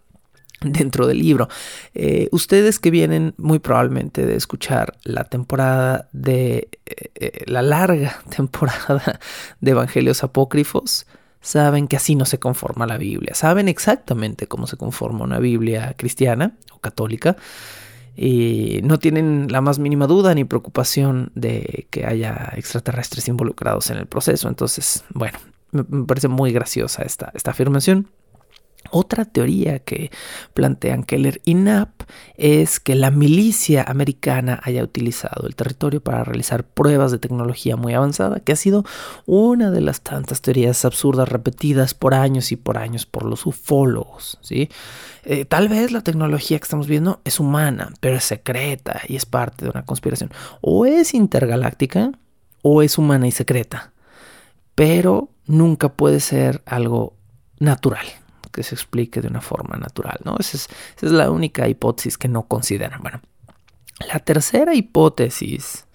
dentro 0.61 1.07
del 1.07 1.19
libro. 1.19 1.49
Eh, 1.95 2.29
ustedes 2.33 2.79
que 2.79 2.91
vienen 2.91 3.35
muy 3.37 3.59
probablemente 3.59 4.27
de 4.27 4.37
escuchar 4.37 4.97
la 5.05 5.25
temporada 5.25 6.09
de 6.13 6.69
eh, 6.87 7.11
eh, 7.15 7.45
la 7.47 7.63
larga 7.63 8.21
temporada 8.37 9.21
de 9.61 9.71
Evangelios 9.71 10.25
Apócrifos, 10.25 11.07
saben 11.41 11.87
que 11.87 11.97
así 11.97 12.15
no 12.17 12.25
se 12.25 12.39
conforma 12.39 12.87
la 12.87 12.99
Biblia. 12.99 13.35
Saben 13.35 13.69
exactamente 13.69 14.49
cómo 14.49 14.67
se 14.67 14.77
conforma 14.77 15.25
una 15.25 15.39
Biblia 15.39 15.95
cristiana 15.97 16.57
o 16.73 16.79
católica. 16.79 17.37
Y 18.17 18.81
no 18.83 18.99
tienen 18.99 19.47
la 19.49 19.61
más 19.61 19.79
mínima 19.79 20.09
duda 20.09 20.35
ni 20.35 20.45
preocupación 20.45 21.31
de 21.37 21.87
que 21.91 22.05
haya 22.05 22.53
extraterrestres 22.57 23.29
involucrados 23.29 23.91
en 23.91 23.99
el 23.99 24.07
proceso. 24.07 24.49
Entonces, 24.49 25.05
bueno, 25.15 25.39
me 25.71 26.05
parece 26.05 26.27
muy 26.27 26.51
graciosa 26.51 27.03
esta, 27.05 27.31
esta 27.35 27.53
afirmación. 27.53 28.09
Otra 28.91 29.27
teoría 29.27 29.81
que 29.81 30.11
plantean 30.55 31.05
Keller 31.05 31.41
y 31.45 31.55
Knapp 31.55 32.03
es 32.37 32.81
que 32.81 32.95
la 32.95 33.11
milicia 33.11 33.83
americana 33.83 34.61
haya 34.63 34.83
utilizado 34.83 35.47
el 35.47 35.57
territorio 35.57 36.03
para 36.03 36.25
realizar 36.25 36.65
pruebas 36.65 37.13
de 37.13 37.19
tecnología 37.19 37.77
muy 37.77 37.93
avanzada, 37.93 38.41
que 38.41 38.53
ha 38.53 38.57
sido 38.57 38.85
una 39.27 39.71
de 39.71 39.83
las 39.83 40.01
tantas 40.01 40.41
teorías 40.41 40.85
absurdas 40.87 41.29
repetidas 41.29 41.93
por 41.93 42.15
años 42.15 42.51
y 42.51 42.57
por 42.57 42.79
años 42.79 43.05
por 43.05 43.25
los 43.25 43.45
ufólogos. 43.45 44.39
¿sí? 44.41 44.71
Eh, 45.25 45.45
tal 45.45 45.69
vez 45.69 45.93
la 45.93 46.01
tecnología 46.01 46.59
que 46.59 46.65
estamos 46.65 46.87
viendo 46.87 47.21
es 47.25 47.41
humana, 47.41 47.93
pero 48.01 48.17
es 48.17 48.25
secreta 48.25 49.03
y 49.07 49.17
es 49.17 49.27
parte 49.27 49.67
de 49.67 49.71
una 49.71 49.85
conspiración. 49.85 50.31
O 50.63 50.87
es 50.87 51.13
intergaláctica 51.13 52.13
o 52.63 52.83
es 52.83 52.97
humana 52.97 53.27
y 53.27 53.33
secreta, 53.33 53.93
pero 54.75 55.29
nunca 55.47 55.91
puede 55.91 56.21
ser 56.21 56.63
algo 56.65 57.15
natural 57.59 58.07
se 58.63 58.75
explique 58.75 59.21
de 59.21 59.29
una 59.29 59.41
forma 59.41 59.77
natural, 59.77 60.19
¿no? 60.25 60.37
Esa 60.39 60.57
es, 60.57 61.13
la 61.13 61.31
única 61.31 61.69
hipótesis 61.69 62.19
que 62.19 62.29
no 62.29 62.45
consideran. 62.47 63.01
Bueno, 63.01 63.21
la 64.13 64.19
tercera 64.21 64.75
hipótesis 64.75 65.87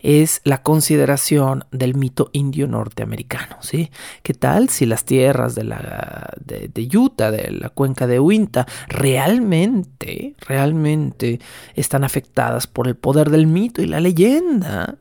es 0.00 0.40
la 0.44 0.62
consideración 0.62 1.64
del 1.70 1.94
mito 1.94 2.30
indio 2.32 2.66
norteamericano, 2.66 3.56
¿sí? 3.60 3.90
¿Qué 4.22 4.32
tal 4.32 4.70
si 4.70 4.86
las 4.86 5.04
tierras 5.04 5.54
de, 5.54 5.64
la, 5.64 6.32
de, 6.42 6.88
Utah, 6.96 7.30
de 7.30 7.50
la 7.50 7.68
cuenca 7.68 8.06
de 8.06 8.18
Uinta, 8.18 8.66
realmente, 8.88 10.34
realmente 10.40 11.40
están 11.74 12.04
afectadas 12.04 12.66
por 12.66 12.88
el 12.88 12.96
poder 12.96 13.30
del 13.30 13.46
mito 13.46 13.82
y 13.82 13.86
la 13.86 14.00
leyenda? 14.00 14.96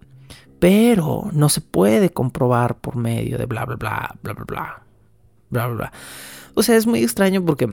Pero 0.60 1.30
no 1.32 1.48
se 1.48 1.62
puede 1.62 2.10
comprobar 2.10 2.80
por 2.80 2.98
medio 2.98 3.38
de 3.38 3.46
bla, 3.46 3.66
bla, 3.66 3.78
bla, 3.78 4.16
bla, 4.22 4.34
bla, 4.34 4.44
bla, 4.44 4.84
bla, 5.50 5.68
bla. 5.68 5.76
bla. 5.76 5.92
O 6.54 6.64
sea, 6.64 6.76
es 6.76 6.88
muy 6.88 7.04
extraño 7.04 7.44
porque 7.46 7.70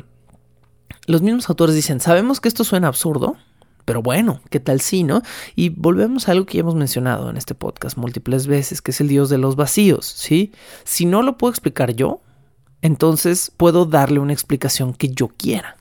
los 1.06 1.22
mismos 1.22 1.48
autores 1.48 1.74
dicen, 1.74 2.00
sabemos 2.00 2.40
que 2.40 2.48
esto 2.48 2.64
suena 2.64 2.88
absurdo, 2.88 3.36
pero 3.84 4.02
bueno, 4.02 4.40
¿qué 4.50 4.58
tal 4.58 4.80
si, 4.80 5.04
no? 5.04 5.22
Y 5.54 5.68
volvemos 5.68 6.28
a 6.28 6.32
algo 6.32 6.44
que 6.44 6.54
ya 6.54 6.60
hemos 6.60 6.74
mencionado 6.74 7.30
en 7.30 7.36
este 7.36 7.54
podcast 7.54 7.96
múltiples 7.96 8.48
veces, 8.48 8.82
que 8.82 8.90
es 8.90 9.00
el 9.00 9.08
dios 9.08 9.30
de 9.30 9.38
los 9.38 9.54
vacíos, 9.54 10.06
¿sí? 10.06 10.52
Si 10.84 11.06
no 11.06 11.22
lo 11.22 11.38
puedo 11.38 11.52
explicar 11.52 11.94
yo, 11.94 12.20
entonces 12.82 13.52
puedo 13.56 13.86
darle 13.86 14.18
una 14.18 14.32
explicación 14.32 14.92
que 14.92 15.08
yo 15.08 15.28
quiera. 15.28 15.76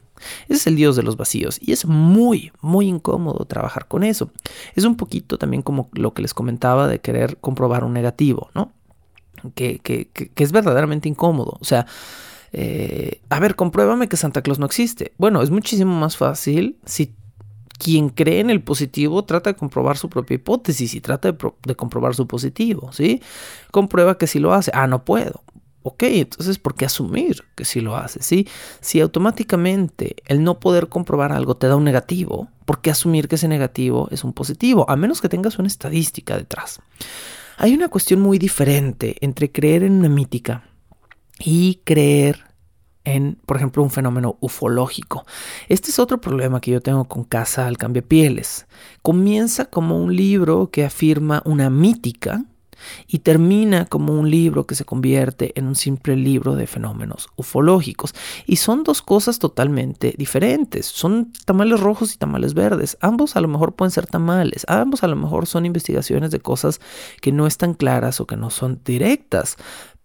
Ese 0.48 0.54
es 0.54 0.68
el 0.68 0.76
dios 0.76 0.96
de 0.96 1.04
los 1.04 1.18
vacíos 1.18 1.60
y 1.62 1.72
es 1.72 1.86
muy, 1.86 2.52
muy 2.62 2.88
incómodo 2.88 3.46
trabajar 3.46 3.88
con 3.88 4.04
eso. 4.04 4.32
Es 4.76 4.86
un 4.86 4.98
poquito 4.98 5.38
también 5.38 5.64
como 5.64 5.90
lo 5.94 6.14
que 6.14 6.22
les 6.22 6.34
comentaba 6.34 6.88
de 6.88 7.00
querer 7.00 7.38
comprobar 7.38 7.84
un 7.84 7.94
negativo, 7.94 8.50
¿no? 8.54 8.72
Que, 9.56 9.80
que, 9.80 10.08
que 10.08 10.44
es 10.44 10.52
verdaderamente 10.52 11.10
incómodo. 11.10 11.58
O 11.60 11.66
sea, 11.66 11.86
eh, 12.58 13.20
a 13.30 13.42
ver, 13.42 13.58
compruébame 13.58 14.08
que 14.08 14.16
Santa 14.16 14.42
Claus 14.42 14.60
no 14.60 14.66
existe. 14.66 15.12
Bueno, 15.18 15.42
es 15.42 15.50
muchísimo 15.50 15.94
más 15.94 16.16
fácil 16.16 16.78
si 16.86 17.14
quien 17.78 18.08
cree 18.08 18.40
en 18.40 18.50
el 18.50 18.64
positivo 18.64 19.26
trata 19.26 19.50
de 19.50 19.58
comprobar 19.58 19.98
su 19.98 20.08
propia 20.08 20.36
hipótesis 20.36 20.94
y 20.94 21.02
trata 21.02 21.34
de, 21.34 21.76
comprobar 21.76 22.16
su 22.16 22.28
positivo, 22.28 22.94
¿sí? 22.94 23.22
Comprueba 23.72 24.18
que 24.18 24.26
si 24.26 24.40
lo 24.40 24.54
hace. 24.54 24.72
Ah, 24.74 24.88
no 24.88 25.04
puedo. 25.04 25.44
Ok, 25.84 26.04
entonces, 26.04 26.58
¿por 26.58 26.76
qué 26.76 26.86
asumir 26.86 27.44
que 27.56 27.66
si 27.66 27.82
lo 27.82 27.98
hace? 27.98 28.24
¿sí? 28.24 28.48
Si 28.80 29.02
automáticamente 29.02 30.16
el 30.26 30.42
no 30.42 30.62
poder 30.62 30.88
comprobar 30.88 31.34
algo 31.34 31.58
te 31.58 31.68
da 31.68 31.76
un 31.76 31.84
negativo, 31.84 32.48
¿por 32.64 32.80
qué 32.80 32.90
asumir 32.90 33.28
que 33.28 33.36
ese 33.36 33.50
negativo 33.50 34.08
es 34.12 34.24
un 34.24 34.32
positivo? 34.32 34.90
A 34.90 34.96
menos 34.96 35.20
que 35.20 35.28
tengas 35.28 35.60
una 35.60 35.68
estadística 35.68 36.38
detrás. 36.38 36.80
Hay 37.58 37.74
una 37.74 37.90
cuestión 37.90 38.22
muy 38.22 38.40
diferente 38.40 39.18
entre 39.20 39.52
creer 39.52 39.84
en 39.84 39.92
una 39.92 40.10
mítica 40.10 40.64
y 41.40 41.82
creer 41.84 42.44
en, 43.04 43.38
por 43.46 43.58
ejemplo, 43.58 43.84
un 43.84 43.92
fenómeno 43.92 44.38
ufológico. 44.40 45.26
Este 45.70 45.92
es 45.92 46.00
otro 46.00 46.20
problema 46.20 46.60
que 46.60 46.72
yo 46.72 46.82
tengo 46.82 47.06
con 47.06 47.24
Casa 47.24 47.68
al 47.68 47.78
Pieles. 47.78 48.66
Comienza 49.02 49.66
como 49.66 49.98
un 49.98 50.16
libro 50.16 50.70
que 50.72 50.84
afirma 50.84 51.42
una 51.46 51.70
mítica 51.70 52.44
y 53.08 53.20
termina 53.20 53.86
como 53.86 54.14
un 54.14 54.30
libro 54.30 54.66
que 54.66 54.76
se 54.76 54.86
convierte 54.86 55.58
en 55.58 55.68
un 55.68 55.76
simple 55.76 56.16
libro 56.16 56.56
de 56.56 56.68
fenómenos 56.68 57.30
ufológicos. 57.36 58.14
Y 58.46 58.58
son 58.58 58.84
dos 58.84 59.02
cosas 59.02 59.40
totalmente 59.40 60.14
diferentes. 60.18 60.86
Son 60.86 61.32
tamales 61.46 61.80
rojos 61.80 62.14
y 62.14 62.18
tamales 62.18 62.54
verdes. 62.54 62.98
Ambos 63.02 63.36
a 63.36 63.42
lo 63.42 63.48
mejor 63.48 63.76
pueden 63.76 63.92
ser 63.92 64.08
tamales. 64.08 64.66
Ambos 64.68 65.04
a 65.04 65.08
lo 65.08 65.16
mejor 65.16 65.48
son 65.48 65.66
investigaciones 65.66 66.32
de 66.32 66.40
cosas 66.40 66.80
que 67.22 67.32
no 67.32 67.48
están 67.48 67.74
claras 67.74 68.20
o 68.20 68.28
que 68.28 68.38
no 68.38 68.50
son 68.50 68.82
directas. 68.84 69.58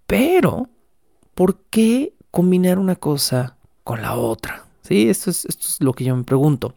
Pero 0.06 0.69
¿por 1.40 1.56
qué 1.70 2.12
combinar 2.30 2.78
una 2.78 2.96
cosa 2.96 3.56
con 3.82 4.02
la 4.02 4.14
otra? 4.14 4.66
¿Sí? 4.82 5.08
Esto 5.08 5.30
es, 5.30 5.46
esto 5.46 5.68
es 5.68 5.80
lo 5.80 5.94
que 5.94 6.04
yo 6.04 6.14
me 6.14 6.22
pregunto. 6.22 6.74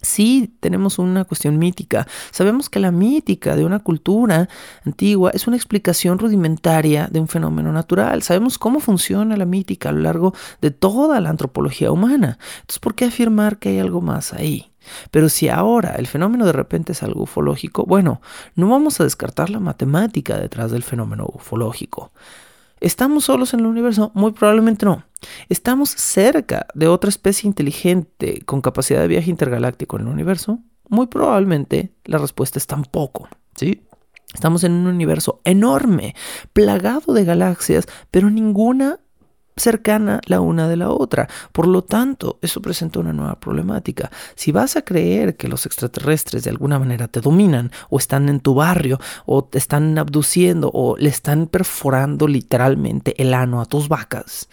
Sí, 0.00 0.54
tenemos 0.60 0.98
una 0.98 1.26
cuestión 1.26 1.58
mítica. 1.58 2.06
Sabemos 2.30 2.70
que 2.70 2.80
la 2.80 2.90
mítica 2.90 3.54
de 3.54 3.66
una 3.66 3.80
cultura 3.80 4.48
antigua 4.86 5.30
es 5.34 5.46
una 5.46 5.58
explicación 5.58 6.18
rudimentaria 6.18 7.08
de 7.12 7.20
un 7.20 7.28
fenómeno 7.28 7.70
natural. 7.70 8.22
Sabemos 8.22 8.56
cómo 8.56 8.80
funciona 8.80 9.36
la 9.36 9.44
mítica 9.44 9.90
a 9.90 9.92
lo 9.92 10.00
largo 10.00 10.32
de 10.62 10.70
toda 10.70 11.20
la 11.20 11.28
antropología 11.28 11.92
humana. 11.92 12.38
Entonces, 12.60 12.78
¿por 12.78 12.94
qué 12.94 13.04
afirmar 13.04 13.58
que 13.58 13.68
hay 13.68 13.78
algo 13.78 14.00
más 14.00 14.32
ahí? 14.32 14.72
Pero 15.10 15.28
si 15.28 15.50
ahora 15.50 15.96
el 15.96 16.06
fenómeno 16.06 16.46
de 16.46 16.52
repente 16.52 16.92
es 16.92 17.02
algo 17.02 17.24
ufológico, 17.24 17.84
bueno, 17.84 18.22
no 18.54 18.70
vamos 18.70 19.00
a 19.00 19.04
descartar 19.04 19.50
la 19.50 19.60
matemática 19.60 20.38
detrás 20.38 20.70
del 20.70 20.82
fenómeno 20.82 21.26
ufológico. 21.30 22.10
¿Estamos 22.80 23.24
solos 23.24 23.54
en 23.54 23.60
el 23.60 23.66
universo? 23.66 24.12
Muy 24.14 24.32
probablemente 24.32 24.86
no. 24.86 25.04
¿Estamos 25.48 25.90
cerca 25.90 26.66
de 26.74 26.88
otra 26.88 27.10
especie 27.10 27.48
inteligente 27.48 28.42
con 28.44 28.60
capacidad 28.60 29.00
de 29.00 29.08
viaje 29.08 29.30
intergaláctico 29.30 29.96
en 29.96 30.02
el 30.02 30.12
universo? 30.12 30.60
Muy 30.88 31.06
probablemente 31.06 31.92
la 32.04 32.18
respuesta 32.18 32.58
es 32.58 32.66
tampoco. 32.66 33.28
¿Sí? 33.56 33.82
Estamos 34.32 34.62
en 34.62 34.72
un 34.72 34.86
universo 34.86 35.40
enorme, 35.44 36.14
plagado 36.52 37.14
de 37.14 37.24
galaxias, 37.24 37.86
pero 38.10 38.30
ninguna 38.30 39.00
cercana 39.58 40.20
la 40.26 40.40
una 40.40 40.68
de 40.68 40.76
la 40.76 40.90
otra. 40.90 41.28
Por 41.52 41.66
lo 41.66 41.82
tanto, 41.82 42.38
eso 42.42 42.60
presenta 42.60 43.00
una 43.00 43.12
nueva 43.12 43.38
problemática. 43.40 44.10
Si 44.34 44.52
vas 44.52 44.76
a 44.76 44.82
creer 44.82 45.36
que 45.36 45.48
los 45.48 45.66
extraterrestres 45.66 46.44
de 46.44 46.50
alguna 46.50 46.78
manera 46.78 47.08
te 47.08 47.20
dominan 47.20 47.70
o 47.90 47.98
están 47.98 48.28
en 48.28 48.40
tu 48.40 48.54
barrio 48.54 48.98
o 49.26 49.44
te 49.44 49.58
están 49.58 49.98
abduciendo 49.98 50.70
o 50.72 50.96
le 50.96 51.08
están 51.08 51.46
perforando 51.46 52.26
literalmente 52.28 53.20
el 53.20 53.34
ano 53.34 53.60
a 53.60 53.66
tus 53.66 53.88
vacas, 53.88 54.48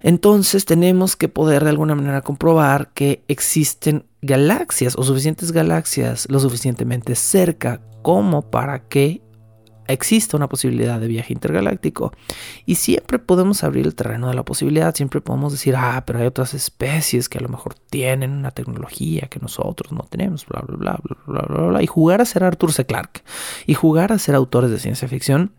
entonces 0.00 0.64
tenemos 0.64 1.14
que 1.14 1.28
poder 1.28 1.62
de 1.64 1.70
alguna 1.70 1.94
manera 1.94 2.22
comprobar 2.22 2.90
que 2.92 3.22
existen 3.28 4.06
galaxias 4.22 4.94
o 4.96 5.04
suficientes 5.04 5.52
galaxias 5.52 6.26
lo 6.30 6.40
suficientemente 6.40 7.14
cerca 7.14 7.80
como 8.02 8.50
para 8.50 8.88
que 8.88 9.22
existe 9.86 10.36
una 10.36 10.48
posibilidad 10.48 11.00
de 11.00 11.08
viaje 11.08 11.32
intergaláctico. 11.32 12.12
Y 12.66 12.76
siempre 12.76 13.18
podemos 13.18 13.64
abrir 13.64 13.86
el 13.86 13.94
terreno 13.94 14.28
de 14.28 14.34
la 14.34 14.44
posibilidad, 14.44 14.94
siempre 14.94 15.20
podemos 15.20 15.52
decir, 15.52 15.74
ah, 15.76 16.02
pero 16.06 16.20
hay 16.20 16.26
otras 16.26 16.54
especies 16.54 17.28
que 17.28 17.38
a 17.38 17.42
lo 17.42 17.48
mejor 17.48 17.74
tienen 17.74 18.32
una 18.32 18.50
tecnología 18.50 19.28
que 19.28 19.40
nosotros 19.40 19.92
no 19.92 20.04
tenemos, 20.08 20.46
bla, 20.46 20.62
bla, 20.66 20.76
bla, 20.76 21.00
bla, 21.02 21.16
bla, 21.26 21.42
bla, 21.42 21.66
bla. 21.68 21.82
Y 21.82 21.86
jugar 21.86 22.20
a 22.20 22.24
ser 22.24 22.44
Arthur 22.44 22.72
C. 22.72 22.86
Clarke 22.86 23.22
y 23.66 23.74
jugar 23.74 24.12
a 24.12 24.18
ser 24.18 24.34
autores 24.34 24.70
de 24.70 24.78
ciencia 24.78 25.08
ficción 25.08 25.52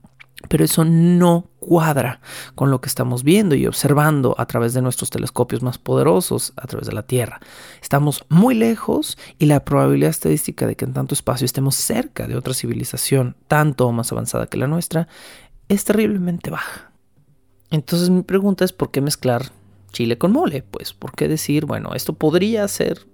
pero 0.47 0.65
eso 0.65 0.85
no 0.85 1.47
cuadra 1.59 2.21
con 2.55 2.71
lo 2.71 2.81
que 2.81 2.89
estamos 2.89 3.23
viendo 3.23 3.55
y 3.55 3.67
observando 3.67 4.35
a 4.37 4.45
través 4.45 4.73
de 4.73 4.81
nuestros 4.81 5.09
telescopios 5.09 5.61
más 5.61 5.77
poderosos 5.77 6.53
a 6.55 6.67
través 6.67 6.87
de 6.87 6.93
la 6.93 7.03
Tierra. 7.03 7.39
Estamos 7.81 8.25
muy 8.29 8.55
lejos 8.55 9.17
y 9.37 9.45
la 9.45 9.63
probabilidad 9.63 10.09
estadística 10.09 10.65
de 10.65 10.75
que 10.75 10.85
en 10.85 10.93
tanto 10.93 11.13
espacio 11.13 11.45
estemos 11.45 11.75
cerca 11.75 12.27
de 12.27 12.35
otra 12.35 12.53
civilización 12.53 13.35
tanto 13.47 13.87
o 13.87 13.91
más 13.91 14.11
avanzada 14.11 14.47
que 14.47 14.57
la 14.57 14.67
nuestra 14.67 15.07
es 15.69 15.83
terriblemente 15.85 16.49
baja. 16.49 16.91
Entonces 17.69 18.09
mi 18.09 18.23
pregunta 18.23 18.65
es 18.65 18.73
¿por 18.73 18.91
qué 18.91 19.01
mezclar 19.01 19.51
chile 19.91 20.17
con 20.17 20.31
mole? 20.31 20.63
Pues 20.63 20.93
¿por 20.93 21.13
qué 21.13 21.27
decir, 21.27 21.65
bueno, 21.65 21.93
esto 21.93 22.13
podría 22.13 22.67
ser 22.67 23.05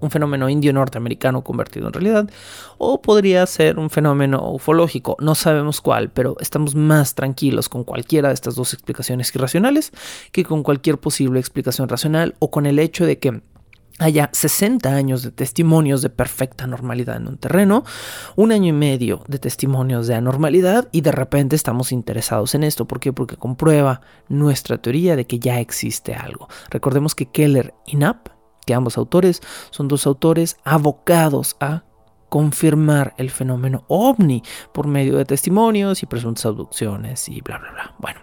un 0.00 0.10
fenómeno 0.10 0.48
indio 0.48 0.72
norteamericano 0.72 1.42
convertido 1.42 1.86
en 1.86 1.92
realidad, 1.92 2.30
o 2.78 3.00
podría 3.00 3.46
ser 3.46 3.78
un 3.78 3.90
fenómeno 3.90 4.50
ufológico, 4.50 5.16
no 5.20 5.34
sabemos 5.34 5.80
cuál, 5.80 6.10
pero 6.10 6.36
estamos 6.40 6.74
más 6.74 7.14
tranquilos 7.14 7.68
con 7.68 7.84
cualquiera 7.84 8.28
de 8.28 8.34
estas 8.34 8.54
dos 8.54 8.74
explicaciones 8.74 9.34
irracionales 9.34 9.92
que 10.32 10.44
con 10.44 10.62
cualquier 10.62 10.98
posible 10.98 11.40
explicación 11.40 11.88
racional 11.88 12.34
o 12.38 12.50
con 12.50 12.66
el 12.66 12.78
hecho 12.78 13.06
de 13.06 13.18
que 13.18 13.40
haya 13.98 14.28
60 14.32 14.90
años 14.90 15.22
de 15.22 15.30
testimonios 15.30 16.02
de 16.02 16.10
perfecta 16.10 16.66
normalidad 16.66 17.16
en 17.16 17.28
un 17.28 17.38
terreno, 17.38 17.84
un 18.36 18.52
año 18.52 18.68
y 18.68 18.72
medio 18.72 19.24
de 19.26 19.38
testimonios 19.38 20.06
de 20.06 20.14
anormalidad 20.14 20.88
y 20.92 21.00
de 21.00 21.12
repente 21.12 21.56
estamos 21.56 21.92
interesados 21.92 22.54
en 22.54 22.64
esto. 22.64 22.86
¿Por 22.86 23.00
qué? 23.00 23.12
Porque 23.12 23.36
comprueba 23.36 24.02
nuestra 24.28 24.78
teoría 24.78 25.16
de 25.16 25.26
que 25.26 25.38
ya 25.38 25.60
existe 25.60 26.14
algo. 26.14 26.48
Recordemos 26.70 27.14
que 27.14 27.26
Keller 27.26 27.74
y 27.86 27.92
Knapp 27.92 28.35
que 28.66 28.74
ambos 28.74 28.98
autores 28.98 29.40
son 29.70 29.88
dos 29.88 30.06
autores 30.06 30.58
abocados 30.64 31.56
a 31.60 31.84
confirmar 32.28 33.14
el 33.16 33.30
fenómeno 33.30 33.84
ovni 33.88 34.42
por 34.74 34.86
medio 34.86 35.16
de 35.16 35.24
testimonios 35.24 36.02
y 36.02 36.06
presuntas 36.06 36.44
abducciones 36.44 37.28
y 37.28 37.40
bla, 37.40 37.58
bla, 37.58 37.72
bla. 37.72 37.94
Bueno. 37.98 38.20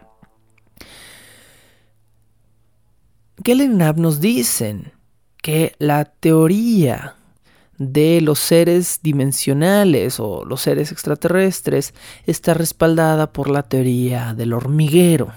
Kellenab 3.43 3.97
nos 3.97 4.19
dicen 4.21 4.93
que 5.41 5.73
la 5.79 6.05
teoría 6.05 7.15
de 7.77 8.21
los 8.21 8.39
seres 8.39 8.99
dimensionales 9.01 10.19
o 10.19 10.45
los 10.45 10.61
seres 10.61 10.91
extraterrestres 10.91 11.93
está 12.25 12.53
respaldada 12.53 13.33
por 13.33 13.49
la 13.49 13.63
teoría 13.63 14.33
del 14.33 14.53
hormiguero. 14.53 15.31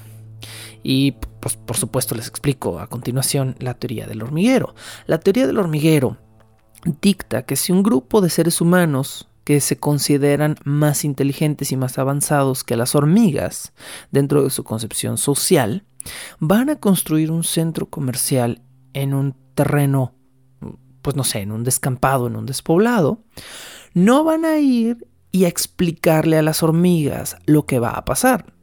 Y 0.88 1.16
pues, 1.40 1.56
por 1.56 1.76
supuesto 1.76 2.14
les 2.14 2.28
explico 2.28 2.78
a 2.78 2.86
continuación 2.86 3.56
la 3.58 3.74
teoría 3.74 4.06
del 4.06 4.22
hormiguero. 4.22 4.76
La 5.06 5.18
teoría 5.18 5.48
del 5.48 5.58
hormiguero 5.58 6.16
dicta 7.02 7.42
que 7.42 7.56
si 7.56 7.72
un 7.72 7.82
grupo 7.82 8.20
de 8.20 8.30
seres 8.30 8.60
humanos 8.60 9.28
que 9.42 9.60
se 9.60 9.78
consideran 9.78 10.54
más 10.62 11.04
inteligentes 11.04 11.72
y 11.72 11.76
más 11.76 11.98
avanzados 11.98 12.62
que 12.62 12.76
las 12.76 12.94
hormigas 12.94 13.72
dentro 14.12 14.44
de 14.44 14.50
su 14.50 14.62
concepción 14.62 15.18
social, 15.18 15.84
van 16.38 16.70
a 16.70 16.76
construir 16.76 17.32
un 17.32 17.42
centro 17.42 17.90
comercial 17.90 18.62
en 18.92 19.12
un 19.12 19.34
terreno, 19.56 20.14
pues 21.02 21.16
no 21.16 21.24
sé, 21.24 21.40
en 21.40 21.50
un 21.50 21.64
descampado, 21.64 22.28
en 22.28 22.36
un 22.36 22.46
despoblado, 22.46 23.24
no 23.92 24.22
van 24.22 24.44
a 24.44 24.58
ir 24.58 25.08
y 25.32 25.46
a 25.46 25.48
explicarle 25.48 26.38
a 26.38 26.42
las 26.42 26.62
hormigas 26.62 27.38
lo 27.44 27.66
que 27.66 27.80
va 27.80 27.90
a 27.90 28.04
pasar 28.04 28.55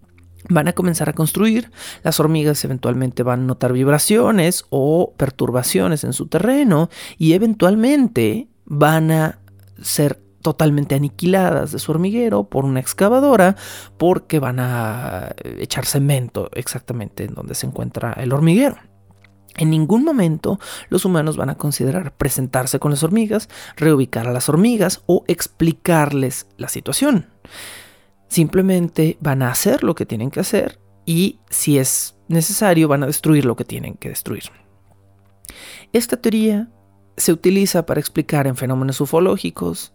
van 0.49 0.67
a 0.67 0.73
comenzar 0.73 1.09
a 1.09 1.13
construir, 1.13 1.71
las 2.03 2.19
hormigas 2.19 2.63
eventualmente 2.65 3.23
van 3.23 3.41
a 3.41 3.45
notar 3.45 3.73
vibraciones 3.73 4.65
o 4.69 5.13
perturbaciones 5.17 6.03
en 6.03 6.13
su 6.13 6.27
terreno 6.27 6.89
y 7.17 7.33
eventualmente 7.33 8.47
van 8.65 9.11
a 9.11 9.39
ser 9.81 10.21
totalmente 10.41 10.95
aniquiladas 10.95 11.71
de 11.71 11.79
su 11.79 11.91
hormiguero 11.91 12.43
por 12.43 12.65
una 12.65 12.79
excavadora 12.79 13.55
porque 13.97 14.39
van 14.39 14.59
a 14.59 15.33
echar 15.57 15.85
cemento 15.85 16.49
exactamente 16.53 17.23
en 17.23 17.33
donde 17.33 17.55
se 17.55 17.65
encuentra 17.65 18.13
el 18.13 18.33
hormiguero. 18.33 18.77
En 19.55 19.69
ningún 19.69 20.03
momento 20.03 20.59
los 20.89 21.05
humanos 21.05 21.37
van 21.37 21.49
a 21.49 21.57
considerar 21.57 22.15
presentarse 22.15 22.79
con 22.79 22.91
las 22.91 23.03
hormigas, 23.03 23.49
reubicar 23.75 24.27
a 24.27 24.33
las 24.33 24.49
hormigas 24.49 25.01
o 25.05 25.23
explicarles 25.27 26.47
la 26.57 26.67
situación. 26.69 27.27
Simplemente 28.33 29.15
van 29.19 29.43
a 29.43 29.51
hacer 29.51 29.83
lo 29.83 29.93
que 29.93 30.07
tienen 30.07 30.31
que 30.31 30.39
hacer 30.39 30.79
y 31.05 31.39
si 31.51 31.77
es 31.77 32.17
necesario 32.27 32.87
van 32.87 33.03
a 33.03 33.05
destruir 33.05 33.45
lo 33.45 33.55
que 33.55 33.63
tienen 33.63 33.93
que 33.93 34.09
destruir. 34.09 34.45
Esta 35.91 36.17
teoría 36.17 36.67
se 37.15 37.31
utiliza 37.31 37.85
para 37.85 37.99
explicar 37.99 38.47
en 38.47 38.55
fenómenos 38.55 38.99
ufológicos 39.01 39.93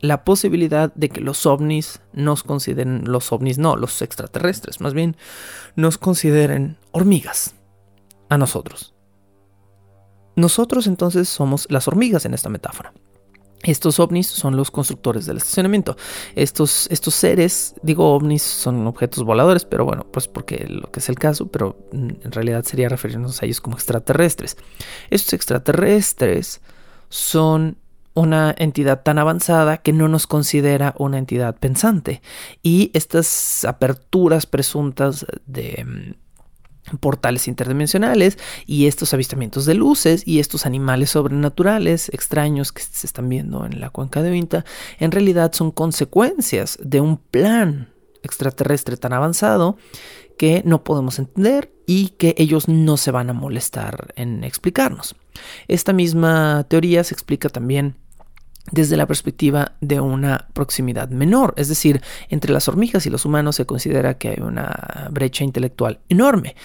la 0.00 0.24
posibilidad 0.24 0.94
de 0.94 1.10
que 1.10 1.20
los 1.20 1.44
ovnis 1.44 2.00
nos 2.14 2.42
consideren, 2.42 3.04
los 3.04 3.30
ovnis 3.30 3.58
no, 3.58 3.76
los 3.76 4.00
extraterrestres 4.00 4.80
más 4.80 4.94
bien, 4.94 5.18
nos 5.76 5.98
consideren 5.98 6.78
hormigas 6.90 7.54
a 8.30 8.38
nosotros. 8.38 8.94
Nosotros 10.36 10.86
entonces 10.86 11.28
somos 11.28 11.66
las 11.68 11.86
hormigas 11.86 12.24
en 12.24 12.32
esta 12.32 12.48
metáfora. 12.48 12.94
Estos 13.64 13.98
ovnis 13.98 14.26
son 14.26 14.56
los 14.56 14.70
constructores 14.70 15.26
del 15.26 15.38
estacionamiento. 15.38 15.96
Estos, 16.34 16.86
estos 16.90 17.14
seres, 17.14 17.74
digo 17.82 18.14
ovnis, 18.14 18.42
son 18.42 18.86
objetos 18.86 19.24
voladores, 19.24 19.64
pero 19.64 19.84
bueno, 19.84 20.06
pues 20.10 20.28
porque 20.28 20.66
lo 20.68 20.90
que 20.90 21.00
es 21.00 21.08
el 21.08 21.18
caso, 21.18 21.46
pero 21.46 21.76
en 21.92 22.32
realidad 22.32 22.64
sería 22.64 22.88
referirnos 22.88 23.42
a 23.42 23.46
ellos 23.46 23.60
como 23.60 23.76
extraterrestres. 23.76 24.56
Estos 25.10 25.32
extraterrestres 25.32 26.60
son 27.08 27.78
una 28.14 28.54
entidad 28.56 29.02
tan 29.02 29.18
avanzada 29.18 29.78
que 29.78 29.92
no 29.92 30.08
nos 30.08 30.26
considera 30.26 30.94
una 30.98 31.18
entidad 31.18 31.56
pensante. 31.56 32.22
Y 32.62 32.90
estas 32.94 33.64
aperturas 33.64 34.46
presuntas 34.46 35.26
de 35.46 36.14
portales 37.00 37.48
interdimensionales 37.48 38.38
y 38.66 38.86
estos 38.86 39.14
avistamientos 39.14 39.66
de 39.66 39.74
luces 39.74 40.22
y 40.26 40.40
estos 40.40 40.66
animales 40.66 41.10
sobrenaturales 41.10 42.08
extraños 42.10 42.72
que 42.72 42.82
se 42.82 43.06
están 43.06 43.28
viendo 43.28 43.64
en 43.66 43.80
la 43.80 43.90
cuenca 43.90 44.22
de 44.22 44.30
Ointa 44.30 44.64
en 44.98 45.10
realidad 45.10 45.52
son 45.52 45.70
consecuencias 45.70 46.78
de 46.82 47.00
un 47.00 47.16
plan 47.16 47.92
extraterrestre 48.22 48.96
tan 48.96 49.12
avanzado 49.12 49.76
que 50.38 50.62
no 50.64 50.82
podemos 50.82 51.18
entender 51.18 51.72
y 51.86 52.08
que 52.10 52.34
ellos 52.38 52.68
no 52.68 52.96
se 52.96 53.10
van 53.10 53.30
a 53.30 53.34
molestar 53.34 54.12
en 54.16 54.42
explicarnos. 54.42 55.14
Esta 55.68 55.92
misma 55.92 56.66
teoría 56.68 57.04
se 57.04 57.14
explica 57.14 57.48
también 57.48 57.96
desde 58.70 58.96
la 58.96 59.06
perspectiva 59.06 59.72
de 59.80 60.00
una 60.00 60.48
proximidad 60.52 61.08
menor. 61.08 61.54
Es 61.56 61.68
decir, 61.68 62.02
entre 62.28 62.52
las 62.52 62.68
hormigas 62.68 63.06
y 63.06 63.10
los 63.10 63.24
humanos 63.24 63.56
se 63.56 63.66
considera 63.66 64.18
que 64.18 64.30
hay 64.30 64.40
una 64.40 65.08
brecha 65.10 65.44
intelectual 65.44 66.00
enorme. 66.08 66.56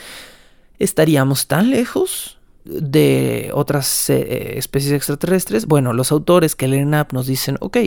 ¿Estaríamos 0.80 1.48
tan 1.48 1.70
lejos 1.70 2.40
de 2.64 3.52
otras 3.54 4.10
eh, 4.10 4.58
especies 4.58 4.94
extraterrestres? 4.94 5.66
Bueno, 5.66 5.94
los 5.94 6.12
autores 6.12 6.56
que 6.56 6.68
leen 6.68 6.94
App 6.94 7.12
nos 7.12 7.28
dicen, 7.28 7.58
ok, 7.60 7.78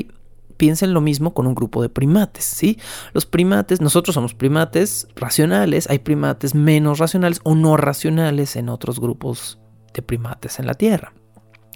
piensen 0.58 0.92
lo 0.92 1.00
mismo 1.00 1.32
con 1.34 1.46
un 1.46 1.54
grupo 1.54 1.82
de 1.82 1.88
primates, 1.88 2.44
¿sí? 2.44 2.78
Los 3.14 3.26
primates, 3.26 3.80
nosotros 3.80 4.14
somos 4.14 4.34
primates 4.34 5.08
racionales, 5.16 5.88
hay 5.88 5.98
primates 6.00 6.54
menos 6.54 6.98
racionales 6.98 7.40
o 7.44 7.54
no 7.54 7.76
racionales 7.76 8.56
en 8.56 8.68
otros 8.68 9.00
grupos 9.00 9.58
de 9.94 10.02
primates 10.02 10.58
en 10.58 10.66
la 10.66 10.74
Tierra. 10.74 11.14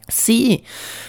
Si 0.08 0.64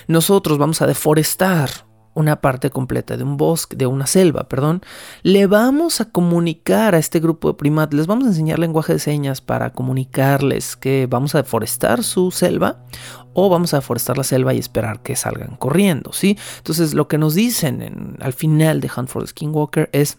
nosotros 0.07 0.57
vamos 0.57 0.81
a 0.81 0.87
deforestar 0.87 1.69
una 2.17 2.41
parte 2.41 2.71
completa 2.71 3.15
de 3.15 3.23
un 3.23 3.37
bosque, 3.37 3.75
de 3.75 3.85
una 3.85 4.07
selva, 4.07 4.49
perdón, 4.49 4.81
le 5.21 5.45
vamos 5.45 6.01
a 6.01 6.05
comunicar 6.05 6.95
a 6.95 6.97
este 6.97 7.19
grupo 7.19 7.49
de 7.49 7.53
primates, 7.53 7.95
les 7.95 8.07
vamos 8.07 8.25
a 8.25 8.29
enseñar 8.29 8.57
lenguaje 8.57 8.93
de 8.93 8.99
señas 8.99 9.39
para 9.39 9.71
comunicarles 9.71 10.75
que 10.75 11.05
vamos 11.07 11.35
a 11.35 11.43
deforestar 11.43 12.03
su 12.03 12.31
selva 12.31 12.83
o 13.33 13.49
vamos 13.49 13.75
a 13.75 13.77
deforestar 13.77 14.17
la 14.17 14.23
selva 14.23 14.55
y 14.55 14.57
esperar 14.57 15.03
que 15.03 15.15
salgan 15.15 15.57
corriendo, 15.57 16.11
¿sí? 16.11 16.39
Entonces 16.57 16.95
lo 16.95 17.07
que 17.07 17.19
nos 17.19 17.35
dicen 17.35 18.17
al 18.19 18.33
final 18.33 18.81
de 18.81 18.89
Hunt 18.97 19.09
for 19.09 19.21
the 19.21 19.27
Skinwalker 19.27 19.87
es 19.93 20.17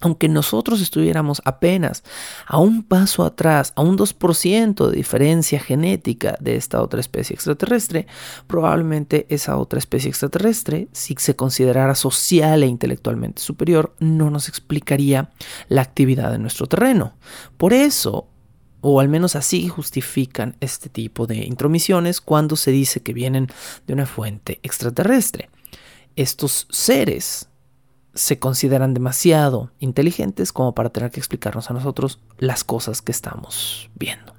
aunque 0.00 0.28
nosotros 0.28 0.80
estuviéramos 0.80 1.42
apenas 1.44 2.04
a 2.46 2.58
un 2.58 2.82
paso 2.82 3.24
atrás, 3.24 3.72
a 3.76 3.82
un 3.82 3.98
2% 3.98 4.88
de 4.88 4.96
diferencia 4.96 5.58
genética 5.58 6.36
de 6.40 6.56
esta 6.56 6.80
otra 6.82 7.00
especie 7.00 7.34
extraterrestre, 7.34 8.06
probablemente 8.46 9.26
esa 9.28 9.56
otra 9.56 9.78
especie 9.78 10.08
extraterrestre, 10.08 10.88
si 10.92 11.14
se 11.18 11.36
considerara 11.36 11.94
social 11.94 12.62
e 12.62 12.66
intelectualmente 12.66 13.42
superior, 13.42 13.94
no 13.98 14.30
nos 14.30 14.48
explicaría 14.48 15.30
la 15.68 15.82
actividad 15.82 16.30
de 16.30 16.38
nuestro 16.38 16.66
terreno. 16.66 17.14
Por 17.56 17.72
eso, 17.72 18.28
o 18.80 19.00
al 19.00 19.08
menos 19.08 19.34
así 19.34 19.68
justifican 19.68 20.56
este 20.60 20.88
tipo 20.88 21.26
de 21.26 21.38
intromisiones 21.38 22.20
cuando 22.20 22.56
se 22.56 22.70
dice 22.70 23.02
que 23.02 23.12
vienen 23.12 23.48
de 23.86 23.94
una 23.94 24.06
fuente 24.06 24.60
extraterrestre. 24.62 25.50
Estos 26.14 26.66
seres 26.70 27.48
se 28.14 28.38
consideran 28.38 28.94
demasiado 28.94 29.70
inteligentes 29.78 30.52
como 30.52 30.74
para 30.74 30.90
tener 30.90 31.10
que 31.10 31.20
explicarnos 31.20 31.70
a 31.70 31.74
nosotros 31.74 32.20
las 32.38 32.64
cosas 32.64 33.02
que 33.02 33.12
estamos 33.12 33.90
viendo. 33.94 34.38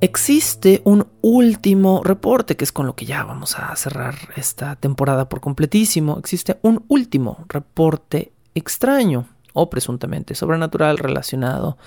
Existe 0.00 0.80
un 0.84 1.08
último 1.22 2.02
reporte, 2.04 2.56
que 2.56 2.62
es 2.62 2.70
con 2.70 2.86
lo 2.86 2.94
que 2.94 3.04
ya 3.04 3.24
vamos 3.24 3.58
a 3.58 3.74
cerrar 3.74 4.14
esta 4.36 4.76
temporada 4.76 5.28
por 5.28 5.40
completísimo. 5.40 6.18
Existe 6.18 6.60
un 6.62 6.84
último 6.86 7.44
reporte 7.48 8.32
extraño 8.54 9.26
o 9.54 9.68
presuntamente 9.68 10.36
sobrenatural 10.36 10.98
relacionado 10.98 11.78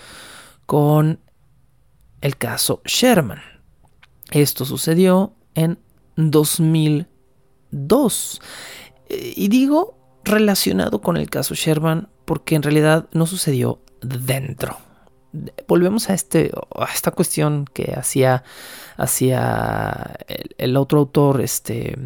con 0.66 1.22
el 2.20 2.36
caso 2.36 2.82
Sherman. 2.84 3.40
Esto 4.30 4.66
sucedió 4.66 5.34
en 5.56 5.80
2002. 6.18 8.42
Y 9.36 9.48
digo 9.50 9.98
relacionado 10.24 11.02
con 11.02 11.18
el 11.18 11.30
caso 11.30 11.56
Sherman 11.56 12.10
porque 12.26 12.56
en 12.56 12.64
realidad 12.64 13.08
no 13.12 13.26
sucedió 13.26 13.82
dentro. 14.02 14.78
Volvemos 15.68 16.10
a, 16.10 16.14
este, 16.14 16.52
a 16.76 16.86
esta 16.94 17.12
cuestión 17.12 17.66
que 17.74 17.94
hacía, 17.96 18.44
hacía 18.98 20.18
el, 20.58 20.76
otro 20.76 21.00
autor, 21.00 21.42
este, 21.42 21.98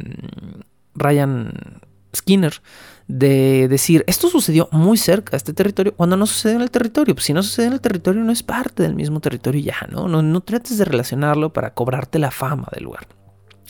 Ryan 0.94 1.82
Skinner, 2.16 2.62
de 3.08 3.68
decir, 3.68 4.04
esto 4.08 4.30
sucedió 4.30 4.70
muy 4.72 4.98
cerca 4.98 5.32
de 5.32 5.38
este 5.38 5.54
territorio, 5.54 5.96
cuando 5.96 6.18
no 6.18 6.28
sucedió 6.28 6.58
en 6.58 6.62
el 6.62 6.72
territorio. 6.72 7.16
Pues 7.16 7.26
si 7.26 7.34
no 7.34 7.42
sucede 7.42 7.68
en 7.68 7.74
el 7.74 7.82
territorio, 7.82 8.24
no 8.24 8.32
es 8.32 8.44
parte 8.44 8.84
del 8.84 8.96
mismo 8.96 9.20
territorio 9.20 9.62
ya, 9.62 9.88
¿no? 9.90 10.08
No, 10.08 10.22
no 10.22 10.42
trates 10.42 10.78
de 10.78 10.86
relacionarlo 10.86 11.52
para 11.52 11.74
cobrarte 11.74 12.20
la 12.20 12.32
fama 12.32 12.68
del 12.74 12.84
lugar. 12.84 13.08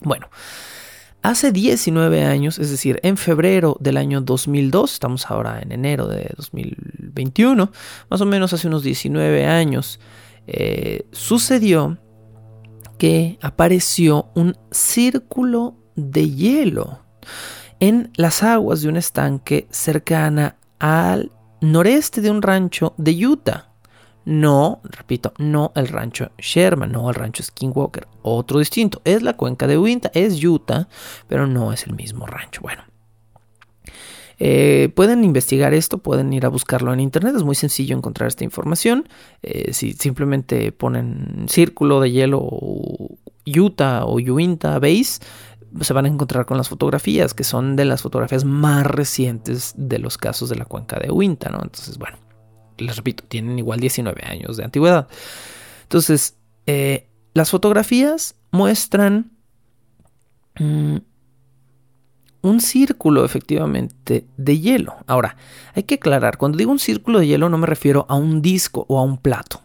Bueno, 0.03 0.29
Hace 1.25 1.51
19 1.51 2.23
años, 2.23 2.59
es 2.59 2.69
decir, 2.69 2.99
en 3.01 3.17
febrero 3.17 3.77
del 3.79 3.97
año 3.97 4.21
2002, 4.21 4.93
estamos 4.93 5.25
ahora 5.31 5.59
en 5.59 5.71
enero 5.71 6.05
de 6.05 6.31
2021, 6.37 7.71
más 8.11 8.21
o 8.21 8.25
menos 8.27 8.53
hace 8.53 8.67
unos 8.67 8.83
19 8.83 9.47
años, 9.47 9.99
eh, 10.45 11.07
sucedió 11.11 11.97
que 12.99 13.39
apareció 13.41 14.29
un 14.35 14.55
círculo 14.69 15.79
de 15.95 16.29
hielo 16.29 16.99
en 17.79 18.11
las 18.17 18.43
aguas 18.43 18.83
de 18.83 18.89
un 18.89 18.97
estanque 18.97 19.67
cercana 19.71 20.57
al 20.77 21.31
noreste 21.59 22.21
de 22.21 22.29
un 22.29 22.43
rancho 22.43 22.93
de 22.99 23.25
Utah. 23.25 23.74
No, 24.25 24.81
repito, 24.83 25.33
no 25.37 25.71
el 25.75 25.87
rancho 25.87 26.31
Sherman, 26.39 26.91
no 26.91 27.09
el 27.09 27.15
rancho 27.15 27.43
Skinwalker, 27.43 28.07
otro 28.23 28.59
distinto. 28.59 29.01
Es 29.05 29.21
la 29.21 29.33
cuenca 29.33 29.67
de 29.67 29.77
Uinta, 29.77 30.09
es 30.13 30.43
Utah, 30.43 30.87
pero 31.27 31.45
no 31.45 31.71
es 31.71 31.85
el 31.85 31.93
mismo 31.93 32.25
rancho. 32.25 32.61
Bueno, 32.61 32.83
eh, 34.39 34.89
pueden 34.95 35.23
investigar 35.23 35.73
esto, 35.73 35.99
pueden 35.99 36.33
ir 36.33 36.45
a 36.45 36.49
buscarlo 36.49 36.91
en 36.91 36.99
internet, 36.99 37.35
es 37.35 37.43
muy 37.43 37.55
sencillo 37.55 37.95
encontrar 37.95 38.27
esta 38.27 38.43
información. 38.43 39.07
Eh, 39.43 39.73
si 39.73 39.93
simplemente 39.93 40.71
ponen 40.71 41.45
círculo 41.47 41.99
de 41.99 42.11
hielo 42.11 42.49
Utah 43.45 44.05
o 44.05 44.15
Uinta 44.15 44.79
Base, 44.79 45.19
se 45.81 45.93
van 45.93 46.05
a 46.05 46.07
encontrar 46.07 46.45
con 46.45 46.57
las 46.57 46.69
fotografías, 46.69 47.33
que 47.33 47.43
son 47.43 47.75
de 47.75 47.85
las 47.85 48.01
fotografías 48.01 48.43
más 48.43 48.85
recientes 48.87 49.73
de 49.77 49.99
los 49.99 50.17
casos 50.17 50.49
de 50.49 50.55
la 50.55 50.65
cuenca 50.65 50.99
de 50.99 51.11
Uinta, 51.11 51.49
¿no? 51.49 51.59
Entonces, 51.61 51.97
bueno, 51.97 52.17
les 52.77 52.95
repito, 52.95 53.23
tienen 53.27 53.57
igual 53.59 53.79
19 53.79 54.23
años 54.25 54.57
de 54.57 54.63
antigüedad. 54.63 55.07
Entonces, 55.83 56.35
eh, 56.65 57.07
las 57.33 57.49
fotografías 57.49 58.35
muestran 58.51 59.31
mm, 60.59 60.97
un 62.41 62.61
círculo 62.61 63.25
efectivamente 63.25 64.25
de 64.37 64.59
hielo. 64.59 64.95
Ahora, 65.07 65.37
hay 65.73 65.83
que 65.83 65.95
aclarar, 65.95 66.37
cuando 66.37 66.57
digo 66.57 66.71
un 66.71 66.79
círculo 66.79 67.19
de 67.19 67.27
hielo 67.27 67.49
no 67.49 67.57
me 67.57 67.67
refiero 67.67 68.05
a 68.09 68.15
un 68.15 68.41
disco 68.41 68.85
o 68.87 68.99
a 68.99 69.03
un 69.03 69.17
plato. 69.17 69.61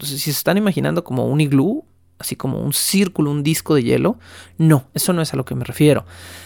Si 0.00 0.18
se 0.18 0.30
están 0.30 0.58
imaginando 0.58 1.02
como 1.02 1.26
un 1.26 1.40
iglú, 1.40 1.84
así 2.18 2.36
como 2.36 2.60
un 2.60 2.74
círculo, 2.74 3.30
un 3.30 3.42
disco 3.42 3.74
de 3.74 3.82
hielo, 3.82 4.18
no, 4.58 4.84
eso 4.92 5.12
no 5.12 5.22
es 5.22 5.32
a 5.32 5.36
lo 5.36 5.44
que 5.44 5.54
me 5.54 5.64
refiero. 5.64 6.04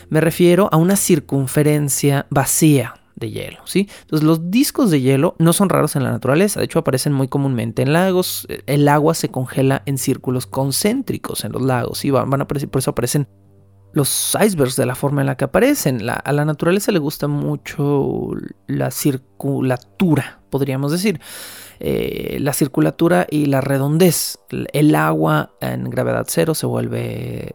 Me 0.08 0.20
refiero 0.20 0.68
a 0.70 0.76
una 0.76 0.94
circunferencia 0.94 2.26
vacía, 2.30 2.94
de 3.24 3.30
hielo, 3.30 3.58
¿sí? 3.64 3.88
Entonces 4.02 4.26
los 4.26 4.50
discos 4.50 4.90
de 4.90 5.00
hielo 5.00 5.34
no 5.38 5.52
son 5.52 5.68
raros 5.68 5.96
en 5.96 6.04
la 6.04 6.10
naturaleza, 6.10 6.60
de 6.60 6.66
hecho 6.66 6.78
aparecen 6.78 7.12
muy 7.12 7.28
comúnmente 7.28 7.82
en 7.82 7.92
lagos, 7.92 8.46
el 8.66 8.88
agua 8.88 9.14
se 9.14 9.30
congela 9.30 9.82
en 9.86 9.98
círculos 9.98 10.46
concéntricos 10.46 11.44
en 11.44 11.52
los 11.52 11.62
lagos 11.62 12.04
y 12.04 12.10
van, 12.10 12.32
a 12.40 12.44
aparecer, 12.44 12.68
por 12.68 12.80
eso 12.80 12.90
aparecen 12.90 13.28
los 13.94 14.36
icebergs 14.44 14.76
de 14.76 14.86
la 14.86 14.96
forma 14.96 15.20
en 15.20 15.28
la 15.28 15.36
que 15.36 15.44
aparecen. 15.44 16.08
a 16.08 16.32
la 16.32 16.44
naturaleza 16.44 16.90
le 16.92 16.98
gusta 16.98 17.28
mucho 17.28 18.32
la 18.66 18.90
circulatura, 18.90 20.40
podríamos 20.50 20.92
decir. 20.92 21.20
Eh, 21.80 22.38
la 22.40 22.52
circulatura 22.52 23.26
y 23.30 23.46
la 23.46 23.60
redondez. 23.60 24.38
El 24.72 24.94
agua 24.94 25.54
en 25.60 25.90
gravedad 25.90 26.26
cero 26.28 26.54
se 26.54 26.66
vuelve 26.66 27.46
eh, 27.46 27.52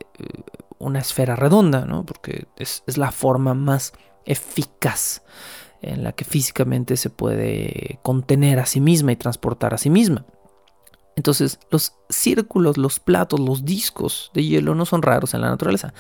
una 0.78 1.00
esfera 1.00 1.36
redonda, 1.36 1.86
¿no? 1.86 2.06
Porque 2.06 2.48
es 2.58 2.84
la 2.98 3.12
forma 3.12 3.54
más 3.54 3.94
eficaz 4.30 5.24
en 5.82 6.04
la 6.04 6.14
que 6.14 6.26
físicamente 6.26 6.96
se 6.98 7.10
puede 7.10 8.00
contener 8.04 8.60
a 8.60 8.66
sí 8.66 8.80
misma 8.80 9.12
y 9.12 9.16
transportar 9.16 9.74
a 9.74 9.78
sí 9.78 9.90
misma. 9.90 10.26
Entonces, 11.16 11.60
los 11.70 11.96
círculos, 12.08 12.78
los 12.78 13.02
platos, 13.02 13.42
los 13.42 13.66
discos 13.66 14.32
de 14.34 14.46
hielo 14.46 14.74
no 14.74 14.86
son 14.86 15.02
raros 15.02 15.34
en 15.34 15.42
la 15.42 15.50
naturaleza. 15.50 15.94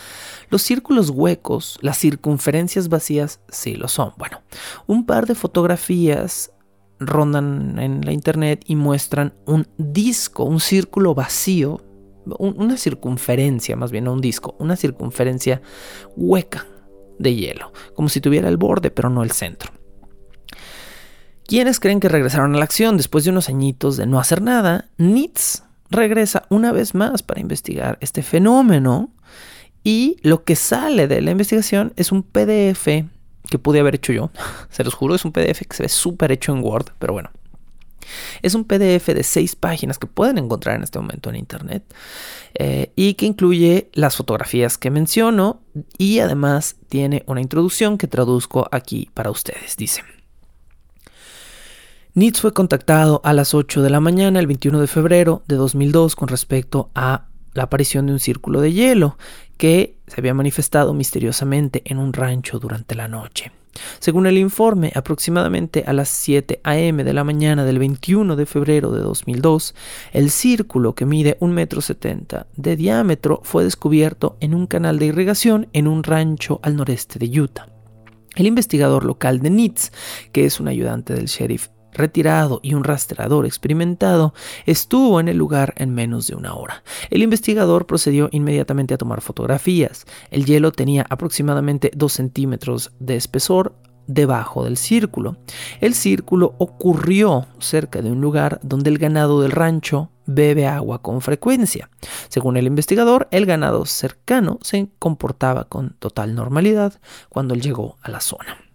Los 0.49 0.61
círculos 0.61 1.09
huecos, 1.09 1.77
las 1.81 1.97
circunferencias 1.97 2.87
vacías, 2.87 3.41
sí 3.49 3.75
lo 3.75 3.89
son. 3.89 4.13
Bueno, 4.17 4.41
un 4.87 5.05
par 5.05 5.25
de 5.27 5.35
fotografías 5.35 6.53
rondan 6.99 7.79
en 7.79 8.05
la 8.05 8.13
internet 8.13 8.63
y 8.65 8.77
muestran 8.77 9.33
un 9.45 9.67
disco, 9.77 10.45
un 10.45 10.61
círculo 10.61 11.13
vacío, 11.13 11.81
una 12.37 12.77
circunferencia, 12.77 13.75
más 13.75 13.91
bien 13.91 14.07
un 14.07 14.21
disco, 14.21 14.55
una 14.59 14.77
circunferencia 14.77 15.61
hueca, 16.15 16.65
de 17.19 17.35
hielo, 17.35 17.71
como 17.93 18.09
si 18.09 18.21
tuviera 18.21 18.49
el 18.49 18.57
borde 18.57 18.89
pero 18.89 19.09
no 19.09 19.23
el 19.23 19.31
centro. 19.31 19.71
¿Quiénes 21.45 21.79
creen 21.79 21.99
que 21.99 22.09
regresaron 22.09 22.55
a 22.55 22.57
la 22.59 22.63
acción 22.63 22.97
después 22.97 23.23
de 23.23 23.31
unos 23.31 23.49
añitos 23.49 23.97
de 23.97 24.05
no 24.05 24.19
hacer 24.19 24.41
nada? 24.41 24.89
NITS 24.97 25.63
regresa 25.89 26.45
una 26.49 26.71
vez 26.71 26.93
más 26.93 27.23
para 27.23 27.41
investigar 27.41 27.97
este 28.01 28.21
fenómeno 28.21 29.11
y 29.83 30.17
lo 30.21 30.43
que 30.43 30.55
sale 30.55 31.07
de 31.07 31.21
la 31.21 31.31
investigación 31.31 31.93
es 31.95 32.11
un 32.11 32.23
PDF 32.23 32.87
que 33.49 33.59
pude 33.59 33.79
haber 33.79 33.95
hecho 33.95 34.13
yo. 34.13 34.31
Se 34.69 34.83
los 34.83 34.93
juro, 34.93 35.15
es 35.15 35.25
un 35.25 35.31
PDF 35.31 35.61
que 35.67 35.75
se 35.75 35.83
ve 35.83 35.89
súper 35.89 36.31
hecho 36.31 36.53
en 36.53 36.63
Word, 36.63 36.91
pero 36.99 37.13
bueno. 37.13 37.31
Es 38.41 38.55
un 38.55 38.65
PDF 38.65 39.07
de 39.07 39.23
seis 39.23 39.55
páginas 39.55 39.99
que 39.99 40.07
pueden 40.07 40.37
encontrar 40.37 40.75
en 40.75 40.83
este 40.83 40.99
momento 40.99 41.29
en 41.29 41.35
Internet 41.35 41.83
eh, 42.55 42.91
y 42.95 43.15
que 43.15 43.25
incluye 43.25 43.89
las 43.93 44.15
fotografías 44.15 44.77
que 44.77 44.89
menciono 44.89 45.61
y 45.97 46.19
además 46.19 46.75
tiene 46.89 47.23
una 47.27 47.41
introducción 47.41 47.97
que 47.97 48.07
traduzco 48.07 48.67
aquí 48.71 49.09
para 49.13 49.31
ustedes. 49.31 49.77
Dice. 49.77 50.01
Nitz 52.15 52.41
fue 52.41 52.53
contactado 52.53 53.21
a 53.23 53.33
las 53.33 53.53
8 53.53 53.81
de 53.81 53.89
la 53.89 53.99
mañana 53.99 54.39
el 54.39 54.47
21 54.47 54.81
de 54.81 54.87
febrero 54.87 55.43
de 55.47 55.55
2002 55.55 56.15
con 56.15 56.27
respecto 56.27 56.89
a 56.95 57.27
la 57.53 57.63
aparición 57.63 58.07
de 58.07 58.13
un 58.13 58.19
círculo 58.19 58.61
de 58.61 58.73
hielo 58.73 59.17
que 59.57 59.97
se 60.07 60.19
había 60.19 60.33
manifestado 60.33 60.93
misteriosamente 60.93 61.81
en 61.85 61.97
un 61.97 62.13
rancho 62.13 62.59
durante 62.59 62.95
la 62.95 63.07
noche. 63.07 63.51
Según 63.99 64.27
el 64.27 64.37
informe, 64.37 64.91
aproximadamente 64.95 65.83
a 65.85 65.93
las 65.93 66.09
7 66.09 66.61
a.m. 66.63 67.03
de 67.03 67.13
la 67.13 67.23
mañana 67.23 67.65
del 67.65 67.79
21 67.79 68.35
de 68.35 68.45
febrero 68.45 68.91
de 68.91 69.01
2002, 69.01 69.75
el 70.13 70.31
círculo 70.31 70.95
que 70.95 71.05
mide 71.05 71.37
un 71.39 71.51
metro 71.51 71.81
setenta 71.81 72.47
de 72.55 72.75
diámetro 72.75 73.41
fue 73.43 73.63
descubierto 73.63 74.37
en 74.39 74.53
un 74.53 74.67
canal 74.67 74.99
de 74.99 75.07
irrigación 75.07 75.67
en 75.73 75.87
un 75.87 76.03
rancho 76.03 76.59
al 76.63 76.75
noreste 76.75 77.19
de 77.19 77.41
Utah. 77.41 77.67
El 78.35 78.47
investigador 78.47 79.05
local 79.05 79.39
de 79.39 79.49
Nitz, 79.49 79.91
que 80.31 80.45
es 80.45 80.59
un 80.59 80.67
ayudante 80.67 81.13
del 81.13 81.25
sheriff 81.25 81.69
retirado 81.93 82.59
y 82.63 82.73
un 82.73 82.83
rastreador 82.83 83.45
experimentado, 83.45 84.33
estuvo 84.65 85.19
en 85.19 85.27
el 85.27 85.37
lugar 85.37 85.73
en 85.77 85.93
menos 85.93 86.27
de 86.27 86.35
una 86.35 86.53
hora. 86.53 86.83
El 87.09 87.23
investigador 87.23 87.85
procedió 87.85 88.29
inmediatamente 88.31 88.93
a 88.93 88.97
tomar 88.97 89.21
fotografías. 89.21 90.05
El 90.31 90.45
hielo 90.45 90.71
tenía 90.71 91.05
aproximadamente 91.09 91.91
2 91.95 92.11
centímetros 92.11 92.91
de 92.99 93.15
espesor, 93.15 93.73
debajo 94.09 94.63
del 94.63 94.75
círculo. 94.75 95.37
El 95.79 95.93
círculo 95.93 96.55
ocurrió 96.57 97.45
cerca 97.59 98.01
de 98.01 98.11
un 98.11 98.19
lugar 98.19 98.59
donde 98.63 98.89
el 98.89 98.97
ganado 98.97 99.41
del 99.41 99.51
rancho 99.51 100.09
bebe 100.25 100.67
agua 100.67 101.01
con 101.01 101.21
frecuencia. 101.21 101.89
Según 102.27 102.57
el 102.57 102.65
investigador, 102.67 103.27
el 103.31 103.45
ganado 103.45 103.85
cercano 103.85 104.57
se 104.61 104.89
comportaba 104.97 105.65
con 105.65 105.95
total 105.99 106.35
normalidad 106.35 106.99
cuando 107.29 107.53
él 107.53 107.61
llegó 107.61 107.97
a 108.01 108.09
la 108.09 108.19
zona. 108.19 108.68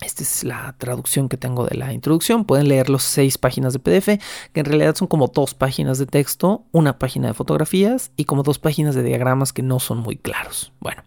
Esta 0.00 0.22
es 0.22 0.44
la 0.44 0.74
traducción 0.78 1.28
que 1.28 1.36
tengo 1.36 1.66
de 1.66 1.76
la 1.76 1.92
introducción. 1.92 2.44
Pueden 2.44 2.68
leer 2.68 2.88
los 2.88 3.02
seis 3.02 3.36
páginas 3.36 3.72
de 3.72 3.80
PDF, 3.80 4.22
que 4.52 4.60
en 4.60 4.64
realidad 4.64 4.94
son 4.94 5.08
como 5.08 5.28
dos 5.28 5.54
páginas 5.54 5.98
de 5.98 6.06
texto, 6.06 6.64
una 6.70 6.98
página 6.98 7.28
de 7.28 7.34
fotografías 7.34 8.12
y 8.16 8.24
como 8.24 8.42
dos 8.44 8.58
páginas 8.58 8.94
de 8.94 9.02
diagramas 9.02 9.52
que 9.52 9.62
no 9.62 9.80
son 9.80 9.98
muy 9.98 10.16
claros. 10.16 10.72
Bueno, 10.78 11.02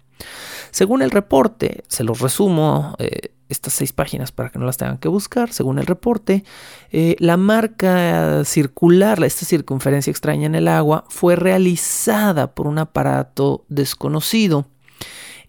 según 0.72 1.02
el 1.02 1.12
reporte, 1.12 1.84
se 1.88 2.04
los 2.04 2.20
resumo 2.20 2.96
eh, 3.00 3.34
estas 3.48 3.74
seis 3.74 3.94
páginas 3.94 4.32
para 4.32 4.50
que 4.50 4.60
no 4.60 4.66
las 4.66 4.78
tengan 4.78 4.98
que 4.98 5.08
buscar. 5.08 5.54
Según 5.54 5.80
el 5.80 5.86
reporte, 5.86 6.44
eh, 6.92 7.16
la 7.20 7.38
marca 7.38 8.44
circular, 8.44 9.24
esta 9.24 9.46
circunferencia 9.46 10.12
extraña 10.12 10.48
en 10.48 10.56
el 10.56 10.68
agua, 10.68 11.06
fue 11.10 11.38
realizada 11.38 12.54
por 12.54 12.68
un 12.68 12.80
aparato 12.80 13.64
desconocido 13.70 14.66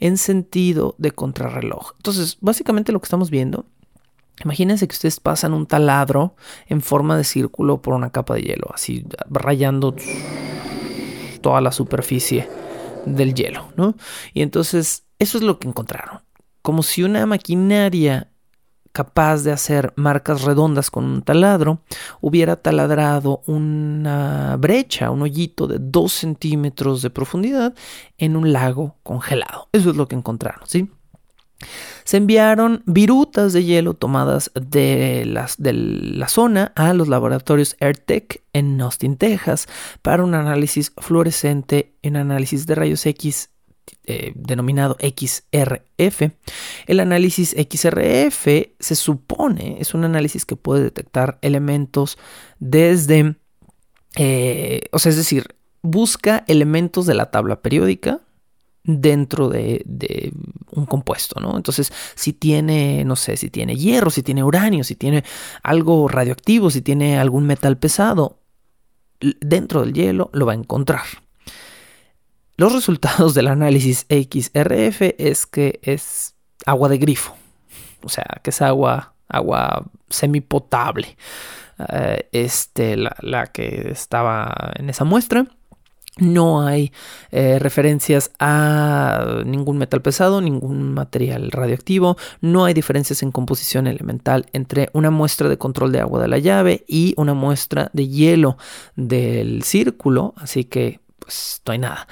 en 0.02 0.18
sentido 0.18 0.96
de 0.98 1.12
contrarreloj. 1.12 1.92
Entonces, 1.98 2.36
básicamente 2.40 2.90
lo 2.90 3.00
que 3.00 3.06
estamos 3.06 3.30
viendo, 3.30 3.66
imagínense 4.42 4.88
que 4.88 4.94
ustedes 4.94 5.20
pasan 5.20 5.54
un 5.54 5.64
taladro 5.64 6.34
en 6.66 6.82
forma 6.82 7.16
de 7.16 7.22
círculo 7.22 7.80
por 7.80 7.94
una 7.94 8.10
capa 8.10 8.34
de 8.34 8.42
hielo, 8.42 8.68
así 8.74 9.06
rayando 9.30 9.94
toda 11.40 11.60
la 11.60 11.70
superficie 11.70 12.48
del 13.06 13.32
hielo, 13.32 13.68
¿no? 13.76 13.94
Y 14.34 14.42
entonces, 14.42 15.04
eso 15.20 15.38
es 15.38 15.44
lo 15.44 15.60
que 15.60 15.68
encontraron. 15.68 16.18
Como 16.62 16.82
si 16.82 17.04
una 17.04 17.24
maquinaria 17.24 18.31
capaz 18.92 19.42
de 19.42 19.52
hacer 19.52 19.92
marcas 19.96 20.42
redondas 20.42 20.90
con 20.90 21.04
un 21.04 21.22
taladro, 21.22 21.80
hubiera 22.20 22.56
taladrado 22.56 23.42
una 23.46 24.56
brecha, 24.58 25.10
un 25.10 25.22
hoyito 25.22 25.66
de 25.66 25.78
2 25.80 26.12
centímetros 26.12 27.02
de 27.02 27.10
profundidad 27.10 27.74
en 28.18 28.36
un 28.36 28.52
lago 28.52 28.96
congelado. 29.02 29.68
Eso 29.72 29.90
es 29.90 29.96
lo 29.96 30.06
que 30.06 30.16
encontraron, 30.16 30.66
¿sí? 30.66 30.90
Se 32.04 32.16
enviaron 32.16 32.82
virutas 32.86 33.52
de 33.52 33.64
hielo 33.64 33.94
tomadas 33.94 34.50
de, 34.54 35.24
las, 35.26 35.56
de 35.58 35.72
la 35.72 36.28
zona 36.28 36.72
a 36.74 36.92
los 36.92 37.08
laboratorios 37.08 37.76
AirTech 37.80 38.42
en 38.52 38.80
Austin, 38.80 39.16
Texas, 39.16 39.68
para 40.02 40.24
un 40.24 40.34
análisis 40.34 40.92
fluorescente 40.98 41.94
en 42.02 42.16
análisis 42.16 42.66
de 42.66 42.74
rayos 42.74 43.06
X 43.06 43.51
eh, 44.04 44.32
denominado 44.34 44.96
XRF. 45.00 46.22
El 46.86 47.00
análisis 47.00 47.50
XRF 47.50 48.46
se 48.78 48.94
supone 48.96 49.76
es 49.80 49.94
un 49.94 50.04
análisis 50.04 50.44
que 50.44 50.56
puede 50.56 50.82
detectar 50.82 51.38
elementos 51.40 52.18
desde, 52.58 53.36
eh, 54.16 54.82
o 54.90 54.98
sea, 54.98 55.10
es 55.10 55.16
decir, 55.16 55.54
busca 55.82 56.44
elementos 56.48 57.06
de 57.06 57.14
la 57.14 57.30
tabla 57.30 57.62
periódica 57.62 58.20
dentro 58.84 59.48
de, 59.48 59.82
de, 59.84 60.32
un 60.72 60.86
compuesto, 60.86 61.40
¿no? 61.40 61.56
Entonces, 61.56 61.92
si 62.16 62.32
tiene, 62.32 63.04
no 63.04 63.14
sé, 63.14 63.36
si 63.36 63.50
tiene 63.50 63.76
hierro, 63.76 64.10
si 64.10 64.22
tiene 64.22 64.42
uranio, 64.42 64.82
si 64.82 64.96
tiene 64.96 65.22
algo 65.62 66.08
radioactivo, 66.08 66.70
si 66.70 66.82
tiene 66.82 67.18
algún 67.18 67.46
metal 67.46 67.78
pesado, 67.78 68.40
dentro 69.40 69.82
del 69.82 69.92
hielo 69.92 70.30
lo 70.32 70.46
va 70.46 70.52
a 70.52 70.56
encontrar. 70.56 71.04
Los 72.62 72.72
resultados 72.72 73.34
del 73.34 73.48
análisis 73.48 74.06
XRF 74.08 75.16
es 75.18 75.46
que 75.46 75.80
es 75.82 76.36
agua 76.64 76.88
de 76.88 76.98
grifo, 76.98 77.34
o 78.04 78.08
sea, 78.08 78.24
que 78.40 78.50
es 78.50 78.62
agua, 78.62 79.14
agua 79.28 79.84
semipotable. 80.08 81.16
Eh, 81.88 82.28
este, 82.30 82.96
la, 82.96 83.48
que 83.48 83.90
estaba 83.90 84.70
en 84.76 84.90
esa 84.90 85.02
muestra. 85.02 85.44
No 86.18 86.64
hay 86.64 86.92
eh, 87.32 87.58
referencias 87.58 88.30
a 88.38 89.42
ningún 89.44 89.78
metal 89.78 90.00
pesado, 90.00 90.40
ningún 90.40 90.94
material 90.94 91.50
radioactivo. 91.50 92.16
No 92.40 92.64
hay 92.64 92.74
diferencias 92.74 93.24
en 93.24 93.32
composición 93.32 93.88
elemental 93.88 94.46
entre 94.52 94.88
una 94.92 95.10
muestra 95.10 95.48
de 95.48 95.58
control 95.58 95.90
de 95.90 95.98
agua 95.98 96.22
de 96.22 96.28
la 96.28 96.38
llave 96.38 96.84
y 96.86 97.14
una 97.16 97.34
muestra 97.34 97.90
de 97.92 98.06
hielo 98.06 98.56
del 98.94 99.64
círculo. 99.64 100.32
Así 100.36 100.62
que, 100.62 101.00
pues, 101.18 101.60
no 101.66 101.72
hay 101.72 101.78
nada. 101.80 102.06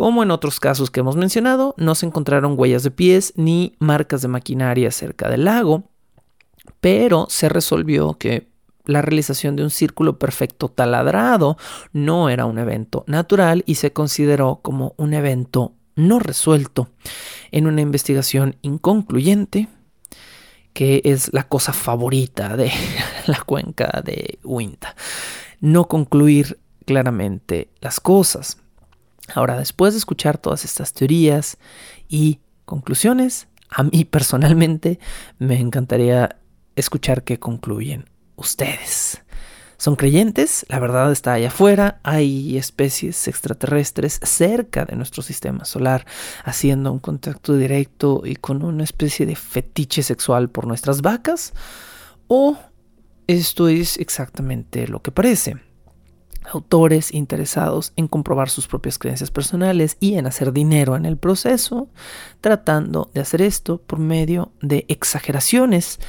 Como 0.00 0.22
en 0.22 0.30
otros 0.30 0.60
casos 0.60 0.90
que 0.90 1.00
hemos 1.00 1.16
mencionado, 1.16 1.74
no 1.76 1.94
se 1.94 2.06
encontraron 2.06 2.54
huellas 2.56 2.82
de 2.82 2.90
pies 2.90 3.34
ni 3.36 3.74
marcas 3.80 4.22
de 4.22 4.28
maquinaria 4.28 4.90
cerca 4.92 5.28
del 5.28 5.44
lago, 5.44 5.82
pero 6.80 7.26
se 7.28 7.50
resolvió 7.50 8.14
que 8.14 8.48
la 8.86 9.02
realización 9.02 9.56
de 9.56 9.62
un 9.62 9.68
círculo 9.68 10.18
perfecto 10.18 10.70
taladrado 10.70 11.58
no 11.92 12.30
era 12.30 12.46
un 12.46 12.56
evento 12.56 13.04
natural 13.08 13.62
y 13.66 13.74
se 13.74 13.92
consideró 13.92 14.60
como 14.62 14.94
un 14.96 15.12
evento 15.12 15.74
no 15.96 16.18
resuelto 16.18 16.88
en 17.50 17.66
una 17.66 17.82
investigación 17.82 18.56
inconcluyente 18.62 19.68
que 20.72 21.02
es 21.04 21.30
la 21.34 21.42
cosa 21.42 21.74
favorita 21.74 22.56
de 22.56 22.72
la 23.26 23.42
cuenca 23.42 24.00
de 24.02 24.38
Uinta. 24.44 24.96
No 25.60 25.88
concluir 25.88 26.58
claramente 26.86 27.68
las 27.82 28.00
cosas. 28.00 28.56
Ahora, 29.34 29.58
después 29.58 29.94
de 29.94 29.98
escuchar 29.98 30.38
todas 30.38 30.64
estas 30.64 30.92
teorías 30.92 31.58
y 32.08 32.40
conclusiones, 32.64 33.48
a 33.70 33.82
mí 33.82 34.04
personalmente 34.10 34.98
me 35.38 35.58
encantaría 35.58 36.36
escuchar 36.76 37.24
qué 37.24 37.38
concluyen 37.38 38.08
ustedes. 38.36 39.22
¿Son 39.80 39.96
creyentes? 39.96 40.66
La 40.68 40.78
verdad 40.78 41.10
está 41.10 41.32
allá 41.32 41.48
afuera. 41.48 42.00
Hay 42.02 42.58
especies 42.58 43.26
extraterrestres 43.28 44.20
cerca 44.22 44.84
de 44.84 44.94
nuestro 44.94 45.22
sistema 45.22 45.64
solar, 45.64 46.04
haciendo 46.44 46.92
un 46.92 46.98
contacto 46.98 47.56
directo 47.56 48.20
y 48.26 48.36
con 48.36 48.62
una 48.62 48.84
especie 48.84 49.24
de 49.24 49.36
fetiche 49.36 50.02
sexual 50.02 50.50
por 50.50 50.66
nuestras 50.66 51.00
vacas. 51.00 51.54
¿O 52.28 52.58
esto 53.26 53.68
es 53.68 53.96
exactamente 53.96 54.86
lo 54.86 55.00
que 55.00 55.12
parece? 55.12 55.56
Autores 56.50 57.14
interesados 57.14 57.92
en 57.96 58.08
comprobar 58.08 58.50
sus 58.50 58.66
propias 58.66 58.98
creencias 58.98 59.30
personales 59.30 59.96
y 60.00 60.14
en 60.14 60.26
hacer 60.26 60.52
dinero 60.52 60.96
en 60.96 61.06
el 61.06 61.16
proceso, 61.16 61.88
tratando 62.40 63.10
de 63.14 63.20
hacer 63.20 63.42
esto 63.42 63.78
por 63.78 63.98
medio 63.98 64.52
de 64.60 64.84
exageraciones, 64.88 66.00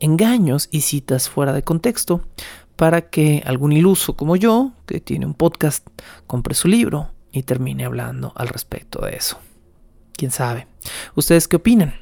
engaños 0.00 0.68
y 0.70 0.82
citas 0.82 1.28
fuera 1.28 1.52
de 1.52 1.62
contexto, 1.62 2.22
para 2.76 3.10
que 3.10 3.42
algún 3.44 3.72
iluso 3.72 4.16
como 4.16 4.36
yo, 4.36 4.72
que 4.86 5.00
tiene 5.00 5.26
un 5.26 5.34
podcast, 5.34 5.86
compre 6.26 6.54
su 6.54 6.68
libro 6.68 7.10
y 7.32 7.42
termine 7.42 7.84
hablando 7.84 8.32
al 8.36 8.48
respecto 8.48 9.00
de 9.04 9.16
eso. 9.16 9.38
¿Quién 10.12 10.30
sabe? 10.30 10.66
¿Ustedes 11.14 11.48
qué 11.48 11.56
opinan? 11.56 11.94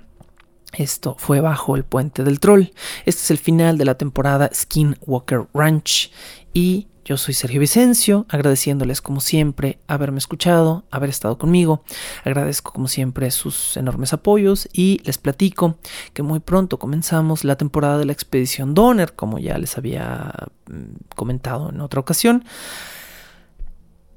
Esto 0.73 1.17
fue 1.19 1.41
bajo 1.41 1.77
el 1.77 1.85
puente 1.85 2.25
del 2.25 2.41
troll. 2.41 2.65
Este 3.07 3.23
es 3.23 3.31
el 3.31 3.39
final 3.39 3.79
de 3.79 3.87
la 3.87 3.97
temporada 3.97 4.51
Skinwalker 4.53 5.47
Ranch 5.55 6.13
y 6.53 6.89
yo 7.07 7.17
soy 7.17 7.35
Sergio 7.35 7.61
Vicencio, 7.61 8.27
agradeciéndoles 8.29 9.01
como 9.01 9.21
siempre 9.21 9.79
haberme 9.87 10.19
escuchado, 10.19 10.85
haber 10.91 11.09
estado 11.09 11.39
conmigo. 11.39 11.85
Agradezco 12.25 12.73
como 12.73 12.89
siempre 12.89 13.31
sus 13.31 13.77
enormes 13.77 14.13
apoyos 14.13 14.69
y 14.73 15.01
les 15.05 15.17
platico 15.17 15.77
que 16.13 16.25
muy 16.25 16.41
pronto 16.41 16.81
comenzamos 16.81 17.45
la 17.45 17.57
temporada 17.57 17.99
de 17.99 18.07
la 18.07 18.13
expedición 18.13 18.75
Donner, 18.75 19.15
como 19.15 19.39
ya 19.39 19.57
les 19.57 19.79
había 19.79 20.35
mm, 20.69 21.15
comentado 21.15 21.71
en 21.71 21.81
otra 21.81 22.01
ocasión. 22.01 22.45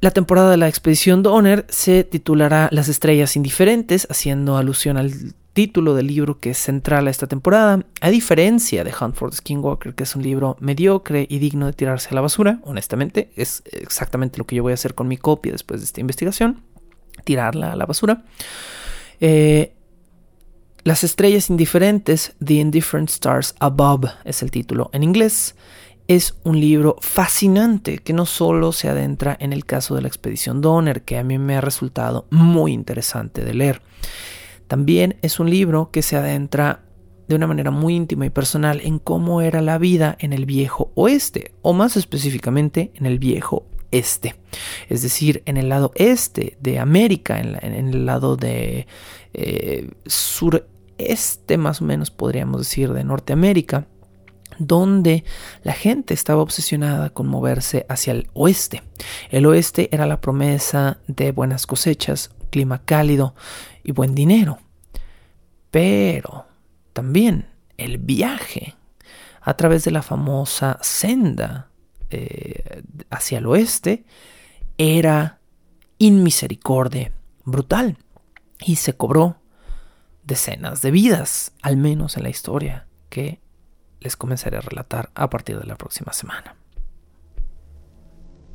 La 0.02 0.10
temporada 0.10 0.50
de 0.50 0.58
la 0.58 0.68
expedición 0.68 1.22
Donner 1.22 1.68
se 1.70 2.04
titulará 2.04 2.70
Las 2.72 2.88
estrellas 2.88 3.36
indiferentes, 3.36 4.08
haciendo 4.10 4.58
alusión 4.58 4.98
al 4.98 5.36
título 5.60 5.94
del 5.94 6.08
libro 6.08 6.40
que 6.40 6.52
es 6.52 6.58
central 6.58 7.08
a 7.08 7.12
esta 7.12 7.28
temporada, 7.28 7.86
a 8.00 8.10
diferencia 8.10 8.86
de 8.86 8.94
Hunt 8.98 9.14
for 9.14 9.30
the 9.30 9.36
Skinwalker, 9.36 9.94
que 9.94 10.04
es 10.04 10.16
un 10.16 10.24
libro 10.24 10.56
mediocre 10.62 11.28
y 11.30 11.40
digno 11.40 11.66
de 11.66 11.74
tirarse 11.74 12.08
a 12.12 12.14
la 12.14 12.22
basura, 12.22 12.62
honestamente, 12.64 13.30
es 13.36 13.62
exactamente 13.70 14.38
lo 14.38 14.46
que 14.46 14.56
yo 14.56 14.64
voy 14.64 14.72
a 14.72 14.76
hacer 14.76 14.96
con 14.96 15.10
mi 15.10 15.18
copia 15.18 15.52
después 15.52 15.82
de 15.82 15.86
esta 15.86 16.00
investigación, 16.00 16.64
tirarla 17.26 17.74
a 17.74 17.76
la 17.76 17.86
basura. 17.86 18.24
Eh, 19.20 19.74
Las 20.86 21.04
estrellas 21.04 21.50
indiferentes, 21.50 22.36
The 22.42 22.54
Indifferent 22.54 23.10
Stars 23.10 23.54
Above 23.60 24.12
es 24.24 24.42
el 24.42 24.52
título 24.52 24.90
en 24.94 25.04
inglés. 25.04 25.56
Es 26.08 26.36
un 26.46 26.58
libro 26.58 26.96
fascinante 27.02 27.98
que 27.98 28.14
no 28.14 28.26
solo 28.26 28.72
se 28.72 28.88
adentra 28.88 29.36
en 29.42 29.52
el 29.52 29.66
caso 29.66 29.94
de 29.94 30.04
la 30.04 30.08
expedición 30.08 30.62
Donner, 30.62 31.02
que 31.02 31.18
a 31.18 31.24
mí 31.26 31.38
me 31.38 31.58
ha 31.58 31.62
resultado 31.62 32.28
muy 32.30 32.72
interesante 32.72 33.44
de 33.44 33.54
leer, 33.54 33.82
también 34.70 35.18
es 35.24 35.40
un 35.40 35.50
libro 35.50 35.90
que 35.92 36.04
se 36.04 36.16
adentra 36.16 36.84
de 37.28 37.34
una 37.34 37.48
manera 37.48 37.72
muy 37.72 37.96
íntima 37.96 38.28
y 38.28 38.30
personal 38.30 38.82
en 38.82 39.00
cómo 39.00 39.42
era 39.42 39.62
la 39.64 39.80
vida 39.80 40.16
en 40.20 40.32
el 40.32 40.46
viejo 40.46 40.92
oeste, 40.94 41.56
o 41.64 41.74
más 41.74 41.98
específicamente 41.98 42.92
en 42.94 43.08
el 43.08 43.18
viejo 43.18 43.66
este, 43.90 44.36
es 44.88 45.02
decir, 45.02 45.42
en 45.48 45.58
el 45.58 45.70
lado 45.70 45.92
este 45.96 46.56
de 46.60 46.78
América, 46.78 47.40
en, 47.40 47.74
el 47.74 48.06
lado 48.06 48.38
de 48.38 48.86
eh, 49.34 49.90
sur 50.06 50.68
este 51.00 51.58
más 51.58 51.82
o 51.82 51.86
menos 51.86 52.12
podríamos 52.12 52.62
decir 52.62 52.94
de 52.94 53.04
Norteamérica, 53.04 53.88
donde 54.60 55.24
la 55.64 55.74
gente 55.74 56.14
estaba 56.14 56.44
obsesionada 56.44 57.10
con 57.10 57.26
moverse 57.26 57.88
hacia 57.90 58.12
el 58.12 58.30
oeste. 58.34 58.84
El 59.32 59.48
oeste 59.48 59.90
era 59.92 60.06
la 60.06 60.22
promesa 60.22 61.00
de 61.08 61.32
buenas 61.32 61.66
cosechas, 61.66 62.30
clima 62.52 62.84
cálido 62.84 63.34
y 63.90 63.92
buen 63.92 64.14
dinero. 64.14 64.60
Pero 65.72 66.46
también 66.94 67.50
el 67.78 67.98
viaje 67.98 68.76
a 69.42 69.56
través 69.56 69.84
de 69.84 69.90
la 69.90 70.04
famosa 70.04 70.78
senda 70.82 71.72
eh, 72.12 72.84
hacia 73.10 73.40
el 73.40 73.48
oeste 73.48 74.06
era 74.78 75.40
inmisericordia 75.98 77.12
brutal 77.46 77.98
y 78.60 78.76
se 78.76 78.94
cobró 78.94 79.38
decenas 80.24 80.84
de 80.84 80.92
vidas, 80.92 81.54
al 81.64 81.76
menos 81.76 82.16
en 82.16 82.24
la 82.24 82.30
historia 82.30 82.86
que 83.10 83.40
les 84.02 84.16
comenzaré 84.16 84.58
a 84.58 84.62
relatar 84.62 85.10
a 85.16 85.32
partir 85.32 85.60
de 85.60 85.66
la 85.66 85.78
próxima 85.78 86.14
semana. 86.14 86.56